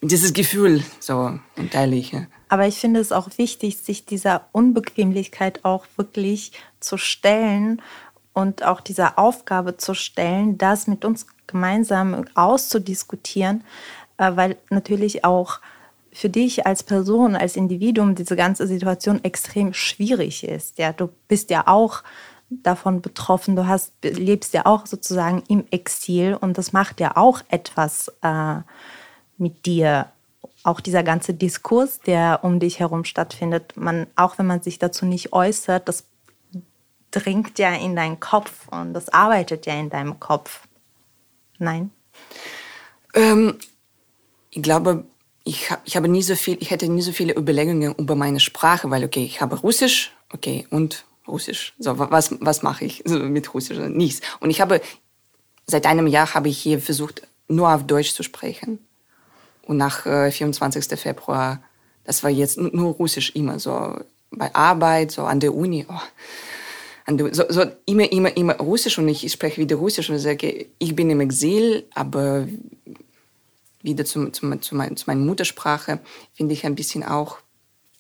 mit 0.01 0.11
dieses 0.11 0.33
Gefühl 0.33 0.83
so 0.99 1.31
und 1.57 1.71
teile 1.71 1.95
ich. 1.95 2.11
Ja. 2.11 2.27
Aber 2.47 2.67
ich 2.67 2.75
finde 2.75 2.99
es 2.99 3.11
auch 3.11 3.27
wichtig, 3.37 3.77
sich 3.77 4.05
dieser 4.05 4.45
Unbequemlichkeit 4.51 5.65
auch 5.65 5.87
wirklich 5.97 6.51
zu 6.79 6.97
stellen 6.97 7.81
und 8.33 8.63
auch 8.63 8.81
dieser 8.81 9.17
Aufgabe 9.17 9.77
zu 9.77 9.95
stellen, 9.95 10.59
das 10.59 10.85
mit 10.85 11.05
uns 11.05 11.25
gemeinsam 11.47 12.25
auszudiskutieren, 12.35 13.63
äh, 14.17 14.31
weil 14.35 14.57
natürlich 14.69 15.25
auch 15.25 15.59
für 16.13 16.29
dich 16.29 16.65
als 16.65 16.83
Person, 16.83 17.35
als 17.35 17.55
Individuum 17.55 18.15
diese 18.15 18.35
ganze 18.35 18.67
Situation 18.67 19.23
extrem 19.23 19.73
schwierig 19.73 20.43
ist. 20.43 20.77
Ja, 20.77 20.93
du 20.93 21.09
bist 21.27 21.49
ja 21.49 21.67
auch 21.67 22.03
davon 22.49 23.01
betroffen, 23.01 23.55
du 23.55 23.67
hast, 23.67 23.93
lebst 24.03 24.53
ja 24.53 24.65
auch 24.65 24.85
sozusagen 24.85 25.43
im 25.47 25.65
Exil 25.71 26.37
und 26.39 26.57
das 26.57 26.71
macht 26.71 26.99
ja 26.99 27.17
auch 27.17 27.41
etwas 27.49 28.11
äh, 28.21 28.57
mit 29.37 29.65
dir 29.65 30.11
auch 30.63 30.79
dieser 30.79 31.03
ganze 31.03 31.33
Diskurs, 31.33 31.99
der 31.99 32.39
um 32.43 32.59
dich 32.59 32.79
herum 32.79 33.03
stattfindet, 33.03 33.75
man, 33.75 34.07
auch 34.15 34.37
wenn 34.37 34.45
man 34.45 34.61
sich 34.61 34.79
dazu 34.79 35.05
nicht 35.05 35.33
äußert, 35.33 35.87
das 35.89 36.05
dringt 37.11 37.59
ja 37.59 37.73
in 37.73 37.95
deinen 37.95 38.19
Kopf 38.19 38.67
und 38.69 38.93
das 38.93 39.09
arbeitet 39.09 39.65
ja 39.65 39.73
in 39.73 39.89
deinem 39.89 40.19
Kopf. 40.19 40.67
Nein? 41.59 41.91
Ähm, 43.13 43.57
ich 44.51 44.63
glaube, 44.63 45.05
ich, 45.43 45.69
hab, 45.71 45.81
ich 45.85 45.95
habe 45.95 46.07
nie 46.07 46.21
so 46.21 46.35
viel, 46.35 46.57
ich 46.59 46.71
hätte 46.71 46.87
nie 46.87 47.01
so 47.01 47.11
viele 47.11 47.35
Überlegungen 47.35 47.93
über 47.95 48.15
meine 48.15 48.39
Sprache, 48.39 48.89
weil 48.89 49.03
okay, 49.03 49.23
ich 49.23 49.41
habe 49.41 49.59
Russisch, 49.59 50.11
okay, 50.33 50.65
und 50.69 51.05
Russisch. 51.27 51.73
So, 51.79 51.97
was, 51.99 52.35
was 52.39 52.63
mache 52.63 52.85
ich 52.85 53.03
mit 53.05 53.53
Russisch? 53.53 53.77
Nichts. 53.77 54.21
Und 54.39 54.49
ich 54.49 54.61
habe, 54.61 54.81
seit 55.67 55.85
einem 55.85 56.07
Jahr 56.07 56.33
habe 56.33 56.49
ich 56.49 56.57
hier 56.57 56.79
versucht, 56.79 57.27
nur 57.47 57.73
auf 57.73 57.85
Deutsch 57.85 58.13
zu 58.13 58.23
sprechen. 58.23 58.79
Und 59.65 59.77
nach 59.77 60.05
äh, 60.05 60.31
24. 60.31 60.99
Februar, 60.99 61.61
das 62.03 62.23
war 62.23 62.29
jetzt 62.29 62.57
nur 62.57 62.93
Russisch 62.93 63.33
immer 63.35 63.59
so 63.59 63.97
bei 64.31 64.53
Arbeit, 64.53 65.11
so 65.11 65.23
an 65.23 65.39
der 65.39 65.53
Uni. 65.53 65.85
Oh. 65.89 67.13
So, 67.31 67.43
so 67.49 67.65
immer, 67.85 68.09
immer, 68.11 68.35
immer 68.37 68.55
Russisch 68.57 68.97
und 68.97 69.09
ich 69.09 69.29
spreche 69.29 69.59
wieder 69.59 69.75
Russisch 69.75 70.09
und 70.09 70.19
sage, 70.19 70.67
ich 70.79 70.95
bin 70.95 71.09
im 71.09 71.19
Exil, 71.19 71.85
aber 71.93 72.47
wieder 73.83 74.05
zum, 74.05 74.33
zum, 74.33 74.61
zu, 74.61 74.75
mein, 74.75 74.97
zu 74.97 75.05
meiner 75.05 75.21
Muttersprache 75.21 75.99
finde 76.33 76.53
ich 76.53 76.65
ein 76.65 76.75
bisschen 76.75 77.03
auch 77.03 77.37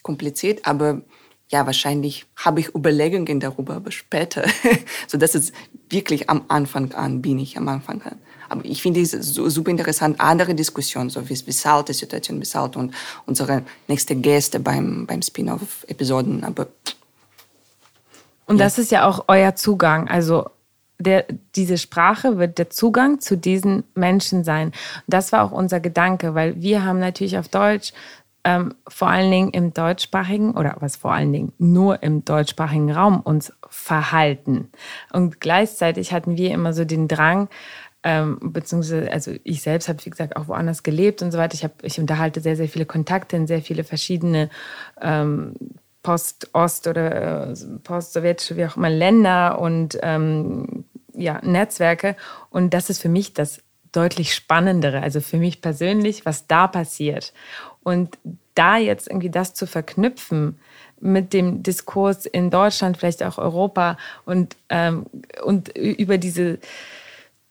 kompliziert, 0.01 0.65
aber 0.65 1.01
ja, 1.49 1.65
wahrscheinlich 1.67 2.25
habe 2.35 2.61
ich 2.61 2.73
Überlegungen 2.73 3.39
darüber, 3.39 3.75
aber 3.75 3.91
später. 3.91 4.43
so 5.07 5.17
das 5.19 5.35
ist 5.35 5.53
wirklich 5.89 6.29
am 6.29 6.45
Anfang 6.47 6.91
an, 6.93 7.21
bin 7.21 7.37
ich 7.37 7.57
am 7.57 7.67
Anfang 7.67 8.01
an. 8.01 8.17
Aber 8.49 8.65
ich 8.65 8.81
finde 8.81 9.01
es 9.01 9.11
super 9.11 9.69
interessant, 9.69 10.19
andere 10.19 10.55
Diskussionen, 10.55 11.09
so 11.09 11.27
wie 11.29 11.51
Salt, 11.51 11.89
die 11.89 11.93
Situation 11.93 12.41
wie 12.41 12.45
Salt 12.45 12.75
und 12.75 12.93
unsere 13.25 13.63
nächste 13.87 14.15
Gäste 14.15 14.59
beim, 14.59 15.05
beim 15.05 15.21
Spin-off-Episoden. 15.21 16.43
Aber 16.43 16.67
und 18.45 18.57
ja. 18.57 18.65
das 18.65 18.77
ist 18.77 18.91
ja 18.91 19.07
auch 19.07 19.25
euer 19.27 19.55
Zugang. 19.55 20.07
Also 20.07 20.49
der, 21.03 21.25
diese 21.55 21.77
Sprache 21.77 22.37
wird 22.37 22.57
der 22.57 22.69
Zugang 22.69 23.19
zu 23.19 23.37
diesen 23.37 23.83
Menschen 23.95 24.43
sein. 24.43 24.71
Das 25.07 25.31
war 25.31 25.43
auch 25.43 25.51
unser 25.51 25.79
Gedanke, 25.79 26.35
weil 26.35 26.61
wir 26.61 26.83
haben 26.83 26.99
natürlich 26.99 27.37
auf 27.37 27.47
Deutsch 27.47 27.93
ähm, 28.43 28.75
vor 28.87 29.07
allen 29.09 29.31
Dingen 29.31 29.49
im 29.51 29.73
deutschsprachigen 29.73 30.51
oder 30.51 30.75
was 30.79 30.97
vor 30.97 31.13
allen 31.13 31.31
Dingen 31.31 31.53
nur 31.57 32.03
im 32.03 32.25
deutschsprachigen 32.25 32.91
Raum 32.91 33.21
uns 33.21 33.53
verhalten. 33.69 34.69
Und 35.13 35.39
gleichzeitig 35.39 36.11
hatten 36.11 36.37
wir 36.37 36.51
immer 36.51 36.73
so 36.73 36.83
den 36.83 37.07
Drang, 37.07 37.47
ähm, 38.03 38.37
beziehungsweise, 38.41 39.09
also 39.11 39.31
ich 39.43 39.61
selbst 39.61 39.87
habe, 39.87 40.03
wie 40.03 40.09
gesagt, 40.09 40.35
auch 40.35 40.49
woanders 40.49 40.83
gelebt 40.83 41.21
und 41.21 41.31
so 41.31 41.37
weiter. 41.37 41.53
Ich, 41.53 41.63
hab, 41.63 41.83
ich 41.83 41.99
unterhalte 41.99 42.41
sehr, 42.41 42.57
sehr 42.57 42.67
viele 42.67 42.85
Kontakte 42.85 43.37
in 43.37 43.47
sehr 43.47 43.61
viele 43.61 43.85
verschiedene 43.85 44.49
ähm, 45.01 45.53
Post-Ost- 46.03 46.87
oder 46.87 47.51
äh, 47.51 47.55
post-sowjetische, 47.83 48.57
wie 48.57 48.65
auch 48.65 48.75
immer, 48.75 48.89
Länder 48.89 49.59
und 49.59 49.97
ähm, 50.03 50.83
ja, 51.15 51.39
Netzwerke. 51.43 52.15
Und 52.49 52.73
das 52.73 52.89
ist 52.89 53.01
für 53.01 53.09
mich 53.09 53.33
das 53.33 53.61
deutlich 53.91 54.33
Spannendere, 54.33 55.01
also 55.01 55.21
für 55.21 55.37
mich 55.37 55.61
persönlich, 55.61 56.25
was 56.25 56.47
da 56.47 56.67
passiert. 56.67 57.33
Und 57.83 58.17
da 58.55 58.77
jetzt 58.77 59.07
irgendwie 59.07 59.29
das 59.29 59.53
zu 59.53 59.67
verknüpfen 59.67 60.59
mit 60.99 61.33
dem 61.33 61.63
Diskurs 61.63 62.25
in 62.25 62.49
Deutschland, 62.49 62.97
vielleicht 62.97 63.23
auch 63.23 63.37
Europa 63.37 63.97
und, 64.25 64.55
ähm, 64.69 65.05
und 65.43 65.75
über 65.77 66.17
diese 66.17 66.59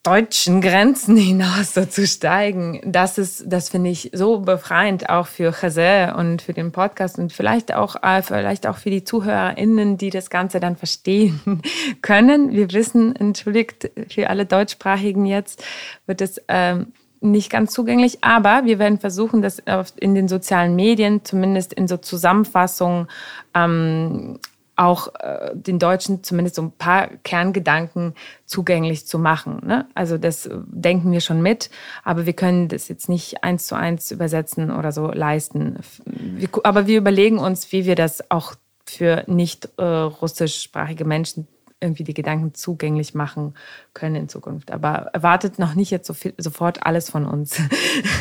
deutschen 0.03 0.61
Grenzen 0.61 1.17
hinaus 1.19 1.75
so 1.75 1.85
zu 1.85 2.07
steigen, 2.07 2.81
das 2.85 3.19
ist, 3.19 3.45
das 3.47 3.69
finde 3.69 3.91
ich 3.91 4.11
so 4.13 4.41
befreiend 4.41 5.09
auch 5.09 5.27
für 5.27 5.53
Chazé 5.53 6.13
und 6.13 6.43
für 6.43 6.53
den 6.53 6.73
Podcast 6.73 7.19
und 7.19 7.33
vielleicht 7.33 7.75
auch, 7.75 7.97
äh, 8.03 8.23
vielleicht 8.23 8.67
auch 8.67 8.79
für 8.79 8.91
die 8.91 9.05
ZuhörerInnen, 9.05 9.99
die 9.99 10.11
das 10.11 10.31
Ganze 10.31 10.61
dann 10.61 10.77
verstehen 10.77 11.63
können. 12.03 12.53
Wir 12.53 12.73
wissen, 12.73 13.15
entschuldigt 13.15 13.91
für 14.09 14.29
alle 14.29 14.47
Deutschsprachigen 14.47 15.25
jetzt, 15.25 15.65
wird 16.07 16.21
es 16.21 16.41
ähm, 16.49 16.93
nicht 17.21 17.51
ganz 17.51 17.73
zugänglich, 17.73 18.19
aber 18.23 18.65
wir 18.65 18.81
werden 18.81 18.99
versuchen, 18.99 19.43
das 19.43 19.63
in 20.01 20.17
den 20.17 20.27
sozialen 20.27 20.75
Medien, 20.75 21.25
zumindest 21.25 21.73
in 21.73 21.87
so 21.87 21.97
Zusammenfassungen, 21.97 23.07
ähm, 23.55 24.41
auch 24.83 25.15
äh, 25.21 25.51
den 25.55 25.79
Deutschen 25.79 26.23
zumindest 26.23 26.57
so 26.57 26.63
ein 26.63 26.73
paar 26.73 27.09
Kerngedanken 27.25 28.15
zugänglich 28.47 29.07
zu 29.07 29.19
machen. 29.19 29.61
Ne? 29.65 29.87
Also 29.95 30.19
das 30.19 30.51
denken 30.67 31.13
wir 31.13 31.21
schon 31.21 31.41
mit, 31.41 31.71
aber 32.03 32.27
wir 32.27 32.33
können 32.33 32.69
das 32.69 32.89
jetzt 32.89 33.09
nicht 33.09 33.45
eins 33.45 33.67
zu 33.67 33.77
eins 33.77 34.11
übersetzen 34.11 34.71
oder 34.71 34.93
so 34.93 35.07
leisten. 35.07 35.79
Wir, 36.05 36.49
aber 36.65 36.87
wir 36.87 36.99
überlegen 36.99 37.39
uns, 37.39 37.71
wie 37.73 37.87
wir 37.87 37.95
das 37.95 38.31
auch 38.31 38.55
für 38.85 39.25
nicht 39.27 39.69
äh, 39.79 39.85
russischsprachige 39.85 41.05
Menschen 41.05 41.47
irgendwie 41.81 42.05
die 42.05 42.15
Gedanken 42.15 42.55
zugänglich 42.55 43.15
machen 43.15 43.55
können 43.93 44.15
in 44.15 44.29
Zukunft. 44.29 44.71
Aber 44.71 45.11
erwartet 45.13 45.59
noch 45.59 45.75
nicht 45.75 45.91
jetzt 45.91 46.07
so 46.07 46.15
viel, 46.15 46.35
sofort 46.39 46.87
alles 46.87 47.11
von 47.11 47.27
uns. 47.27 47.61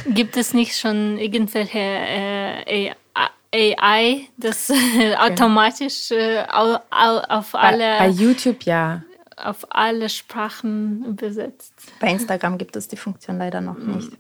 Gibt 0.10 0.36
es 0.38 0.54
nicht 0.54 0.78
schon 0.78 1.18
irgendwelche 1.18 1.80
äh, 1.80 2.92
AI, 3.54 4.28
das 4.38 4.70
okay. 4.70 5.16
automatisch 5.18 6.12
äh, 6.12 6.44
auf 6.50 7.56
alle. 7.56 7.98
Bei, 8.00 8.08
bei 8.08 8.10
YouTube 8.10 8.64
ja. 8.64 9.04
Auf 9.38 9.66
alle 9.70 10.08
Sprachen 10.10 11.04
übersetzt. 11.06 11.74
Bei 12.00 12.12
Instagram 12.12 12.60
gibt 12.60 12.76
es 12.76 12.88
die 12.88 12.98
Funktion 12.98 13.40
leider 13.40 13.60
noch 13.60 13.78
mhm. 13.78 13.96
nicht. 13.96 14.12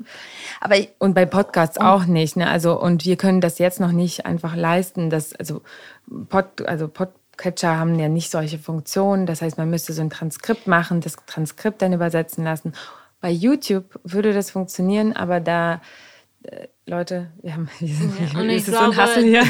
Aber 0.59 0.75
und 0.97 1.13
bei 1.13 1.25
Podcasts 1.25 1.77
und 1.77 1.85
auch 1.85 2.05
nicht. 2.05 2.37
Ne? 2.37 2.49
Also, 2.49 2.79
und 2.79 3.05
wir 3.05 3.17
können 3.17 3.39
das 3.39 3.59
jetzt 3.59 3.79
noch 3.79 3.91
nicht 3.91 4.25
einfach 4.25 4.55
leisten. 4.55 5.09
Dass, 5.09 5.35
also, 5.35 5.61
Pod, 6.29 6.61
also 6.65 6.87
Podcatcher 6.87 7.77
haben 7.77 7.99
ja 7.99 8.09
nicht 8.09 8.31
solche 8.31 8.57
Funktionen. 8.57 9.27
Das 9.27 9.41
heißt, 9.41 9.57
man 9.57 9.69
müsste 9.69 9.93
so 9.93 10.01
ein 10.01 10.09
Transkript 10.09 10.65
machen, 10.65 11.01
das 11.01 11.17
Transkript 11.27 11.81
dann 11.81 11.93
übersetzen 11.93 12.43
lassen. 12.43 12.73
Bei 13.19 13.29
YouTube 13.29 13.99
würde 14.03 14.33
das 14.33 14.49
funktionieren, 14.49 15.15
aber 15.15 15.39
da 15.39 15.81
äh, 16.43 16.67
Leute, 16.85 17.31
wir 17.41 17.53
haben 17.53 17.69
wir 17.79 17.87
sind, 17.87 18.33
ja, 18.33 18.39
und 18.39 18.49
ich 18.49 18.65
glaube, 18.65 18.93
so 18.93 19.01
ein 19.01 19.23
hier. 19.23 19.43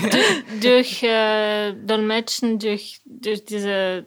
durch 0.62 1.04
äh, 1.04 1.74
Dolmetschen, 1.74 2.60
durch, 2.60 3.02
durch 3.06 3.46
diese 3.46 4.06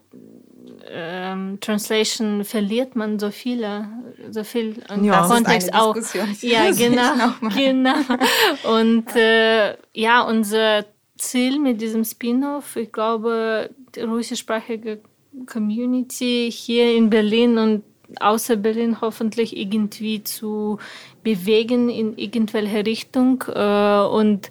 ähm, 0.88 1.58
Translation 1.60 2.44
verliert 2.44 2.96
man 2.96 3.18
so 3.18 3.30
viele, 3.30 3.88
so 4.30 4.44
viel 4.44 4.82
und 4.88 5.04
ja, 5.04 5.26
Kontext 5.26 5.72
auch. 5.74 5.96
Ja, 6.40 6.70
genau, 6.76 7.32
genau. 7.54 7.94
Und 8.64 9.16
äh, 9.16 9.76
ja, 9.94 10.22
unser 10.22 10.84
Ziel 11.16 11.58
mit 11.58 11.80
diesem 11.80 12.04
Spin-off, 12.04 12.76
ich 12.76 12.92
glaube, 12.92 13.70
die 13.94 14.00
russischsprachige 14.00 15.00
Community 15.46 16.50
hier 16.52 16.94
in 16.94 17.10
Berlin 17.10 17.58
und 17.58 17.82
außer 18.20 18.56
Berlin 18.56 19.00
hoffentlich 19.00 19.56
irgendwie 19.56 20.22
zu 20.22 20.78
bewegen 21.22 21.88
in 21.88 22.16
irgendwelche 22.16 22.86
Richtung 22.86 23.44
äh, 23.48 24.00
und 24.06 24.50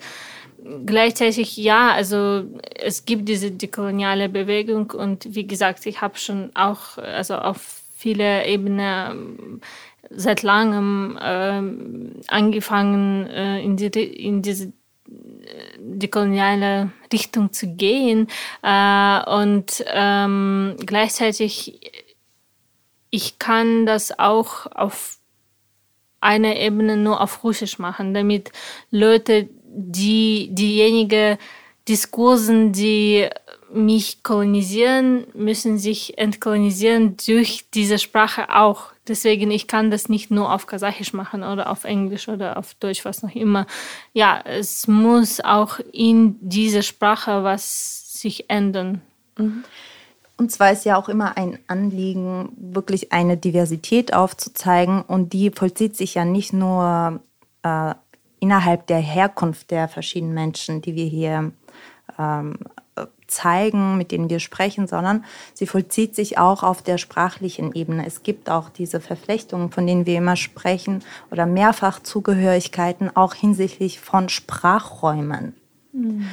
gleichzeitig 0.85 1.57
ja, 1.57 1.91
also 1.91 2.43
es 2.75 3.05
gibt 3.05 3.27
diese 3.27 3.51
dekoloniale 3.51 4.29
Bewegung 4.29 4.91
und 4.91 5.35
wie 5.35 5.45
gesagt, 5.45 5.85
ich 5.85 6.01
habe 6.01 6.17
schon 6.17 6.51
auch 6.55 6.97
also 6.97 7.35
auf 7.35 7.81
viele 7.95 8.45
Ebenen 8.45 9.61
seit 10.09 10.43
langem 10.43 11.17
äh, 11.21 11.61
angefangen 12.27 13.27
äh, 13.27 13.61
in, 13.61 13.77
die, 13.77 13.87
in 13.87 14.41
diese 14.41 14.73
dekoloniale 15.77 16.91
Richtung 17.11 17.51
zu 17.51 17.67
gehen 17.75 18.27
äh, 18.61 19.29
und 19.29 19.83
ähm, 19.87 20.75
gleichzeitig 20.85 21.79
ich 23.14 23.38
kann 23.38 23.86
das 23.86 24.18
auch 24.18 24.66
auf 24.74 25.20
einer 26.20 26.55
Ebene 26.55 26.97
nur 26.97 27.22
auf 27.22 27.43
Russisch 27.43 27.78
machen, 27.78 28.16
damit 28.16 28.51
Leute, 28.89 29.49
die 29.66 30.49
diejenige 30.51 31.38
Diskursen, 31.88 32.72
die 32.74 33.30
mich 33.72 34.24
kolonisieren, 34.24 35.28
müssen 35.36 35.78
sich 35.78 36.18
entkolonisieren 36.18 37.16
durch 37.24 37.66
diese 37.72 37.99
Sprache 37.99 38.49
auch. 38.55 38.86
Deswegen, 39.07 39.51
ich 39.51 39.68
kann 39.68 39.91
das 39.91 40.09
nicht 40.09 40.32
nur 40.32 40.51
auf 40.51 40.66
Kasachisch 40.66 41.14
machen 41.14 41.43
oder 41.43 41.70
auf 41.70 41.84
Englisch 41.84 42.28
oder 42.30 42.57
auf 42.57 42.74
Deutsch, 42.76 43.05
was 43.05 43.22
noch 43.22 43.36
immer. 43.36 43.68
Ja, 44.14 44.41
es 44.43 44.88
muss 44.88 45.39
auch 45.39 45.80
in 45.91 46.38
dieser 46.41 46.82
Sprache 46.82 47.43
was 47.43 48.20
sich 48.20 48.49
ändern. 48.49 49.01
Mhm. 49.38 49.66
Und 50.43 50.49
zwar 50.49 50.73
ist 50.73 50.83
ja 50.83 50.97
auch 50.97 51.07
immer 51.07 51.37
ein 51.37 51.57
Anliegen, 51.67 52.49
wirklich 52.57 53.13
eine 53.13 53.37
Diversität 53.37 54.13
aufzuzeigen. 54.13 55.01
Und 55.01 55.31
die 55.31 55.51
vollzieht 55.51 55.95
sich 55.95 56.15
ja 56.15 56.25
nicht 56.25 56.51
nur 56.51 57.21
äh, 57.61 57.93
innerhalb 58.41 58.85
der 58.87 58.97
Herkunft 58.97 59.71
der 59.71 59.87
verschiedenen 59.87 60.33
Menschen, 60.33 60.81
die 60.81 60.95
wir 60.95 61.05
hier 61.05 61.53
ähm, 62.19 62.57
zeigen, 63.25 63.95
mit 63.95 64.11
denen 64.11 64.29
wir 64.29 64.41
sprechen, 64.41 64.85
sondern 64.85 65.23
sie 65.53 65.65
vollzieht 65.65 66.13
sich 66.13 66.37
auch 66.37 66.61
auf 66.61 66.81
der 66.81 66.97
sprachlichen 66.97 67.73
Ebene. 67.73 68.05
Es 68.05 68.23
gibt 68.23 68.49
auch 68.49 68.67
diese 68.67 68.99
Verflechtungen, 68.99 69.71
von 69.71 69.87
denen 69.87 70.05
wir 70.05 70.17
immer 70.17 70.35
sprechen, 70.35 71.05
oder 71.31 71.45
Mehrfachzugehörigkeiten 71.45 73.15
auch 73.15 73.33
hinsichtlich 73.33 74.01
von 74.01 74.27
Sprachräumen. 74.27 75.55
Mhm. 75.93 76.27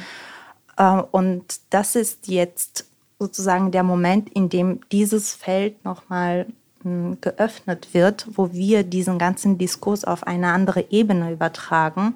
Und 1.11 1.45
das 1.69 1.95
ist 1.95 2.27
jetzt 2.27 2.90
sozusagen 3.21 3.69
der 3.69 3.83
Moment, 3.83 4.29
in 4.31 4.49
dem 4.49 4.79
dieses 4.91 5.35
Feld 5.35 5.85
nochmal 5.85 6.47
hm, 6.81 7.19
geöffnet 7.21 7.93
wird, 7.93 8.25
wo 8.33 8.51
wir 8.51 8.83
diesen 8.83 9.19
ganzen 9.19 9.59
Diskurs 9.59 10.03
auf 10.05 10.25
eine 10.25 10.47
andere 10.47 10.85
Ebene 10.89 11.31
übertragen 11.31 12.15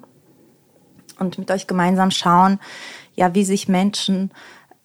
und 1.19 1.37
mit 1.37 1.51
euch 1.51 1.67
gemeinsam 1.67 2.09
schauen, 2.09 2.59
ja, 3.13 3.35
wie 3.35 3.45
sich 3.45 3.67
Menschen 3.67 4.31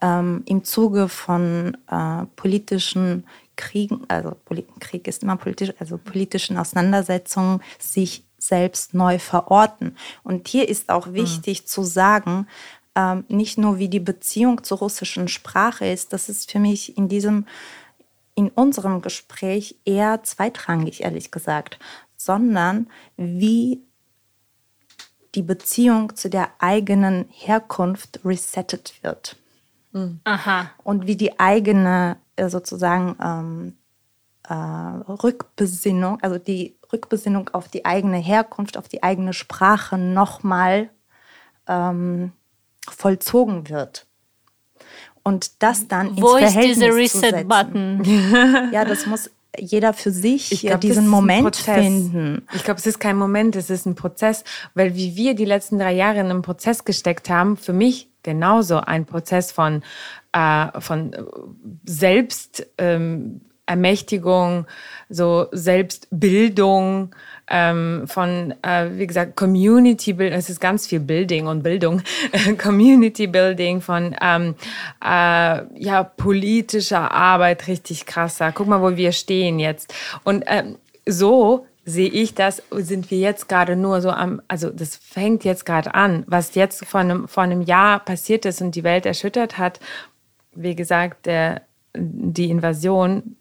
ähm, 0.03 0.43
im 0.45 0.63
Zuge 0.63 1.09
von 1.09 1.79
äh, 1.91 2.27
politischen 2.37 3.25
Kriegen, 3.57 4.03
also 4.09 4.37
Krieg 4.79 5.09
ist 5.09 5.23
immer 5.23 5.37
politisch, 5.37 5.73
also 5.79 5.97
politischen 5.97 6.59
Auseinandersetzungen 6.59 7.63
sich 7.79 8.25
selbst 8.37 8.93
neu 8.93 9.19
verorten. 9.19 9.97
Und 10.23 10.49
hier 10.49 10.69
ist 10.69 10.91
auch 10.91 11.07
hm. 11.07 11.15
wichtig 11.15 11.63
mhm. 11.63 11.67
zu 11.67 11.83
sagen, 11.83 12.47
ähm, 13.01 13.25
nicht 13.29 13.57
nur 13.57 13.79
wie 13.79 13.89
die 13.89 14.01
Beziehung 14.01 14.63
zur 14.63 14.79
russischen 14.79 15.29
Sprache 15.29 15.87
ist, 15.87 16.13
das 16.13 16.29
ist 16.29 16.51
für 16.51 16.59
mich 16.59 16.97
in 16.99 17.09
diesem, 17.09 17.47
in 18.35 18.49
unserem 18.51 19.01
Gespräch 19.01 19.77
eher 19.85 20.23
zweitrangig, 20.23 21.03
ehrlich 21.03 21.31
gesagt, 21.31 21.79
sondern 22.17 22.89
wie 23.17 23.83
die 25.35 25.43
Beziehung 25.43 26.17
zu 26.17 26.29
der 26.29 26.51
eigenen 26.59 27.27
Herkunft 27.31 28.21
resettet 28.25 28.95
wird. 29.03 29.37
Mhm. 29.93 30.21
Aha. 30.25 30.71
Und 30.83 31.07
wie 31.07 31.17
die 31.17 31.39
eigene 31.39 32.17
äh, 32.37 32.49
sozusagen 32.49 33.17
ähm, 33.23 33.77
äh, 34.49 34.55
Rückbesinnung, 34.55 36.21
also 36.21 36.39
die 36.39 36.77
Rückbesinnung 36.93 37.49
auf 37.51 37.69
die 37.69 37.85
eigene 37.85 38.19
Herkunft, 38.19 38.77
auf 38.77 38.89
die 38.89 39.03
eigene 39.03 39.33
Sprache 39.33 39.97
nochmal 39.97 40.91
ähm, 41.69 42.33
vollzogen 42.89 43.69
wird. 43.69 44.07
Und 45.23 45.63
das 45.63 45.89
dann 45.89 46.11
ins 46.11 46.23
Wo 46.23 46.37
Verhältnis 46.37 46.79
ist 46.79 46.83
dieser 46.83 46.95
Reset-Button? 46.95 48.71
Ja, 48.73 48.85
das 48.85 49.07
muss 49.07 49.31
jeder 49.59 49.93
für 49.93 50.13
sich 50.13 50.61
glaub, 50.61 50.81
diesen 50.81 51.09
Moment 51.09 51.57
finden. 51.57 52.47
Ich 52.55 52.65
glaube, 52.65 52.79
es 52.79 52.87
ist 52.87 53.01
kein 53.01 53.17
Moment, 53.17 53.57
es 53.57 53.69
ist 53.69 53.85
ein 53.85 53.97
Prozess, 53.97 54.45
weil 54.75 54.95
wie 54.95 55.17
wir 55.17 55.35
die 55.35 55.45
letzten 55.45 55.79
drei 55.79 55.93
Jahre 55.93 56.21
in 56.21 56.27
einem 56.27 56.43
Prozess 56.43 56.85
gesteckt 56.85 57.29
haben, 57.29 57.57
für 57.57 57.73
mich 57.73 58.09
genauso 58.23 58.79
ein 58.79 59.07
Prozess 59.07 59.51
von, 59.53 59.83
äh, 60.33 60.81
von 60.81 61.15
Selbst. 61.85 62.67
Ähm, 62.79 63.43
Ermächtigung, 63.71 64.67
so 65.09 65.47
Selbstbildung, 65.53 67.15
ähm, 67.51 68.05
von, 68.07 68.55
äh, 68.63 68.87
wie 68.93 69.07
gesagt, 69.07 69.37
Community 69.37 70.13
Building, 70.13 70.39
es 70.39 70.49
ist 70.49 70.61
ganz 70.61 70.87
viel 70.87 71.01
Building 71.01 71.47
und 71.47 71.63
Bildung, 71.63 72.03
Community 72.59 73.27
Building, 73.27 73.81
von 73.81 74.17
ähm, 74.23 74.55
äh, 75.05 75.63
ja, 75.79 76.05
politischer 76.17 77.11
Arbeit, 77.11 77.67
richtig 77.67 78.07
krasser. 78.07 78.53
Guck 78.53 78.69
mal, 78.69 78.81
wo 78.81 78.97
wir 78.97 79.13
stehen 79.13 79.59
jetzt. 79.59 79.93
Und 80.25 80.45
ähm, 80.47 80.77
so 81.07 81.67
sehe 81.85 82.09
ich 82.09 82.35
das, 82.35 82.63
sind 82.71 83.11
wir 83.11 83.19
jetzt 83.19 83.49
gerade 83.49 83.75
nur 83.75 84.01
so 84.01 84.11
am, 84.11 84.41
also 84.49 84.71
das 84.71 84.97
fängt 84.97 85.45
jetzt 85.45 85.67
gerade 85.67 85.95
an, 85.95 86.25
was 86.27 86.55
jetzt 86.55 86.85
vor 86.87 87.01
einem, 87.01 87.27
vor 87.27 87.43
einem 87.43 87.63
Jahr 87.63 87.99
passiert 88.01 88.45
ist 88.45 88.61
und 88.61 88.75
die 88.75 88.85
Welt 88.85 89.07
erschüttert 89.07 89.59
hat. 89.59 89.81
Wie 90.55 90.77
gesagt, 90.77 91.27
der 91.27 91.63
die 91.95 92.51
Invasion 92.51 93.37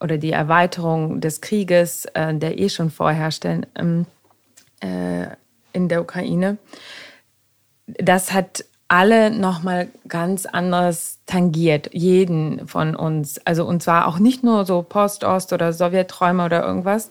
oder 0.00 0.18
die 0.18 0.32
Erweiterung 0.32 1.20
des 1.20 1.40
Krieges, 1.40 2.04
äh, 2.14 2.34
der 2.34 2.58
eh 2.58 2.68
schon 2.68 2.90
vorherrschte 2.90 3.62
ähm, 3.74 4.06
äh, 4.80 5.28
in 5.72 5.88
der 5.88 6.00
Ukraine, 6.00 6.58
das 7.86 8.32
hat 8.32 8.64
alle 8.88 9.30
nochmal 9.30 9.88
ganz 10.08 10.46
anders 10.46 11.18
tangiert, 11.26 11.90
jeden 11.92 12.66
von 12.66 12.96
uns. 12.96 13.38
Also 13.46 13.66
und 13.66 13.82
zwar 13.82 14.06
auch 14.06 14.18
nicht 14.18 14.42
nur 14.42 14.64
so 14.64 14.82
Post-Ost- 14.82 15.52
oder 15.52 15.74
Sowjetträume 15.74 16.44
oder 16.44 16.64
irgendwas, 16.64 17.10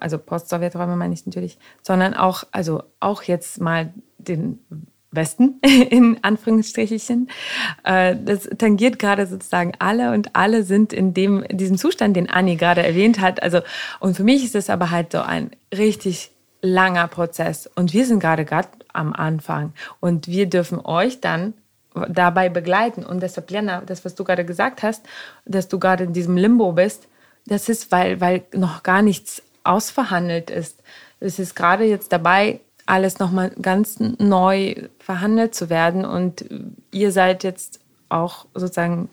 also 0.00 0.16
Post-Sowjetträume 0.16 0.96
meine 0.96 1.12
ich 1.12 1.26
natürlich, 1.26 1.58
sondern 1.82 2.14
auch, 2.14 2.44
also 2.50 2.82
auch 2.98 3.22
jetzt 3.22 3.60
mal 3.60 3.92
den 4.16 4.58
Westen, 5.12 5.60
in 5.90 6.18
Anführungsstrichen. 6.22 7.28
Äh, 7.84 8.16
das 8.24 8.48
tangiert 8.58 8.98
gerade 8.98 9.26
sozusagen 9.26 9.72
alle 9.78 10.12
und 10.12 10.34
alle 10.34 10.64
sind 10.64 10.92
in 10.92 11.14
dem, 11.14 11.44
diesem 11.50 11.78
Zustand, 11.78 12.16
den 12.16 12.28
Anni 12.28 12.56
gerade 12.56 12.82
erwähnt 12.82 13.20
hat. 13.20 13.42
Also, 13.42 13.60
und 14.00 14.16
für 14.16 14.24
mich 14.24 14.44
ist 14.44 14.54
es 14.54 14.70
aber 14.70 14.90
halt 14.90 15.12
so 15.12 15.20
ein 15.20 15.50
richtig 15.74 16.32
langer 16.62 17.08
Prozess. 17.08 17.68
Und 17.74 17.92
wir 17.92 18.06
sind 18.06 18.20
gerade 18.20 18.44
gerade 18.44 18.68
am 18.92 19.12
Anfang. 19.12 19.72
Und 20.00 20.28
wir 20.28 20.46
dürfen 20.46 20.80
euch 20.84 21.20
dann 21.20 21.54
dabei 22.08 22.48
begleiten. 22.48 23.04
Und 23.04 23.22
deshalb, 23.22 23.50
Lena, 23.50 23.82
das, 23.84 24.04
was 24.04 24.14
du 24.14 24.24
gerade 24.24 24.44
gesagt 24.44 24.82
hast, 24.82 25.04
dass 25.44 25.68
du 25.68 25.78
gerade 25.78 26.04
in 26.04 26.12
diesem 26.12 26.36
Limbo 26.36 26.72
bist, 26.72 27.08
das 27.46 27.68
ist, 27.68 27.90
weil, 27.92 28.20
weil 28.20 28.44
noch 28.54 28.82
gar 28.82 29.02
nichts 29.02 29.42
ausverhandelt 29.64 30.50
ist. 30.50 30.82
Es 31.20 31.38
ist 31.38 31.54
gerade 31.54 31.84
jetzt 31.84 32.12
dabei, 32.12 32.60
alles 32.86 33.18
nochmal 33.18 33.50
ganz 33.60 33.98
neu 34.00 34.74
verhandelt 34.98 35.54
zu 35.54 35.70
werden. 35.70 36.04
Und 36.04 36.44
ihr 36.90 37.12
seid 37.12 37.44
jetzt 37.44 37.80
auch 38.08 38.46
sozusagen 38.54 39.08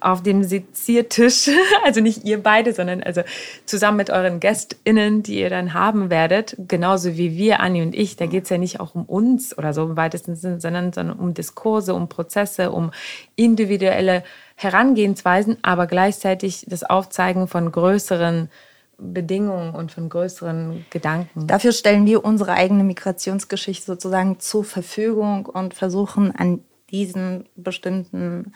auf 0.00 0.22
dem 0.22 0.42
Seziertisch, 0.42 1.50
also 1.84 2.00
nicht 2.00 2.24
ihr 2.24 2.42
beide, 2.42 2.72
sondern 2.72 3.02
also 3.02 3.22
zusammen 3.66 3.98
mit 3.98 4.10
euren 4.10 4.40
GästInnen, 4.40 5.22
die 5.22 5.40
ihr 5.40 5.50
dann 5.50 5.74
haben 5.74 6.10
werdet, 6.10 6.56
genauso 6.68 7.16
wie 7.16 7.36
wir, 7.36 7.60
Anni 7.60 7.82
und 7.82 7.94
ich, 7.94 8.16
da 8.16 8.26
geht 8.26 8.44
es 8.44 8.50
ja 8.50 8.58
nicht 8.58 8.80
auch 8.80 8.94
um 8.94 9.04
uns 9.04 9.56
oder 9.56 9.72
so 9.74 9.84
im 9.84 9.96
weitesten 9.96 10.36
Sinne, 10.36 10.60
sondern, 10.60 10.92
sondern 10.92 11.18
um 11.18 11.34
Diskurse, 11.34 11.94
um 11.94 12.08
Prozesse, 12.08 12.70
um 12.70 12.90
individuelle 13.36 14.24
Herangehensweisen, 14.56 15.58
aber 15.62 15.86
gleichzeitig 15.86 16.64
das 16.68 16.82
Aufzeigen 16.82 17.46
von 17.46 17.70
größeren 17.70 18.48
Bedingungen 19.00 19.74
und 19.74 19.92
von 19.92 20.08
größeren 20.08 20.84
Gedanken. 20.90 21.46
Dafür 21.46 21.72
stellen 21.72 22.06
wir 22.06 22.24
unsere 22.24 22.52
eigene 22.52 22.84
Migrationsgeschichte 22.84 23.86
sozusagen 23.86 24.38
zur 24.40 24.64
Verfügung 24.64 25.46
und 25.46 25.74
versuchen 25.74 26.34
an 26.34 26.64
diesen 26.90 27.48
bestimmten 27.56 28.52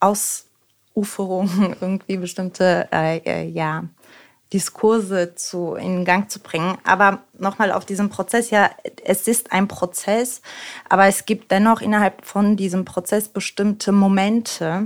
Ausuferungen 0.00 1.76
irgendwie 1.80 2.16
bestimmte 2.16 2.88
äh, 2.92 3.18
äh, 3.18 3.48
ja, 3.48 3.84
Diskurse 4.52 5.34
zu, 5.34 5.74
in 5.74 6.04
Gang 6.04 6.30
zu 6.30 6.40
bringen. 6.40 6.78
Aber 6.84 7.22
nochmal 7.36 7.70
auf 7.70 7.84
diesen 7.84 8.08
Prozess, 8.08 8.50
ja, 8.50 8.70
es 9.04 9.28
ist 9.28 9.52
ein 9.52 9.68
Prozess, 9.68 10.40
aber 10.88 11.06
es 11.06 11.26
gibt 11.26 11.50
dennoch 11.50 11.82
innerhalb 11.82 12.24
von 12.24 12.56
diesem 12.56 12.84
Prozess 12.84 13.28
bestimmte 13.28 13.92
Momente, 13.92 14.84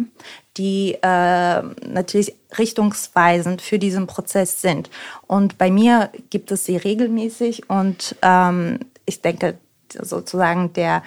die 0.56 0.98
äh, 1.02 1.62
natürlich 1.86 2.34
richtungsweisend 2.58 3.62
für 3.62 3.78
diesen 3.78 4.06
Prozess 4.06 4.60
sind. 4.60 4.90
Und 5.26 5.58
bei 5.58 5.70
mir 5.70 6.10
gibt 6.30 6.50
es 6.50 6.64
sie 6.64 6.76
regelmäßig 6.76 7.70
und 7.70 8.16
ähm, 8.22 8.80
ich 9.06 9.22
denke 9.22 9.58
sozusagen 10.00 10.72
der 10.74 11.02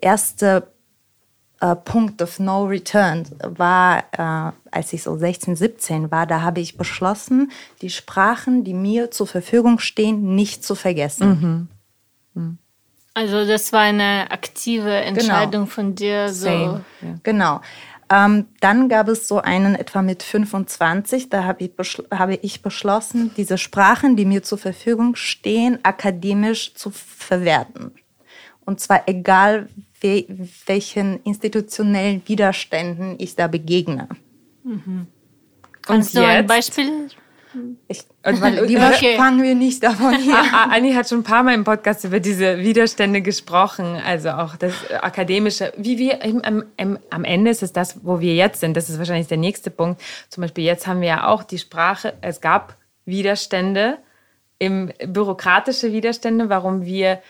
erste 0.00 0.68
äh, 1.60 1.74
Punkt 1.74 2.20
of 2.22 2.38
No 2.38 2.64
Return 2.64 3.24
war, 3.40 4.04
äh, 4.12 4.52
als 4.70 4.92
ich 4.92 5.02
so 5.02 5.16
16, 5.16 5.56
17 5.56 6.10
war, 6.10 6.26
da 6.26 6.42
habe 6.42 6.60
ich 6.60 6.76
beschlossen, 6.76 7.50
die 7.82 7.90
Sprachen, 7.90 8.62
die 8.62 8.74
mir 8.74 9.10
zur 9.10 9.26
Verfügung 9.26 9.78
stehen, 9.78 10.34
nicht 10.34 10.64
zu 10.64 10.74
vergessen. 10.74 11.68
Mhm. 12.34 12.42
Mhm. 12.42 12.58
Also 13.14 13.46
das 13.46 13.72
war 13.72 13.80
eine 13.80 14.30
aktive 14.30 14.94
Entscheidung 14.94 15.62
genau. 15.62 15.66
von 15.66 15.94
dir. 15.94 16.28
So. 16.28 16.48
Ja. 16.50 16.82
Genau. 17.22 17.62
Ähm, 18.08 18.46
dann 18.60 18.88
gab 18.88 19.08
es 19.08 19.26
so 19.26 19.40
einen 19.40 19.74
etwa 19.74 20.00
mit 20.00 20.22
25, 20.22 21.28
da 21.28 21.44
habe 21.44 21.64
ich, 21.64 21.72
habe 22.12 22.34
ich 22.36 22.62
beschlossen, 22.62 23.32
diese 23.36 23.58
Sprachen, 23.58 24.16
die 24.16 24.24
mir 24.24 24.42
zur 24.44 24.58
Verfügung 24.58 25.16
stehen, 25.16 25.80
akademisch 25.82 26.74
zu 26.74 26.90
verwerten. 26.90 27.92
Und 28.64 28.80
zwar 28.80 29.08
egal, 29.08 29.68
we 30.00 30.26
welchen 30.66 31.22
institutionellen 31.22 32.22
Widerständen 32.26 33.16
ich 33.18 33.34
da 33.34 33.48
begegne. 33.48 34.08
Mhm. 34.62 35.06
Kannst 35.82 36.16
du 36.16 36.24
ein 36.24 36.46
Beispiel 36.46 37.08
ich, 37.88 38.04
weil, 38.22 38.64
lieber 38.64 38.88
okay. 38.88 39.16
fangen 39.16 39.42
wir 39.42 39.54
nicht 39.54 39.82
davon 39.82 40.14
an. 40.14 40.30
Ah, 40.30 40.44
ah, 40.52 40.68
Anni 40.70 40.92
hat 40.92 41.08
schon 41.08 41.20
ein 41.20 41.24
paar 41.24 41.42
Mal 41.42 41.54
im 41.54 41.64
Podcast 41.64 42.04
über 42.04 42.20
diese 42.20 42.58
Widerstände 42.58 43.22
gesprochen, 43.22 44.00
also 44.04 44.30
auch 44.30 44.56
das 44.56 44.74
Akademische. 44.90 45.72
Wie 45.76 45.98
wir 45.98 46.22
im, 46.22 46.68
am 47.10 47.24
Ende 47.24 47.50
ist 47.50 47.62
es 47.62 47.72
das, 47.72 48.04
wo 48.04 48.20
wir 48.20 48.34
jetzt 48.34 48.60
sind. 48.60 48.76
Das 48.76 48.90
ist 48.90 48.98
wahrscheinlich 48.98 49.28
der 49.28 49.38
nächste 49.38 49.70
Punkt. 49.70 50.00
Zum 50.28 50.42
Beispiel 50.42 50.64
jetzt 50.64 50.86
haben 50.86 51.00
wir 51.00 51.08
ja 51.08 51.26
auch 51.28 51.42
die 51.42 51.58
Sprache. 51.58 52.14
Es 52.20 52.40
gab 52.40 52.76
Widerstände, 53.04 53.98
im, 54.58 54.92
bürokratische 55.06 55.92
Widerstände, 55.92 56.48
warum 56.48 56.84
wir 56.84 57.20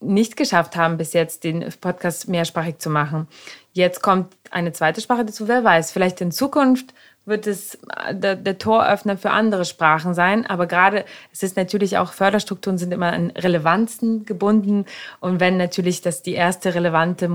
nicht 0.00 0.36
geschafft 0.36 0.76
haben, 0.76 0.96
bis 0.96 1.12
jetzt 1.12 1.44
den 1.44 1.64
Podcast 1.80 2.28
mehrsprachig 2.28 2.78
zu 2.78 2.90
machen. 2.90 3.26
Jetzt 3.72 4.02
kommt 4.02 4.34
eine 4.50 4.72
zweite 4.72 5.00
Sprache 5.00 5.24
dazu. 5.24 5.48
Wer 5.48 5.64
weiß, 5.64 5.92
vielleicht 5.92 6.20
in 6.20 6.30
Zukunft 6.30 6.94
wird 7.26 7.46
es 7.46 7.74
äh, 7.74 8.14
der, 8.14 8.36
der, 8.36 8.58
Toröffner 8.58 9.16
für 9.16 9.30
andere 9.30 9.64
Sprachen 9.64 10.14
sein. 10.14 10.46
Aber 10.46 10.66
gerade, 10.66 11.04
es 11.32 11.42
ist 11.42 11.56
natürlich 11.56 11.98
auch, 11.98 12.12
Förderstrukturen 12.12 12.78
sind 12.78 12.92
immer 12.92 13.12
an 13.12 13.30
Relevanzen 13.30 14.24
gebunden. 14.26 14.84
Und 15.20 15.40
wenn 15.40 15.56
natürlich 15.56 16.02
das 16.02 16.22
die 16.22 16.34
erste 16.34 16.74
relevante 16.74 17.30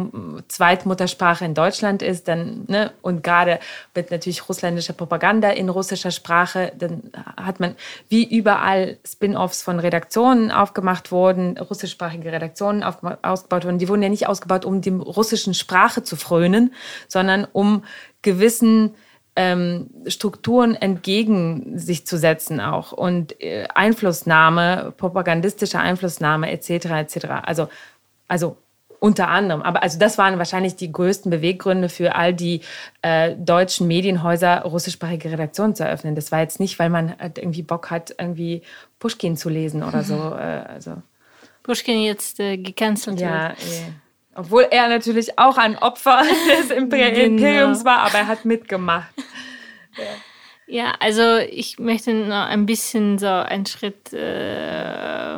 Zweitmuttersprache 0.47 1.45
in 1.45 1.53
Deutschland 1.53 2.01
ist, 2.01 2.27
dann, 2.27 2.65
ne, 2.67 2.91
und 3.01 3.23
gerade 3.23 3.59
mit 3.95 4.11
natürlich 4.11 4.47
russländischer 4.47 4.93
Propaganda 4.93 5.49
in 5.49 5.69
russischer 5.69 6.11
Sprache, 6.11 6.71
dann 6.77 7.11
hat 7.37 7.59
man 7.59 7.75
wie 8.09 8.23
überall 8.23 8.97
Spin-offs 9.05 9.61
von 9.61 9.79
Redaktionen 9.79 10.51
aufgemacht 10.51 11.11
worden, 11.11 11.57
russischsprachige 11.57 12.31
Redaktionen 12.31 12.83
ausgebaut 12.83 13.65
worden. 13.65 13.79
Die 13.79 13.89
wurden 13.89 14.03
ja 14.03 14.09
nicht 14.09 14.27
ausgebaut, 14.27 14.65
um 14.65 14.81
die 14.81 14.89
russischen 14.89 15.53
Sprache 15.53 16.03
zu 16.03 16.15
frönen, 16.15 16.73
sondern 17.07 17.47
um 17.51 17.83
gewissen 18.21 18.95
ähm, 19.39 19.89
Strukturen 20.05 20.75
entgegen 20.75 21.79
sich 21.79 22.05
zu 22.05 22.17
setzen 22.17 22.59
auch 22.59 22.91
und 22.91 23.41
äh, 23.41 23.69
Einflussnahme, 23.73 24.93
propagandistische 24.97 25.79
Einflussnahme 25.79 26.51
etc. 26.51 26.87
etc. 26.87 27.27
Also, 27.43 27.69
also 28.27 28.57
unter 28.99 29.29
anderem. 29.29 29.61
Aber 29.61 29.81
also 29.81 29.97
das 29.97 30.17
waren 30.17 30.39
wahrscheinlich 30.39 30.75
die 30.75 30.91
größten 30.91 31.31
Beweggründe 31.31 31.87
für 31.87 32.15
all 32.15 32.33
die 32.33 32.59
äh, 33.01 33.33
deutschen 33.37 33.87
Medienhäuser, 33.87 34.63
russischsprachige 34.63 35.31
Redaktionen 35.31 35.73
zu 35.73 35.85
eröffnen. 35.85 36.15
Das 36.15 36.33
war 36.33 36.41
jetzt 36.41 36.59
nicht, 36.59 36.77
weil 36.77 36.89
man 36.89 37.17
halt 37.17 37.37
irgendwie 37.37 37.63
Bock 37.63 37.91
hat, 37.91 38.13
irgendwie 38.17 38.61
Pushkin 38.99 39.37
zu 39.37 39.47
lesen 39.47 39.83
oder 39.83 40.03
so. 40.03 40.15
Äh, 40.15 40.65
also. 40.67 41.01
Pushkin 41.63 42.01
jetzt 42.01 42.41
äh, 42.41 42.57
gecancelt 42.57 43.21
ja, 43.21 43.51
wird. 43.51 43.59
Eh. 43.59 43.91
Obwohl 44.35 44.67
er 44.69 44.87
natürlich 44.87 45.37
auch 45.37 45.57
ein 45.57 45.77
Opfer 45.77 46.23
des 46.59 46.69
genau. 46.69 46.81
Imperiums 46.81 47.83
war, 47.83 47.99
aber 47.99 48.19
er 48.19 48.27
hat 48.27 48.45
mitgemacht. 48.45 49.11
Ja. 49.97 50.03
Ja, 50.71 50.93
also 50.99 51.37
ich 51.37 51.79
möchte 51.79 52.13
noch 52.13 52.45
ein 52.45 52.67
bisschen 52.67 53.17
so 53.17 53.25
einen 53.25 53.65
Schritt 53.65 54.13
äh, 54.13 55.35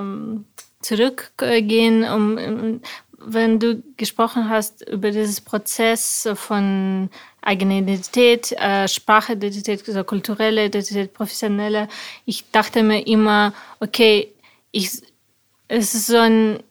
zurückgehen, 0.82 2.04
um, 2.04 2.82
wenn 3.18 3.60
du 3.60 3.82
gesprochen 3.96 4.50
hast 4.50 4.88
über 4.90 5.12
dieses 5.12 5.40
Prozess 5.40 6.28
von 6.34 7.10
eigener 7.42 7.76
Identität, 7.76 8.52
äh, 8.54 8.90
Sprachidentität, 8.90 9.88
also 9.88 10.04
kulturelle 10.04 10.66
Identität, 10.66 11.14
professionelle, 11.14 11.88
ich 12.26 12.52
dachte 12.52 12.84
mir 12.84 13.08
immer, 13.08 13.54
okay, 13.80 14.34
ich, 14.72 15.02
es 15.70 15.96
ist 15.96 16.08
so 16.08 16.18
ein, 16.18 16.62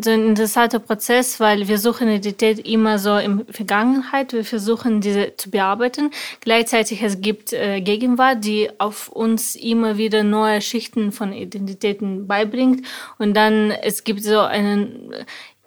so 0.00 0.10
ein 0.10 0.28
interessanter 0.28 0.78
Prozess, 0.78 1.40
weil 1.40 1.68
wir 1.68 1.78
suchen 1.78 2.08
Identität 2.08 2.66
immer 2.66 2.98
so 2.98 3.16
in 3.16 3.44
Vergangenheit, 3.50 4.32
wir 4.32 4.44
versuchen 4.44 5.00
diese 5.00 5.36
zu 5.36 5.50
bearbeiten. 5.50 6.10
Gleichzeitig 6.40 7.02
es 7.02 7.20
gibt 7.20 7.52
äh, 7.52 7.80
Gegenwart, 7.80 8.44
die 8.44 8.70
auf 8.78 9.08
uns 9.08 9.54
immer 9.54 9.96
wieder 9.96 10.22
neue 10.22 10.60
Schichten 10.60 11.12
von 11.12 11.32
Identitäten 11.32 12.26
beibringt 12.26 12.86
und 13.18 13.34
dann 13.34 13.70
es 13.70 14.04
gibt 14.04 14.22
so 14.22 14.40
einen 14.40 15.12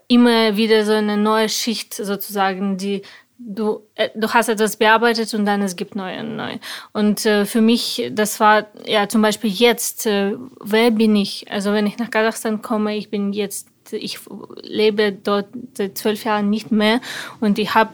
immer 0.08 0.58
wieder 0.58 0.86
so 0.86 0.94
eine 0.94 1.18
neue 1.18 1.50
Schicht 1.50 1.94
sozusagen, 1.94 2.78
die 2.78 3.04
du, 3.40 3.82
äh, 3.96 4.10
du 4.16 4.28
hast 4.30 4.50
etwas 4.50 4.78
bearbeitet 4.78 5.34
und 5.34 5.46
dann 5.46 5.62
es 5.62 5.76
gibt 5.76 5.96
neue 5.96 6.20
und 6.20 6.36
neue. 6.36 6.60
Und 6.94 7.26
äh, 7.26 7.46
für 7.46 7.62
mich, 7.62 8.10
das 8.12 8.40
war 8.40 8.68
ja 8.86 9.08
zum 9.08 9.22
Beispiel 9.22 9.50
jetzt, 9.50 10.06
äh, 10.06 10.36
wer 10.62 10.92
bin 10.92 11.16
ich? 11.16 11.50
Also 11.50 11.72
wenn 11.72 11.88
ich 11.88 11.98
nach 11.98 12.12
Kasachstan 12.12 12.62
komme, 12.62 12.98
ich 12.98 13.10
bin 13.10 13.34
jetzt, 13.34 13.69
ich 13.98 14.20
lebe 14.62 15.12
dort 15.12 15.48
seit 15.74 15.98
zwölf 15.98 16.24
Jahren 16.24 16.50
nicht 16.50 16.72
mehr 16.72 17.02
und 17.40 17.60
ich 17.60 17.74
habe, 17.74 17.92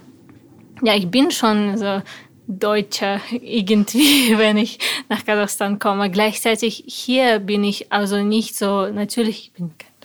ja, 0.84 0.96
ich 0.96 1.10
bin 1.10 1.32
schon 1.32 1.78
so 1.78 2.02
Deutscher 2.48 3.22
irgendwie, 3.32 4.38
wenn 4.38 4.58
ich 4.58 4.80
nach 5.10 5.26
Kasachstan 5.26 5.80
komme. 5.80 6.12
Gleichzeitig 6.12 6.84
hier 6.86 7.40
bin 7.40 7.64
ich 7.64 7.92
also 7.92 8.22
nicht 8.24 8.56
so, 8.56 8.88
natürlich, 8.88 9.46
ich 9.48 9.52
bin 9.54 9.72
kein 9.78 9.96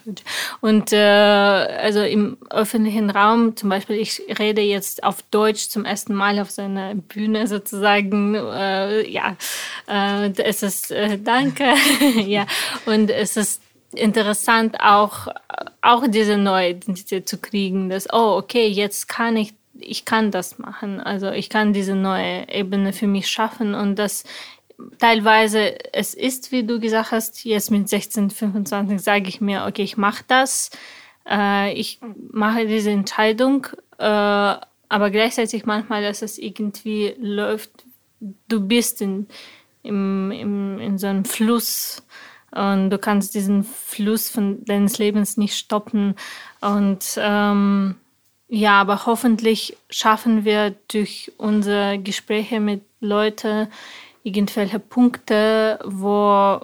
und 0.61 0.93
äh, 0.93 0.97
also 0.97 2.01
im 2.01 2.39
öffentlichen 2.51 3.11
Raum, 3.11 3.57
zum 3.57 3.69
Beispiel, 3.69 3.97
ich 3.97 4.23
rede 4.39 4.63
jetzt 4.63 5.05
auf 5.05 5.23
Deutsch 5.31 5.69
zum 5.69 5.85
ersten 5.85 6.15
Mal 6.15 6.39
auf 6.39 6.51
so 6.51 6.63
Bühne 7.09 7.47
sozusagen. 7.47 8.35
Äh, 8.35 9.09
ja, 9.09 9.37
äh, 9.89 10.31
es 10.43 10.63
ist 10.63 10.91
äh, 10.91 11.19
danke. 11.19 11.75
ja, 12.27 12.47
und 12.87 13.11
es 13.11 13.37
ist 13.37 13.63
interessant 13.95 14.81
auch 14.81 15.29
auch 15.83 16.07
diese 16.07 16.37
neue 16.37 16.71
Identität 16.71 17.29
zu 17.29 17.39
kriegen, 17.39 17.89
dass 17.91 18.13
oh 18.13 18.37
okay, 18.39 18.67
jetzt 18.67 19.09
kann 19.09 19.37
ich 19.37 19.55
ich 19.79 20.05
kann 20.05 20.31
das 20.31 20.59
machen. 20.59 21.01
Also 21.01 21.31
ich 21.31 21.49
kann 21.49 21.73
diese 21.73 21.95
neue 21.95 22.49
Ebene 22.49 22.93
für 22.93 23.07
mich 23.07 23.29
schaffen 23.29 23.75
und 23.75 23.99
das 23.99 24.25
teilweise, 24.99 25.77
es 25.93 26.15
ist, 26.15 26.53
wie 26.53 26.65
du 26.65 26.81
gesagt 26.81 27.13
hast, 27.13 27.45
jetzt 27.45 27.71
mit 27.71 27.89
16, 27.89 28.31
25 28.31 29.01
sage 29.01 29.29
ich 29.29 29.41
mir, 29.41 29.67
okay, 29.67 29.83
ich 29.83 29.97
mache 29.97 30.25
das, 30.27 30.71
äh, 31.29 31.73
ich 31.75 32.01
mache 32.31 32.67
diese 32.67 32.91
Entscheidung, 32.91 33.67
äh, 33.99 34.05
aber 34.05 35.11
gleichzeitig 35.11 35.67
manchmal, 35.67 36.03
dass 36.03 36.23
es 36.23 36.39
irgendwie 36.39 37.15
läuft, 37.19 37.71
du 38.49 38.61
bist 38.61 39.01
in, 39.03 39.27
im, 39.83 40.31
im, 40.31 40.79
in 40.79 40.99
so 40.99 41.07
einem 41.07 41.25
Fluss 41.25 42.03
und 42.53 42.91
du 42.91 42.99
kannst 42.99 43.35
diesen 43.35 43.65
Fluss 43.65 44.29
von 44.29 44.65
deines 44.65 44.99
Lebens 44.99 45.37
nicht 45.37 45.57
stoppen. 45.57 46.15
Und 46.61 47.17
ähm, 47.17 47.97
ja, 48.49 48.81
aber 48.81 49.07
hoffentlich 49.07 49.77
schaffen 49.89 50.45
wir 50.45 50.75
durch 50.89 51.33
unsere 51.37 51.99
Gespräche 51.99 52.59
mit 52.61 52.83
Leuten 53.01 53.69
irgendwelche 54.23 54.81
Punkte, 54.81 55.79
wo 55.85 56.61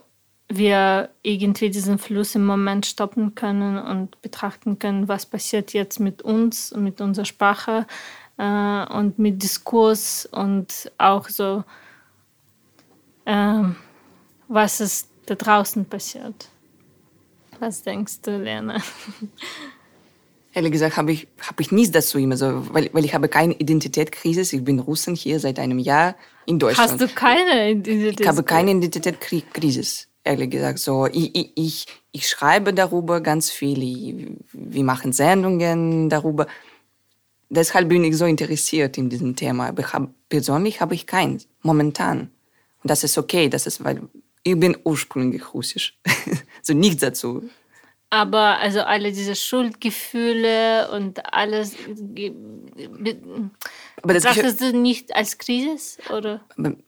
wir 0.49 1.11
irgendwie 1.23 1.71
diesen 1.71 1.99
Fluss 1.99 2.35
im 2.35 2.47
Moment 2.47 2.87
stoppen 2.87 3.35
können 3.35 3.79
und 3.79 4.21
betrachten 4.23 4.79
können, 4.79 5.09
was 5.09 5.27
passiert 5.27 5.73
jetzt 5.73 5.99
mit 5.99 6.23
uns 6.23 6.75
mit 6.75 7.01
unserer 7.01 7.25
Sprache 7.25 7.87
äh, 8.39 8.87
und 8.93 9.19
mit 9.19 9.43
Diskurs 9.43 10.27
und 10.27 10.91
auch 10.99 11.29
so, 11.29 11.65
äh, 13.25 13.63
was 14.49 14.81
ist 14.81 15.09
da 15.27 15.35
draußen 15.35 15.85
passiert. 15.85 16.49
Was 17.61 17.83
denkst 17.83 18.21
du, 18.23 18.39
Lena? 18.39 18.83
Ehrlich 20.53 20.73
gesagt 20.73 20.97
habe 20.97 21.13
ich, 21.13 21.29
hab 21.47 21.61
ich 21.61 21.71
nichts 21.71 21.93
dazu 21.93 22.19
immer 22.19 22.37
so, 22.37 22.73
weil, 22.73 22.89
weil 22.93 23.05
ich 23.05 23.13
habe 23.13 23.29
keine 23.29 23.53
Identitätskrise. 23.55 24.57
Ich 24.57 24.65
bin 24.65 24.79
Russin 24.79 25.15
hier 25.15 25.39
seit 25.39 25.59
einem 25.59 25.79
Jahr 25.79 26.17
in 26.47 26.59
Deutschland. 26.59 26.93
Hast 26.93 27.01
du 27.01 27.09
keine 27.09 27.73
Identitätskrise? 27.73 28.23
Ich 28.23 28.29
habe 28.29 28.43
keine 28.43 28.71
Identitätskrise, 28.71 30.07
ehrlich 30.25 30.51
gesagt. 30.51 30.79
So, 30.79 31.07
ich, 31.07 31.35
ich, 31.37 31.53
ich, 31.57 31.87
ich 32.13 32.29
schreibe 32.29 32.73
darüber 32.73 33.21
ganz 33.21 33.51
viel. 33.51 34.39
Wir 34.53 34.85
machen 34.85 35.13
Sendungen 35.13 36.09
darüber. 36.09 36.47
Deshalb 37.51 37.91
bin 37.91 38.03
ich 38.05 38.17
so 38.17 38.25
interessiert 38.25 38.97
in 38.97 39.11
diesem 39.11 39.37
Thema. 39.37 39.69
Aber 39.69 39.83
ich 39.83 39.93
hab, 39.93 40.09
persönlich 40.31 40.81
habe 40.81 40.95
ich 40.95 41.07
keins, 41.07 41.49
momentan. 41.61 42.31
Und 42.83 42.91
das 42.91 43.05
ist 43.05 43.19
okay, 43.19 43.51
das 43.51 43.67
ist, 43.67 43.85
weil 43.85 44.09
ich 44.47 44.59
bin 44.59 44.77
ursprünglich 44.85 45.55
russisch. 45.55 45.99
so 46.63 46.73
nichts 46.73 47.01
dazu. 47.01 47.49
Aber 48.11 48.59
also 48.59 48.83
alle 48.83 49.11
diese 49.11 49.35
Schuldgefühle 49.35 50.91
und 50.93 51.35
alles. 51.35 51.75
Aber 54.03 54.15
das 54.15 54.23
Betrachtest 54.23 54.61
du 54.61 54.73
nicht 54.73 55.15
als 55.17 55.39
Krise? 55.39 56.01
Oder? 56.17 56.41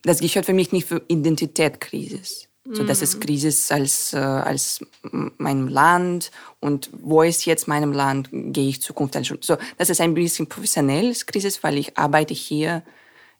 Das 0.02 0.20
gehört 0.20 0.46
für 0.46 0.52
mich 0.52 0.70
nicht 0.70 0.86
für 0.86 1.02
Identitätskrise. 1.08 2.46
So, 2.70 2.84
das 2.84 3.00
ist 3.00 3.16
mm. 3.16 3.20
Krise 3.20 3.74
als, 3.74 4.12
äh, 4.12 4.18
als 4.18 4.84
meinem 5.10 5.68
Land 5.68 6.30
und 6.60 6.90
wo 6.92 7.22
ist 7.22 7.46
jetzt 7.46 7.66
meinem 7.66 7.92
Land, 7.92 8.28
gehe 8.30 8.68
ich 8.68 8.82
Zukunft 8.82 9.16
an. 9.16 9.24
So, 9.24 9.56
das 9.78 9.88
ist 9.88 10.02
ein 10.02 10.12
bisschen 10.12 10.48
professionelles 10.48 11.24
Krise, 11.24 11.50
weil 11.62 11.78
ich 11.78 11.96
arbeite 11.96 12.34
hier 12.34 12.82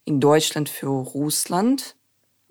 in 0.07 0.19
Deutschland 0.19 0.71
für 0.71 0.87
Russland 0.87 1.95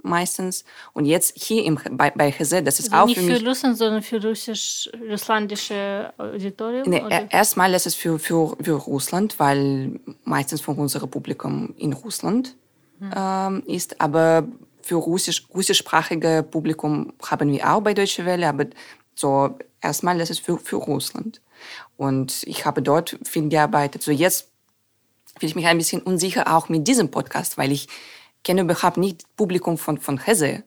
meistens. 0.07 0.63
Und 0.93 1.05
jetzt 1.05 1.33
hier 1.35 1.63
im, 1.63 1.79
bei, 1.91 2.11
bei 2.11 2.31
Hese, 2.31 2.63
das 2.63 2.79
ist 2.79 2.91
also 2.91 3.03
auch 3.03 3.07
nicht 3.07 3.19
für, 3.19 3.25
mich, 3.25 3.39
für 3.39 3.47
Russland, 3.47 3.77
sondern 3.77 4.01
für 4.01 4.23
russisch, 4.23 4.89
russlandische 5.09 6.13
Auditorium? 6.17 6.89
Nee, 6.89 7.03
erstmal 7.29 7.73
ist 7.73 7.87
es 7.87 7.95
für, 7.95 8.19
für, 8.19 8.55
für 8.61 8.73
Russland, 8.73 9.39
weil 9.39 9.99
meistens 10.23 10.61
von 10.61 10.77
unserem 10.77 11.09
Publikum 11.09 11.73
in 11.77 11.93
Russland 11.93 12.55
hm. 12.99 13.11
ähm, 13.15 13.63
ist. 13.65 13.99
Aber 14.01 14.47
für 14.81 14.95
russisch, 14.95 15.45
russischsprachige 15.53 16.45
Publikum 16.49 17.13
haben 17.23 17.51
wir 17.51 17.69
auch 17.69 17.81
bei 17.81 17.93
Deutsche 17.93 18.25
Welle, 18.25 18.47
aber 18.47 18.65
so 19.15 19.57
erstmal 19.81 20.19
ist 20.21 20.31
es 20.31 20.39
für, 20.39 20.57
für 20.57 20.77
Russland. 20.77 21.41
Und 21.97 22.43
ich 22.43 22.65
habe 22.65 22.81
dort 22.81 23.17
viel 23.23 23.49
gearbeitet. 23.49 24.03
So 24.03 24.11
jetzt 24.11 24.49
fühle 25.39 25.49
ich 25.49 25.55
mich 25.55 25.67
ein 25.67 25.77
bisschen 25.77 26.01
unsicher 26.01 26.55
auch 26.55 26.69
mit 26.69 26.87
diesem 26.87 27.09
Podcast, 27.11 27.57
weil 27.57 27.71
ich 27.71 27.87
kenne 28.47 28.61
überhaupt 28.61 28.95
nicht 28.95 29.25
Publikum 29.35 29.77
von, 29.77 29.97
von 29.97 30.17
Hesse. 30.17 30.63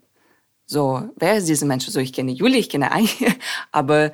So, 0.67 1.09
wer 1.17 1.39
ist 1.39 1.49
diese 1.49 1.65
Mensch? 1.65 1.87
So, 1.87 1.99
ich 1.99 2.13
kenne 2.13 2.31
Juli, 2.31 2.59
ich 2.59 2.69
kenne 2.69 2.93
einige, 2.93 3.35
aber 3.73 4.13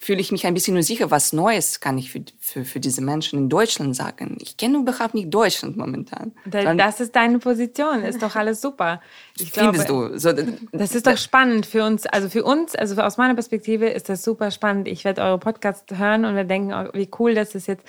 fühle 0.00 0.20
ich 0.20 0.32
mich 0.32 0.44
ein 0.46 0.54
bisschen 0.54 0.74
unsicher, 0.74 1.12
was 1.12 1.32
Neues 1.32 1.78
kann 1.78 1.96
ich 1.96 2.10
für, 2.10 2.24
für, 2.40 2.64
für 2.64 2.80
diese 2.80 3.00
Menschen 3.00 3.38
in 3.38 3.48
Deutschland 3.48 3.94
sagen. 3.94 4.36
Ich 4.40 4.56
kenne 4.56 4.78
überhaupt 4.78 5.14
nicht 5.14 5.32
Deutschland 5.32 5.76
momentan. 5.76 6.32
das 6.44 6.98
ist 6.98 7.14
deine 7.14 7.38
Position, 7.38 8.02
ist 8.02 8.20
doch 8.20 8.34
alles 8.34 8.60
super. 8.60 9.00
Ich 9.38 9.52
Findest 9.52 9.86
glaube, 9.86 10.10
du? 10.10 10.18
So, 10.18 10.32
das 10.72 10.96
ist 10.96 11.06
doch 11.06 11.16
spannend 11.16 11.66
für 11.66 11.84
uns. 11.84 12.04
Also 12.04 12.28
für 12.28 12.42
uns, 12.42 12.74
also 12.74 13.00
aus 13.00 13.16
meiner 13.16 13.34
Perspektive 13.34 13.86
ist 13.86 14.08
das 14.08 14.24
super 14.24 14.50
spannend. 14.50 14.88
Ich 14.88 15.04
werde 15.04 15.22
eure 15.22 15.38
Podcasts 15.38 15.96
hören 15.96 16.24
und 16.24 16.34
wir 16.34 16.44
denken, 16.44 16.72
oh, 16.72 16.90
wie 16.94 17.08
cool, 17.20 17.36
dass 17.36 17.54
es 17.54 17.68
jetzt 17.68 17.84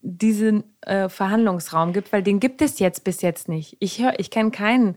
diesen 0.00 0.64
äh, 0.82 1.08
Verhandlungsraum 1.08 1.92
gibt, 1.92 2.12
weil 2.12 2.22
den 2.22 2.40
gibt 2.40 2.62
es 2.62 2.78
jetzt 2.78 3.04
bis 3.04 3.22
jetzt 3.22 3.48
nicht. 3.48 3.76
Ich 3.80 4.00
höre, 4.00 4.18
ich 4.18 4.30
kenne 4.30 4.50
keinen 4.50 4.96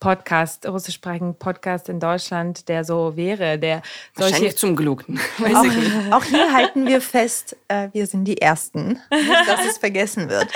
Podcast, 0.00 0.66
russischsprachigen 0.66 1.38
Podcast 1.38 1.88
in 1.88 1.98
Deutschland, 1.98 2.68
der 2.68 2.84
so 2.84 3.16
wäre, 3.16 3.58
der 3.58 3.82
solche 4.14 4.32
Wahrscheinlich 4.32 4.56
zum 4.56 4.76
Glück. 4.76 5.04
Auch, 5.38 6.12
auch, 6.12 6.24
hier 6.24 6.52
halten 6.52 6.86
wir 6.86 7.00
fest, 7.00 7.56
äh, 7.66 7.88
wir 7.92 8.06
sind 8.06 8.24
die 8.24 8.40
Ersten, 8.40 9.00
dass 9.10 9.66
es 9.66 9.78
vergessen 9.78 10.28
wird. 10.28 10.48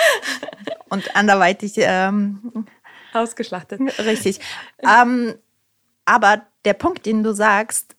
Und 0.89 1.15
anderweitig 1.15 1.73
ähm, 1.77 2.65
Ausgeschlachtet. 3.13 3.81
Richtig. 3.99 4.39
ähm, 4.81 5.35
aber 6.05 6.43
der 6.65 6.73
Punkt, 6.73 7.05
den 7.05 7.23
du 7.23 7.33
sagst, 7.33 7.95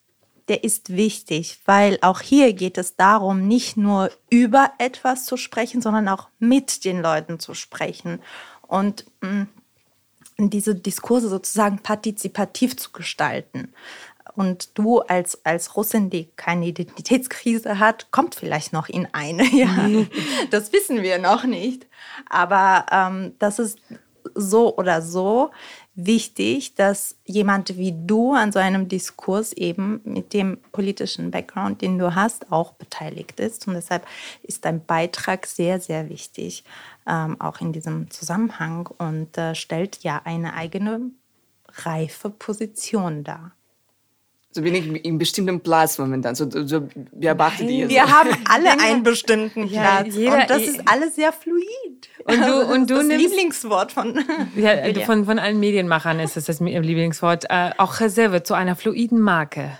der 0.49 0.64
ist 0.64 0.95
wichtig, 0.95 1.59
weil 1.64 1.99
auch 2.03 2.20
hier 2.20 2.53
geht 2.53 2.78
es 2.78 2.97
darum, 2.97 3.47
nicht 3.47 3.76
nur 3.76 4.11
über 4.30 4.72
etwas 4.78 5.24
zu 5.24 5.36
sprechen, 5.36 5.80
sondern 5.80 6.09
auch 6.09 6.28
mit 6.38 6.84
den 6.84 7.01
Leuten 7.01 7.40
zu 7.40 7.55
sprechen 7.55 8.20
und 8.66 9.07
mh, 9.20 9.47
mm, 10.38 10.51
diese 10.51 10.74
Diskurse 10.74 11.28
sozusagen 11.28 11.78
partizipativ 11.78 12.76
zu 12.76 12.90
gestalten. 12.92 13.72
Und 14.36 14.76
du 14.76 14.99
als, 15.01 15.45
als 15.45 15.76
Russin, 15.76 16.11
die 16.11 16.28
keine 16.34 16.66
Identitätskrise 16.66 17.78
hat, 17.78 18.11
kommt 18.11 18.34
vielleicht 18.34 18.72
noch 18.72 18.88
in 18.88 19.07
eine. 19.12 19.45
Ja, 19.53 19.88
das 20.51 20.72
wissen 20.72 21.03
wir 21.03 21.18
noch 21.18 21.45
nicht. 21.45 21.86
Aber 22.28 22.86
ähm, 22.90 23.34
das 23.38 23.61
ist 23.61 23.78
so 24.34 24.76
oder 24.76 25.03
so 25.03 25.51
wichtig, 25.95 26.74
dass 26.74 27.16
jemand 27.24 27.76
wie 27.76 27.95
du 27.97 28.32
an 28.32 28.53
so 28.53 28.59
einem 28.59 28.88
Diskurs 28.88 29.53
eben 29.53 30.01
mit 30.05 30.32
dem 30.32 30.59
politischen 30.72 31.30
Background, 31.30 31.82
den 31.82 31.99
du 31.99 32.14
hast, 32.14 32.51
auch 32.51 32.72
beteiligt 32.72 33.38
ist. 33.38 33.68
Und 33.68 33.74
deshalb 33.74 34.07
ist 34.42 34.64
dein 34.64 34.84
Beitrag 34.84 35.47
sehr, 35.47 35.80
sehr 35.80 36.09
wichtig, 36.09 36.64
ähm, 37.07 37.40
auch 37.40 37.61
in 37.61 37.72
diesem 37.72 38.11
Zusammenhang 38.11 38.88
und 38.99 39.38
äh, 39.38 39.55
stellt 39.55 40.03
ja 40.03 40.20
eine 40.24 40.55
eigene 40.55 41.11
reife 41.68 42.30
Position 42.30 43.24
dar. 43.24 43.53
So 44.55 44.63
bin 44.63 44.77
ich 44.77 45.05
in 45.05 45.19
bestimmten 45.19 45.59
Platz 45.59 45.99
momentan. 45.99 46.37
So, 46.37 46.49
so 46.49 46.87
wie 47.11 47.27
erwartet 47.27 47.69
ihr? 47.69 47.89
Wir 47.89 48.07
haben 48.07 48.31
alle 48.49 48.71
einen 48.81 49.03
bestimmten 49.03 49.69
Platz. 49.69 50.15
Ja, 50.15 50.35
und 50.35 50.49
das 50.49 50.63
ist 50.63 50.81
alles 50.87 51.17
sehr 51.17 51.33
fluid. 51.33 52.09
Und 52.27 52.39
du, 52.39 52.45
also 52.45 52.73
und 52.73 52.89
du 52.89 52.95
das 52.95 53.07
nimmst, 53.07 53.27
Lieblingswort 53.27 53.91
von, 53.91 54.25
ja, 54.57 54.77
von, 55.05 55.25
von 55.25 55.41
allen 55.41 55.59
Medienmachern 55.59 56.21
ist 56.21 56.37
es 56.37 56.45
das 56.45 56.61
Lieblingswort. 56.61 57.47
Äh, 57.51 57.73
auch 57.79 58.01
wird 58.01 58.47
zu 58.47 58.55
einer 58.55 58.77
fluiden 58.77 59.21
Marke. 59.21 59.77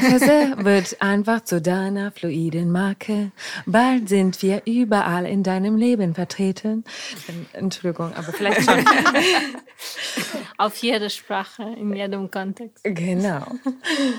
Chese 0.00 0.54
wird 0.58 1.00
einfach 1.00 1.44
zu 1.44 1.62
deiner 1.62 2.10
fluiden 2.10 2.72
Marke. 2.72 3.30
Bald 3.64 4.08
sind 4.08 4.42
wir 4.42 4.62
überall 4.66 5.24
in 5.24 5.44
deinem 5.44 5.76
Leben 5.76 6.16
vertreten. 6.16 6.84
Entschuldigung, 7.52 8.12
aber 8.12 8.32
vielleicht 8.32 8.64
schon. 8.64 8.84
Auf 10.58 10.76
jede 10.78 11.10
Sprache, 11.10 11.62
in 11.78 11.94
jedem 11.94 12.30
Kontext. 12.30 12.82
Genau. 12.82 13.46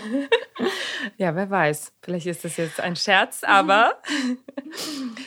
Ja, 1.18 1.36
wer 1.36 1.50
weiß. 1.50 1.94
Vielleicht 2.02 2.26
ist 2.26 2.44
das 2.44 2.58
jetzt 2.58 2.80
ein 2.80 2.96
Scherz, 2.96 3.44
aber 3.44 4.02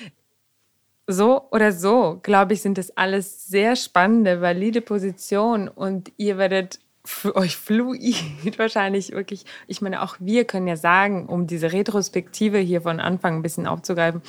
so 1.06 1.48
oder 1.50 1.72
so, 1.72 2.18
glaube 2.22 2.54
ich, 2.54 2.62
sind 2.62 2.76
das 2.76 2.96
alles 2.96 3.46
sehr 3.46 3.76
spannende, 3.76 4.40
valide 4.40 4.80
Positionen 4.80 5.68
und 5.68 6.12
ihr 6.16 6.38
werdet 6.38 6.80
für 7.04 7.34
euch 7.36 7.56
fluid 7.56 8.14
wahrscheinlich 8.58 9.12
wirklich, 9.12 9.44
ich 9.66 9.80
meine, 9.80 10.02
auch 10.02 10.16
wir 10.18 10.44
können 10.44 10.66
ja 10.66 10.76
sagen, 10.76 11.26
um 11.26 11.46
diese 11.46 11.72
Retrospektive 11.72 12.58
hier 12.58 12.82
von 12.82 13.00
Anfang 13.00 13.36
ein 13.36 13.42
bisschen 13.42 13.66
aufzugreifen, 13.66 14.22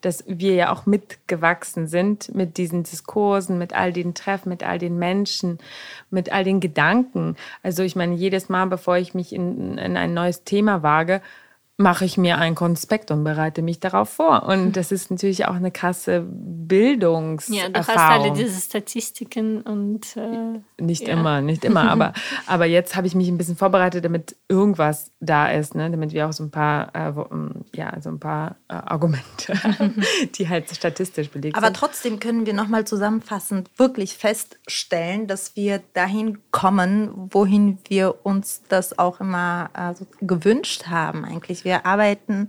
dass 0.00 0.24
wir 0.26 0.54
ja 0.54 0.72
auch 0.72 0.86
mitgewachsen 0.86 1.86
sind 1.86 2.34
mit 2.34 2.56
diesen 2.56 2.82
Diskursen, 2.84 3.58
mit 3.58 3.72
all 3.72 3.92
den 3.92 4.14
Treffen, 4.14 4.48
mit 4.48 4.62
all 4.62 4.78
den 4.78 4.98
Menschen, 4.98 5.58
mit 6.10 6.32
all 6.32 6.44
den 6.44 6.60
Gedanken. 6.60 7.36
Also 7.62 7.82
ich 7.82 7.96
meine, 7.96 8.14
jedes 8.14 8.48
Mal, 8.48 8.66
bevor 8.66 8.96
ich 8.96 9.14
mich 9.14 9.32
in, 9.32 9.78
in 9.78 9.96
ein 9.96 10.14
neues 10.14 10.44
Thema 10.44 10.82
wage, 10.82 11.20
mache 11.80 12.04
ich 12.04 12.18
mir 12.18 12.38
ein 12.38 12.56
Konspekt 12.56 13.12
und 13.12 13.22
bereite 13.22 13.62
mich 13.62 13.78
darauf 13.78 14.08
vor. 14.08 14.42
Und 14.42 14.58
hm. 14.58 14.72
das 14.72 14.90
ist 14.90 15.12
natürlich 15.12 15.46
auch 15.46 15.54
eine 15.54 15.70
krasse 15.70 16.26
Bildungserfahrung. 16.28 17.56
Ja, 17.56 17.68
du 17.68 17.86
hast 17.86 17.96
alle 17.96 18.32
diese 18.32 18.60
Statistiken 18.60 19.62
und... 19.62 20.16
Äh, 20.16 20.58
nicht 20.82 21.06
ja. 21.06 21.14
immer, 21.14 21.40
nicht 21.40 21.64
immer. 21.64 21.88
aber, 21.88 22.14
aber 22.48 22.66
jetzt 22.66 22.96
habe 22.96 23.06
ich 23.06 23.14
mich 23.14 23.28
ein 23.28 23.38
bisschen 23.38 23.56
vorbereitet, 23.56 24.04
damit 24.04 24.34
irgendwas 24.48 25.12
da 25.20 25.48
ist, 25.50 25.76
ne? 25.76 25.88
damit 25.88 26.12
wir 26.12 26.26
auch 26.26 26.32
so 26.32 26.42
ein 26.42 26.50
paar, 26.50 26.92
äh, 26.96 27.10
ähm, 27.10 27.64
ja, 27.72 27.92
so 28.00 28.10
ein 28.10 28.18
paar 28.18 28.56
äh, 28.66 28.74
Argumente, 28.74 29.54
die 30.34 30.48
halt 30.48 30.68
statistisch 30.74 31.30
belegt 31.30 31.56
aber 31.56 31.68
sind. 31.68 31.76
Aber 31.76 31.78
trotzdem 31.78 32.18
können 32.18 32.44
wir 32.44 32.54
nochmal 32.54 32.86
zusammenfassend 32.86 33.70
wirklich 33.76 34.16
feststellen, 34.16 35.28
dass 35.28 35.54
wir 35.54 35.80
dahin 35.94 36.38
kommen, 36.50 37.12
wohin 37.30 37.78
wir 37.86 38.26
uns 38.26 38.62
das 38.68 38.98
auch 38.98 39.20
immer 39.20 39.70
äh, 39.74 39.94
gewünscht 40.26 40.88
haben 40.88 41.24
eigentlich 41.24 41.67
wir 41.68 41.84
arbeiten 41.84 42.48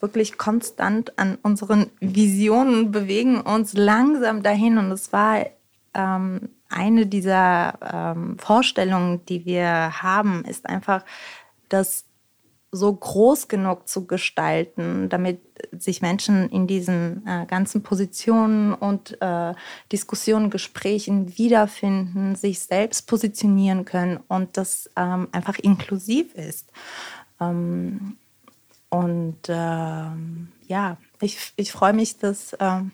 wirklich 0.00 0.38
konstant 0.38 1.18
an 1.18 1.36
unseren 1.42 1.90
Visionen, 2.00 2.90
bewegen 2.90 3.40
uns 3.40 3.74
langsam 3.74 4.42
dahin. 4.42 4.78
Und 4.78 4.90
es 4.90 5.12
war 5.12 5.44
ähm, 5.94 6.48
eine 6.70 7.06
dieser 7.06 8.14
ähm, 8.16 8.38
Vorstellungen, 8.38 9.24
die 9.26 9.44
wir 9.44 10.02
haben, 10.02 10.44
ist 10.44 10.66
einfach, 10.66 11.04
das 11.68 12.04
so 12.72 12.92
groß 12.92 13.48
genug 13.48 13.88
zu 13.88 14.06
gestalten, 14.06 15.08
damit 15.08 15.40
sich 15.76 16.02
Menschen 16.02 16.50
in 16.50 16.66
diesen 16.66 17.26
äh, 17.26 17.46
ganzen 17.46 17.82
Positionen 17.82 18.74
und 18.74 19.20
äh, 19.20 19.54
Diskussionen, 19.92 20.50
Gesprächen 20.50 21.38
wiederfinden, 21.38 22.34
sich 22.34 22.60
selbst 22.60 23.06
positionieren 23.06 23.84
können 23.84 24.18
und 24.28 24.56
das 24.56 24.90
ähm, 24.96 25.28
einfach 25.32 25.58
inklusiv 25.58 26.34
ist. 26.34 26.70
Ähm, 27.40 28.16
und 28.88 29.38
ähm, 29.48 30.52
ja, 30.66 30.96
ich, 31.20 31.52
ich 31.56 31.72
freue 31.72 31.92
mich, 31.92 32.18
dass, 32.18 32.56
ähm, 32.60 32.92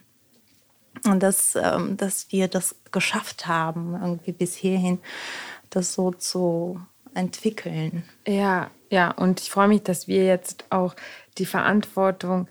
dass, 1.18 1.56
ähm, 1.56 1.96
dass 1.96 2.30
wir 2.30 2.48
das 2.48 2.76
geschafft 2.90 3.46
haben, 3.46 3.94
irgendwie 3.94 4.32
bis 4.32 4.54
hierhin 4.54 4.98
das 5.70 5.94
so 5.94 6.10
zu 6.10 6.80
entwickeln. 7.14 8.04
Ja, 8.26 8.70
ja, 8.90 9.10
und 9.10 9.40
ich 9.40 9.50
freue 9.50 9.68
mich, 9.68 9.82
dass 9.82 10.08
wir 10.08 10.24
jetzt 10.24 10.64
auch 10.70 10.94
die 11.38 11.46
Verantwortung 11.46 12.48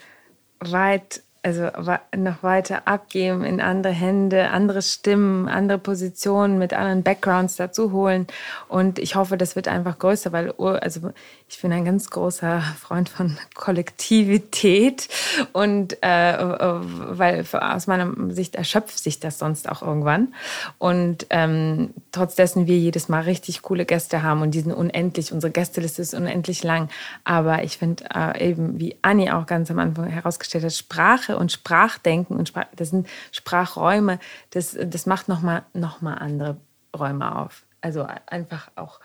weit 0.59 1.23
also 1.43 1.69
noch 2.15 2.43
weiter 2.43 2.87
abgeben 2.87 3.43
in 3.43 3.61
andere 3.61 3.93
Hände, 3.93 4.49
andere 4.51 4.81
Stimmen, 4.81 5.47
andere 5.47 5.79
Positionen 5.79 6.59
mit 6.59 6.73
anderen 6.73 7.01
Backgrounds 7.01 7.55
dazu 7.55 7.91
holen. 7.91 8.27
Und 8.67 8.99
ich 8.99 9.15
hoffe, 9.15 9.37
das 9.37 9.55
wird 9.55 9.67
einfach 9.67 9.97
größer, 9.97 10.31
weil 10.31 10.51
also 10.51 11.11
ich 11.51 11.61
bin 11.61 11.71
ein 11.73 11.85
ganz 11.85 12.09
großer 12.09 12.61
Freund 12.79 13.09
von 13.09 13.37
Kollektivität 13.53 15.07
und 15.53 16.01
äh, 16.01 16.37
weil 16.37 17.45
aus 17.51 17.87
meiner 17.87 18.33
Sicht 18.33 18.55
erschöpft 18.55 18.99
sich 18.99 19.19
das 19.19 19.39
sonst 19.39 19.69
auch 19.69 19.81
irgendwann. 19.81 20.33
Und 20.77 21.27
ähm, 21.29 21.93
trotz 22.11 22.35
dessen 22.35 22.67
wir 22.67 22.77
jedes 22.77 23.09
Mal 23.09 23.21
richtig 23.21 23.61
coole 23.61 23.85
Gäste 23.85 24.23
haben 24.23 24.41
und 24.41 24.51
die 24.51 24.61
sind 24.61 24.73
unendlich, 24.73 25.31
unsere 25.31 25.51
Gästeliste 25.51 26.01
ist 26.01 26.13
unendlich 26.13 26.63
lang. 26.63 26.89
Aber 27.23 27.63
ich 27.63 27.77
finde 27.77 28.05
äh, 28.13 28.49
eben, 28.49 28.79
wie 28.79 28.97
Anni 29.01 29.29
auch 29.31 29.45
ganz 29.45 29.69
am 29.69 29.79
Anfang 29.79 30.07
herausgestellt 30.07 30.63
hat, 30.63 30.73
Sprache 30.73 31.21
Sprache 31.21 31.37
und 31.37 31.51
Sprachdenken 31.51 32.37
und 32.37 32.47
Sprach, 32.47 32.65
das 32.75 32.89
sind 32.89 33.07
Sprachräume, 33.31 34.19
das, 34.51 34.77
das 34.79 35.05
macht 35.05 35.27
nochmal 35.27 35.63
noch 35.73 36.01
mal 36.01 36.15
andere 36.15 36.57
Räume 36.97 37.37
auf. 37.37 37.65
Also 37.81 38.07
einfach 38.27 38.71
auch 38.75 38.99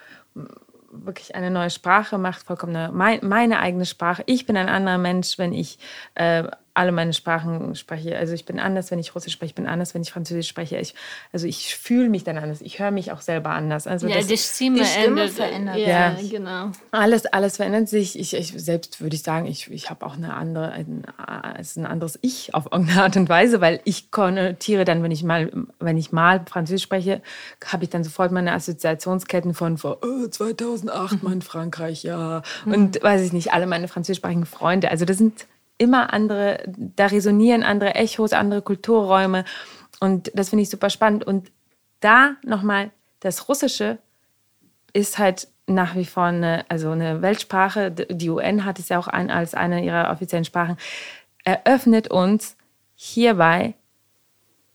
wirklich 1.04 1.34
eine 1.34 1.50
neue 1.50 1.70
Sprache 1.70 2.18
macht, 2.18 2.42
vollkommen 2.42 2.76
eine, 2.76 3.18
meine 3.22 3.58
eigene 3.58 3.86
Sprache. 3.86 4.22
Ich 4.26 4.46
bin 4.46 4.56
ein 4.56 4.68
anderer 4.68 4.98
Mensch, 4.98 5.38
wenn 5.38 5.52
ich 5.52 5.78
äh, 6.14 6.44
alle 6.76 6.92
meine 6.92 7.14
Sprachen 7.14 7.74
spreche. 7.74 8.18
Also 8.18 8.34
ich 8.34 8.44
bin 8.44 8.60
anders, 8.60 8.90
wenn 8.90 8.98
ich 8.98 9.14
Russisch 9.14 9.32
spreche, 9.32 9.50
ich 9.50 9.54
bin 9.54 9.66
anders, 9.66 9.94
wenn 9.94 10.02
ich 10.02 10.12
Französisch 10.12 10.46
spreche. 10.46 10.76
Ich, 10.76 10.94
also 11.32 11.46
ich 11.46 11.74
fühle 11.74 12.10
mich 12.10 12.22
dann 12.22 12.36
anders. 12.36 12.60
Ich 12.60 12.78
höre 12.78 12.90
mich 12.90 13.12
auch 13.12 13.22
selber 13.22 13.50
anders. 13.50 13.86
Also 13.86 14.06
ja, 14.08 14.16
das, 14.16 14.26
die 14.26 14.36
Stimme, 14.36 14.80
die 14.80 14.84
Stimme 14.84 15.28
verändert. 15.28 15.78
Ja, 15.78 16.12
ja, 16.12 16.16
genau. 16.30 16.72
Alles, 16.90 17.24
alles 17.26 17.56
verändert 17.56 17.88
sich. 17.88 18.18
Ich, 18.18 18.34
ich 18.34 18.52
selbst 18.52 19.00
würde 19.00 19.16
ich 19.16 19.22
sagen, 19.22 19.46
ich, 19.46 19.70
ich 19.70 19.88
habe 19.88 20.04
auch 20.04 20.16
eine 20.16 20.34
andere, 20.34 20.70
ein, 20.70 21.04
ein 21.16 21.86
anderes 21.86 22.18
Ich 22.20 22.54
auf 22.54 22.68
irgendeine 22.70 23.04
Art 23.04 23.16
und 23.16 23.30
Weise, 23.30 23.62
weil 23.62 23.80
ich 23.84 24.10
konnotiere 24.10 24.84
dann, 24.84 25.02
wenn 25.02 25.10
ich 25.10 25.24
mal, 25.24 25.50
wenn 25.80 25.96
ich 25.96 26.12
mal 26.12 26.44
Französisch 26.46 26.82
spreche, 26.82 27.22
habe 27.64 27.84
ich 27.84 27.90
dann 27.90 28.04
sofort 28.04 28.32
meine 28.32 28.52
Assoziationsketten 28.52 29.54
von 29.54 29.78
vor 29.78 30.00
oh, 30.02 30.28
2008 30.28 31.22
mal 31.22 31.32
in 31.32 31.42
Frankreich, 31.42 32.02
ja. 32.02 32.42
Und 32.66 33.02
weiß 33.02 33.22
ich 33.22 33.32
nicht, 33.32 33.54
alle 33.54 33.66
meine 33.66 33.88
französischsprachigen 33.88 34.44
Freunde. 34.44 34.90
Also 34.90 35.06
das 35.06 35.16
sind 35.16 35.46
immer 35.78 36.12
andere, 36.12 36.62
da 36.66 37.06
resonieren 37.06 37.62
andere 37.62 37.94
Echos, 37.94 38.32
andere 38.32 38.62
Kulturräume. 38.62 39.44
Und 40.00 40.30
das 40.34 40.50
finde 40.50 40.62
ich 40.62 40.70
super 40.70 40.90
spannend. 40.90 41.24
Und 41.24 41.50
da 42.00 42.36
nochmal, 42.42 42.90
das 43.20 43.48
Russische 43.48 43.98
ist 44.92 45.18
halt 45.18 45.48
nach 45.66 45.96
wie 45.96 46.04
vor 46.04 46.24
eine, 46.24 46.64
also 46.68 46.90
eine 46.90 47.22
Weltsprache. 47.22 47.90
Die 47.90 48.30
UN 48.30 48.64
hat 48.64 48.78
es 48.78 48.88
ja 48.88 48.98
auch 48.98 49.08
ein, 49.08 49.30
als 49.30 49.54
eine 49.54 49.84
ihrer 49.84 50.10
offiziellen 50.10 50.44
Sprachen. 50.44 50.76
Eröffnet 51.44 52.08
uns 52.08 52.56
hierbei 52.94 53.74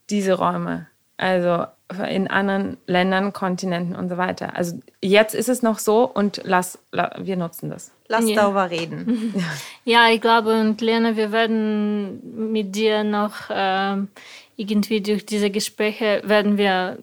diese 0.10 0.34
Räume. 0.34 0.88
Also 1.18 1.66
in 2.08 2.30
anderen 2.30 2.78
Ländern, 2.88 3.34
Kontinenten 3.34 3.96
und 3.96 4.10
so 4.10 4.18
weiter. 4.18 4.56
Also 4.56 4.80
jetzt 5.02 5.36
ist 5.36 5.50
es 5.50 5.62
noch 5.62 5.80
so 5.80 6.06
und 6.06 6.42
lass, 6.44 6.80
wir 6.92 7.38
nutzen 7.38 7.70
das. 7.70 7.92
Lass 8.12 8.30
ja. 8.30 8.36
darüber 8.36 8.70
reden. 8.70 9.34
Ja, 9.84 10.10
ich 10.12 10.22
glaube, 10.22 10.60
und 10.60 10.80
Lena, 10.80 11.16
wir 11.16 11.32
werden 11.32 12.52
mit 12.52 12.76
dir 12.76 13.04
noch 13.04 13.50
äh, 13.50 13.96
irgendwie 14.58 15.02
durch 15.02 15.26
diese 15.26 15.50
Gespräche 15.50 16.22
werden 16.24 16.56
wir 16.58 17.00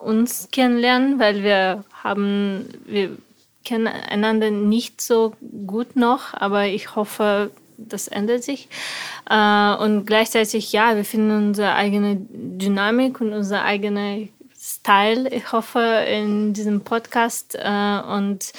uns 0.00 0.48
kennenlernen, 0.50 1.20
weil 1.20 1.44
wir 1.44 1.84
haben, 2.02 2.66
wir 2.86 3.16
kennen 3.64 3.86
einander 3.86 4.50
nicht 4.50 5.00
so 5.00 5.34
gut 5.66 5.94
noch, 5.94 6.34
aber 6.34 6.66
ich 6.66 6.96
hoffe, 6.96 7.52
das 7.76 8.08
ändert 8.08 8.42
sich. 8.42 8.68
Äh, 9.30 9.74
und 9.76 10.06
gleichzeitig, 10.06 10.72
ja, 10.72 10.96
wir 10.96 11.04
finden 11.04 11.48
unsere 11.48 11.74
eigene 11.74 12.16
Dynamik 12.30 13.20
und 13.20 13.32
unser 13.32 13.62
eigener 13.62 14.26
Style, 14.58 15.28
ich 15.30 15.52
hoffe, 15.52 15.80
in 16.10 16.52
diesem 16.52 16.80
Podcast. 16.80 17.54
Äh, 17.54 18.00
und 18.00 18.52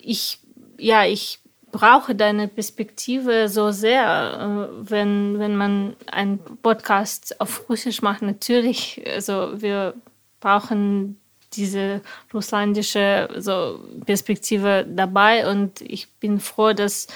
ich, 0.00 0.40
ja, 0.78 1.04
ich 1.04 1.40
brauche 1.72 2.14
deine 2.14 2.48
Perspektive 2.48 3.48
so 3.48 3.70
sehr, 3.70 4.68
äh, 4.70 4.90
wenn, 4.90 5.38
wenn 5.38 5.56
man 5.56 5.96
einen 6.10 6.38
Podcast 6.62 7.40
auf 7.40 7.68
Russisch 7.68 8.02
macht. 8.02 8.22
Natürlich, 8.22 9.02
also 9.06 9.60
wir 9.60 9.94
brauchen 10.40 11.20
diese 11.52 12.00
russlandische 12.32 13.28
so 13.36 13.80
Perspektive 14.04 14.86
dabei 14.88 15.50
und 15.50 15.80
ich 15.80 16.08
bin 16.20 16.40
froh, 16.40 16.72
dass 16.72 17.06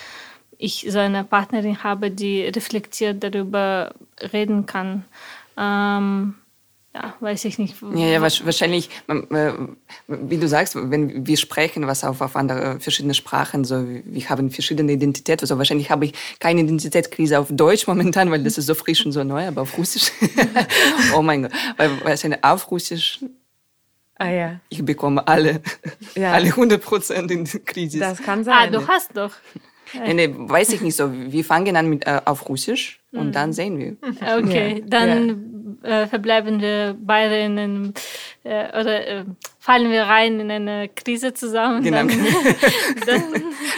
ich 0.58 0.86
so 0.88 0.98
eine 0.98 1.24
Partnerin 1.24 1.82
habe, 1.82 2.10
die 2.10 2.42
reflektiert 2.42 3.22
darüber 3.22 3.94
reden 4.32 4.66
kann. 4.66 5.04
Ähm, 5.56 6.34
ja, 6.92 7.14
weiß 7.20 7.44
ich 7.44 7.58
nicht. 7.58 7.76
Ja, 7.94 8.06
ja 8.06 8.20
wahrscheinlich, 8.20 8.90
äh, 9.06 9.52
wie 10.08 10.38
du 10.38 10.48
sagst, 10.48 10.74
wenn 10.74 11.24
wir 11.24 11.36
sprechen, 11.36 11.86
was 11.86 12.02
auf, 12.02 12.20
auf 12.20 12.34
andere 12.34 12.80
verschiedene 12.80 13.14
Sprachen, 13.14 13.64
so 13.64 13.86
wir 13.86 14.28
haben 14.28 14.50
verschiedene 14.50 14.92
Identitäten. 14.92 15.44
Also 15.44 15.56
wahrscheinlich 15.56 15.90
habe 15.90 16.06
ich 16.06 16.14
keine 16.40 16.62
Identitätskrise 16.62 17.38
auf 17.38 17.46
Deutsch 17.50 17.86
momentan, 17.86 18.30
weil 18.32 18.42
das 18.42 18.58
ist 18.58 18.66
so 18.66 18.74
frisch 18.74 19.06
und 19.06 19.12
so 19.12 19.22
neu, 19.22 19.46
aber 19.46 19.62
auf 19.62 19.78
Russisch. 19.78 20.10
oh 21.14 21.22
mein 21.22 21.42
Gott, 21.42 21.52
weil, 21.76 21.90
eine 22.24 22.42
auf 22.42 22.70
Russisch 22.70 23.20
Ah, 24.20 24.28
ja. 24.28 24.60
Ich 24.68 24.84
bekomme 24.84 25.26
alle, 25.26 25.62
ja. 26.14 26.32
alle 26.32 26.48
100 26.48 26.82
Prozent 26.82 27.30
in 27.30 27.46
der 27.46 27.60
Krise. 27.60 28.00
Das 28.00 28.20
kann 28.20 28.44
sein. 28.44 28.54
Ah, 28.54 28.66
du 28.66 28.86
hast 28.86 29.16
doch. 29.16 29.32
Nee, 29.94 30.14
nee, 30.14 30.34
weiß 30.34 30.72
ich 30.72 30.80
nicht 30.80 30.96
so. 30.96 31.10
Wir 31.12 31.44
fangen 31.44 31.76
an 31.76 31.88
mit, 31.88 32.06
äh, 32.06 32.20
auf 32.24 32.48
Russisch 32.48 33.00
und 33.12 33.28
mhm. 33.28 33.32
dann 33.32 33.52
sehen 33.52 33.78
wir. 33.78 33.96
Okay, 34.38 34.78
ja. 34.78 34.84
dann 34.86 35.28
ja. 35.82 36.02
Äh, 36.02 36.06
verbleiben 36.06 36.60
wir 36.60 36.96
beide 37.00 37.38
in 37.38 37.58
einem, 37.58 37.94
äh, 38.44 38.68
oder 38.78 39.06
äh, 39.06 39.24
fallen 39.58 39.90
wir 39.90 40.02
rein 40.02 40.38
in 40.40 40.50
eine 40.50 40.88
Krise 40.88 41.32
zusammen. 41.32 41.82
Genau. 41.82 41.98
Dann, 41.98 42.08
dann 43.06 43.22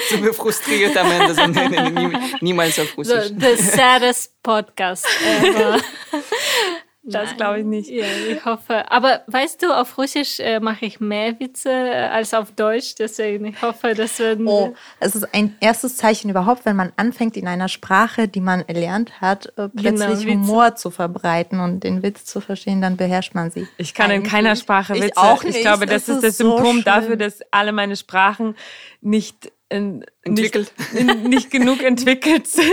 Sind 0.09 0.25
wir 0.25 0.35
frustriert 0.35 0.97
am 0.97 1.11
Ende, 1.11 1.35
so, 1.35 1.47
nee, 1.47 1.69
nee, 1.69 2.19
niemals 2.41 2.79
auf 2.81 2.97
Russisch. 2.99 3.29
So, 3.29 3.35
the 3.39 3.57
saddest 3.57 4.33
podcast 4.43 5.07
ever. 5.43 5.79
Das 7.05 7.37
glaube 7.37 7.61
ich 7.61 7.65
nicht. 7.65 7.91
Ja, 7.91 8.05
ich 8.31 8.45
hoffe. 8.45 8.89
Aber 8.91 9.23
weißt 9.27 9.61
du, 9.63 9.73
auf 9.73 9.99
Russisch 9.99 10.39
äh, 10.39 10.61
mache 10.61 10.87
ich 10.87 11.01
mehr 11.01 11.39
Witze 11.41 11.71
äh, 11.71 12.09
als 12.09 12.33
auf 12.33 12.53
Deutsch. 12.53 12.95
Deswegen, 12.97 13.47
ich 13.47 13.61
hoffe, 13.61 13.95
das 13.95 14.21
wird. 14.21 14.39
Oh, 14.47 14.73
es 15.01 15.17
ist 15.17 15.35
ein 15.35 15.57
erstes 15.59 15.97
Zeichen 15.97 16.31
überhaupt, 16.31 16.65
wenn 16.65 16.77
man 16.77 16.93
anfängt, 16.97 17.37
in 17.37 17.49
einer 17.49 17.69
Sprache, 17.69 18.29
die 18.29 18.41
man 18.41 18.61
erlernt 18.69 19.21
hat, 19.21 19.47
äh, 19.59 19.69
plötzlich 19.69 20.27
genau, 20.27 20.43
Humor 20.43 20.77
zu 20.77 20.91
verbreiten 20.91 21.59
und 21.59 21.83
den 21.83 22.05
Witz 22.05 22.25
zu 22.25 22.41
verstehen, 22.41 22.81
dann 22.81 22.97
beherrscht 22.97 23.35
man 23.35 23.51
sie. 23.51 23.67
Ich 23.79 23.95
kann 23.95 24.13
Eigentlich. 24.13 24.27
in 24.27 24.31
keiner 24.31 24.55
Sprache 24.55 24.95
Witze. 24.95 25.07
Ich 25.07 25.17
auch 25.17 25.43
nicht. 25.43 25.57
Ich 25.57 25.63
glaube, 25.63 25.87
das, 25.87 26.07
das 26.07 26.17
ist 26.17 26.25
das 26.25 26.37
Symptom 26.37 26.77
so 26.79 26.83
dafür, 26.83 27.17
dass 27.17 27.41
alle 27.51 27.73
meine 27.73 27.97
Sprachen 27.97 28.55
nicht 29.01 29.51
in, 29.73 30.05
entwickelt. 30.23 30.73
Nicht, 30.93 31.25
nicht, 31.25 31.51
genug 31.51 31.83
entwickelt 31.83 32.47
sind. 32.47 32.67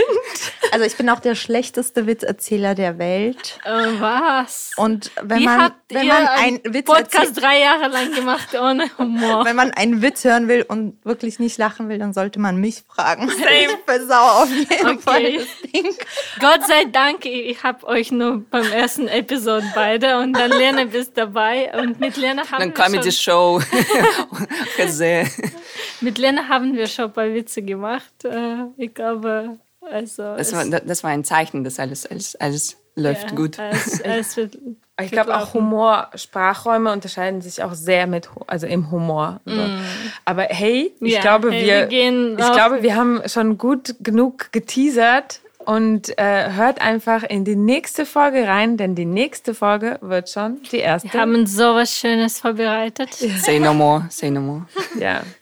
Also 0.70 0.84
ich 0.84 0.96
bin 0.96 1.08
auch 1.10 1.20
der 1.20 1.34
schlechteste 1.34 2.06
Witzerzähler 2.06 2.74
der 2.74 2.98
Welt. 2.98 3.58
Oh, 3.64 4.00
was? 4.00 4.72
Und 4.76 5.10
wenn 5.20 5.40
Wie 5.40 5.44
man, 5.46 5.72
wenn 5.88 6.06
man 6.06 6.26
einen 6.28 6.60
Witz 6.64 6.86
Podcast 6.86 7.40
drei 7.40 7.60
Jahre 7.60 7.88
lang 7.88 8.14
gemacht 8.14 8.54
ohne 8.54 8.86
Humor. 8.98 9.44
Wenn 9.44 9.56
man 9.56 9.72
einen 9.72 10.02
Witz 10.02 10.24
hören 10.24 10.46
will 10.46 10.62
und 10.62 11.04
wirklich 11.04 11.38
nicht 11.38 11.58
lachen 11.58 11.88
will, 11.88 11.98
dann 11.98 12.12
sollte 12.12 12.38
man 12.38 12.56
mich 12.56 12.84
fragen. 12.86 13.28
Same. 13.28 13.48
Ich 13.48 13.78
versau 13.84 14.42
auf 14.42 14.50
jeden 14.50 14.86
okay. 14.86 14.98
Fall 15.00 15.32
das 15.38 15.72
Ding. 15.72 15.94
Gott 16.38 16.66
sei 16.68 16.84
Dank, 16.84 17.24
ich 17.24 17.62
habe 17.62 17.86
euch 17.86 18.12
nur 18.12 18.44
beim 18.50 18.70
ersten 18.70 19.08
Episode 19.08 19.66
beide 19.74 20.18
und 20.18 20.34
dann 20.34 20.50
Lena 20.50 20.84
bist 20.84 21.12
dabei 21.16 21.72
und 21.76 21.98
mit 21.98 22.16
Lena 22.16 22.42
haben 22.50 22.60
dann 22.60 22.68
wir 22.68 22.74
Dann 22.74 22.92
Comedy 22.92 23.12
Show. 23.12 23.60
mit 26.00 26.18
Lena 26.18 26.48
haben 26.48 26.76
wir 26.76 26.86
schon 26.94 27.06
ein 27.06 27.12
paar 27.12 27.32
Witze 27.32 27.62
gemacht. 27.62 28.24
Äh, 28.24 28.64
ich 28.76 28.94
glaube, 28.94 29.58
also. 29.80 30.36
Das 30.36 30.52
war, 30.52 30.64
das 30.64 31.02
war 31.02 31.10
ein 31.10 31.24
Zeichen, 31.24 31.64
dass 31.64 31.78
alles, 31.78 32.06
alles, 32.06 32.36
alles 32.36 32.76
läuft 32.96 33.30
ja, 33.30 33.36
gut. 33.36 33.58
Alles, 33.58 34.02
alles 34.02 34.36
wird 34.36 34.58
ich 35.02 35.10
glaube 35.10 35.36
auch 35.36 35.54
Humor, 35.54 36.08
Sprachräume 36.14 36.92
unterscheiden 36.92 37.40
sich 37.40 37.62
auch 37.62 37.74
sehr 37.74 38.06
mit, 38.06 38.28
also 38.46 38.66
im 38.66 38.90
Humor. 38.90 39.40
So. 39.44 39.54
Mm. 39.54 39.80
Aber 40.24 40.42
hey, 40.44 40.92
ich 41.00 41.14
ja, 41.14 41.20
glaube, 41.20 41.50
hey, 41.50 41.64
wir, 41.64 41.90
wir 41.90 42.38
ich 42.38 42.52
glaube, 42.52 42.82
wir 42.82 42.96
haben 42.96 43.22
schon 43.26 43.58
gut 43.58 43.96
genug 44.00 44.52
geteasert 44.52 45.40
und 45.58 46.18
äh, 46.18 46.50
hört 46.52 46.80
einfach 46.80 47.22
in 47.22 47.44
die 47.44 47.56
nächste 47.56 48.06
Folge 48.06 48.46
rein, 48.46 48.76
denn 48.76 48.94
die 48.94 49.04
nächste 49.04 49.54
Folge 49.54 49.98
wird 50.00 50.30
schon 50.30 50.60
die 50.72 50.78
erste. 50.78 51.12
Wir 51.12 51.20
haben 51.20 51.46
so 51.46 51.74
was 51.74 51.96
Schönes 51.96 52.40
vorbereitet. 52.40 53.14
Say 53.14 53.58
no 53.58 53.74
more, 53.74 54.06
say 54.10 54.30
no 54.30 54.40
more. 54.40 54.66
Ja, 54.98 55.22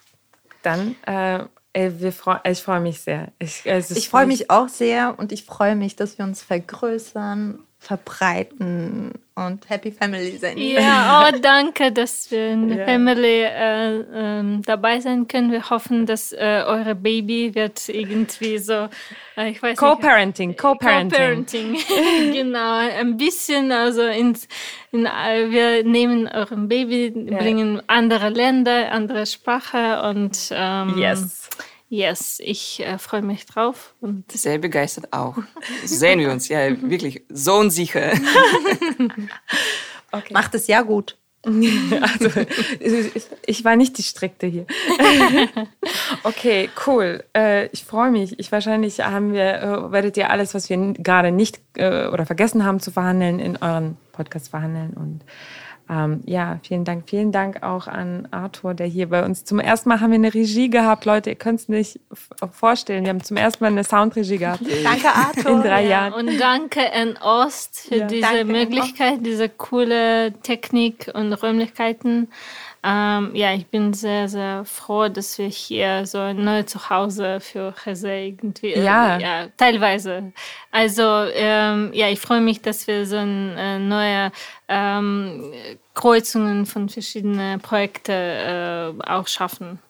dann 0.69 0.97
äh, 1.07 2.11
Freu 2.11 2.37
ich 2.45 2.63
freue 2.63 2.81
mich 2.81 3.01
sehr. 3.01 3.31
Ich, 3.39 3.65
ich 3.65 4.09
freue 4.09 4.27
mich 4.27 4.51
auch 4.51 4.69
sehr 4.69 5.17
und 5.19 5.31
ich 5.31 5.45
freue 5.45 5.77
mich, 5.77 5.95
dass 5.95 6.19
wir 6.19 6.25
uns 6.25 6.43
vergrößern, 6.43 7.61
verbreiten 7.89 9.13
und 9.35 9.71
Happy 9.71 9.91
Family 9.91 10.37
sind. 10.37 10.59
Ja, 10.59 11.25
oh, 11.27 11.39
danke, 11.41 11.91
dass 11.91 12.31
wir 12.31 12.51
in 12.51 12.69
der 12.69 12.79
yeah. 12.79 12.87
Family 12.87 13.43
äh, 13.45 14.01
äh, 14.01 14.61
dabei 14.61 15.01
sein 15.01 15.27
können. 15.27 15.53
Wir 15.53 15.71
hoffen, 15.71 16.05
dass 16.05 16.33
äh, 16.33 16.65
eure 16.67 16.95
Baby 16.95 17.55
wird 17.55 17.89
irgendwie 17.89 18.59
so, 18.59 18.89
äh, 19.39 19.51
ich 19.51 19.63
weiß 19.63 19.79
Co-Parenting, 19.79 20.55
Co-Parenting. 20.55 21.77
Co-Parenting, 21.77 21.79
genau, 22.33 22.75
ein 22.75 23.17
bisschen, 23.17 23.73
also 23.73 24.03
ins, 24.03 24.49
in, 24.93 25.07
äh, 25.07 25.51
wir 25.51 25.83
nehmen 25.83 26.29
euren 26.29 26.69
Baby, 26.69 27.15
yeah. 27.17 27.39
bringen 27.39 27.83
andere 27.87 28.29
Länder, 28.29 28.93
andere 28.93 29.25
Sprache 29.25 30.03
und 30.03 30.51
ähm, 30.51 30.99
yes. 30.99 31.48
Yes, 31.89 32.39
ich 32.43 32.81
äh, 32.81 32.99
freue 32.99 33.23
mich 33.23 33.47
drauf. 33.47 33.95
Und 34.01 34.31
Sehr 34.31 34.59
begeistert 34.59 35.13
auch. 35.13 35.37
Sehen 35.85 36.21
wir 36.21 36.31
uns, 36.31 36.49
ja, 36.49 36.81
wirklich 36.91 37.23
so 37.31 37.55
unsicher. 37.55 38.13
okay. 40.13 40.33
Macht 40.33 40.55
es 40.55 40.67
ja 40.67 40.83
gut. 40.83 41.17
Also, 41.49 42.41
ich 43.47 43.65
war 43.65 43.77
nicht 43.77 43.97
die 43.97 44.03
Strikte 44.03 44.47
hier. 44.47 44.67
Okay, 46.25 46.69
cool. 46.87 47.25
Äh, 47.35 47.69
ich 47.69 47.85
freue 47.85 48.11
mich. 48.11 48.39
Ich 48.39 48.53
wahrscheinlich 48.53 49.01
haben 49.01 49.33
wir, 49.33 49.63
äh, 49.63 49.93
werdet 49.93 50.17
ihr 50.17 50.31
alles, 50.31 50.53
was 50.53 50.69
wir 50.69 50.77
gerade 50.95 51.31
nicht 51.31 51.61
äh, 51.75 52.09
oder 52.09 52.27
vergessen 52.27 52.65
haben 52.65 52.81
zu 52.81 52.91
verhandeln, 52.91 53.39
in 53.39 53.57
euren 53.57 53.97
Podcast 54.13 54.49
verhandeln 54.49 54.95
und 54.95 55.21
ähm, 55.91 56.23
ja, 56.27 56.59
vielen 56.63 56.85
Dank. 56.85 57.05
Vielen 57.09 57.33
Dank 57.33 57.63
auch 57.63 57.87
an 57.87 58.29
Arthur, 58.31 58.75
der 58.75 58.87
hier 58.87 59.09
bei 59.09 59.25
uns 59.25 59.45
zum 59.45 59.59
ersten 59.59 59.89
Mal 59.89 60.01
haben 60.01 60.11
wir 60.11 60.17
eine 60.17 60.35
Regie 60.35 60.69
gehabt. 60.69 61.07
Leute, 61.07 61.31
ihr 61.31 61.37
könnt 61.37 61.61
es 61.61 61.69
nicht 61.69 62.01
vorstellen. 62.53 63.05
Wir 63.05 63.11
haben 63.11 63.25
zum 63.25 63.39
ersten 63.39 63.65
Mal 63.65 63.71
eine 63.71 63.85
Soundregie 63.85 64.37
gehabt. 64.37 64.61
danke, 64.85 65.09
Arthur. 65.09 65.53
In 65.53 65.63
drei 65.63 65.85
ja, 65.85 65.89
Jahren. 65.89 66.13
Und 66.13 66.39
danke 66.39 66.93
an 66.93 67.17
Ost 67.23 67.89
für 67.89 67.97
ja. 67.97 68.07
diese 68.07 68.21
danke, 68.21 68.45
Möglichkeit, 68.45 69.25
diese 69.25 69.49
coole 69.49 70.33
Technik 70.43 71.11
und 71.15 71.33
Räumlichkeiten. 71.33 72.29
Ähm, 72.91 73.35
ja, 73.35 73.53
ich 73.53 73.67
bin 73.67 73.93
sehr, 73.93 74.31
sehr 74.31 74.65
froh, 74.65 75.09
dass 75.09 75.37
wir 75.37 75.49
hier 75.49 76.07
so 76.07 76.17
ein 76.17 76.43
neues 76.43 76.67
Zuhause 76.67 77.39
für 77.39 77.75
Jose 77.85 78.11
irgendwie, 78.11 78.73
äh, 78.73 78.83
ja. 78.83 79.19
ja, 79.19 79.49
teilweise. 79.59 80.33
Also, 80.71 81.03
ähm, 81.35 81.91
ja, 81.93 82.09
ich 82.09 82.19
freue 82.19 82.41
mich, 82.41 82.63
dass 82.63 82.87
wir 82.87 83.05
so 83.05 83.17
eine 83.17 83.55
äh, 83.59 83.79
neue 83.79 84.33
ähm, 84.69 85.53
Kreuzungen 85.93 86.65
von 86.65 86.89
verschiedenen 86.89 87.61
Projekten 87.61 88.11
äh, 88.11 88.93
auch 89.07 89.27
schaffen. 89.27 89.81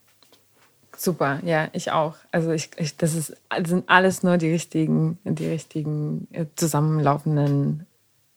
Super, 0.96 1.38
ja, 1.44 1.68
ich 1.74 1.92
auch. 1.92 2.16
Also 2.32 2.51
ich, 2.51 2.70
ich 2.78 2.96
das 2.96 3.14
ist, 3.14 3.36
das 3.49 3.68
sind 3.68 3.88
alles 3.88 4.24
nur 4.24 4.38
die 4.38 4.51
richtigen, 4.51 5.18
die 5.22 5.46
richtigen 5.46 6.26
äh, 6.32 6.46
zusammenlaufenden, 6.57 7.86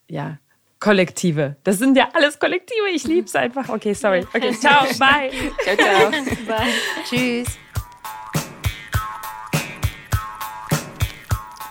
ja, 0.07 0.37
Kollektive. 0.81 1.55
Das 1.63 1.77
sind 1.77 1.95
ja 1.95 2.09
alles 2.13 2.39
Kollektive. 2.39 2.89
Ich 2.91 3.05
liebe 3.05 3.27
es 3.27 3.35
einfach. 3.35 3.69
Okay, 3.69 3.93
sorry. 3.93 4.25
Okay, 4.33 4.51
ciao, 4.51 4.83
bye. 4.99 5.31
ciao, 5.63 5.75
ciao. 5.77 6.11
Bye. 6.47 6.73
Tschüss. 7.07 7.47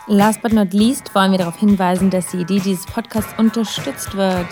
Last 0.07 0.41
but 0.43 0.53
not 0.53 0.73
least 0.73 1.13
wollen 1.15 1.33
wir 1.33 1.39
darauf 1.39 1.59
hinweisen, 1.59 2.11
dass 2.11 2.29
die 2.29 2.39
Idee 2.39 2.61
dieses 2.61 2.87
Podcasts 2.87 3.35
unterstützt 3.37 4.17
wird. 4.17 4.47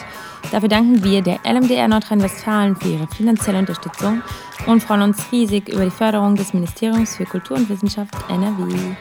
Dafür 0.51 0.69
danken 0.69 1.05
wir 1.05 1.23
der 1.23 1.39
LMDR 1.45 1.89
Nordrhein-Westfalen 1.89 2.77
für 2.77 2.89
ihre 2.89 3.07
finanzielle 3.09 3.59
Unterstützung 3.59 4.23
und 4.67 4.83
freuen 4.83 5.03
uns 5.03 5.21
riesig 5.31 5.69
über 5.69 5.85
die 5.85 5.91
Förderung 5.91 6.35
des 6.37 6.53
Ministeriums 6.53 7.17
für 7.17 7.25
Kultur 7.25 7.57
und 7.57 7.69
Wissenschaft 7.69 8.15
NRW. 8.29 8.97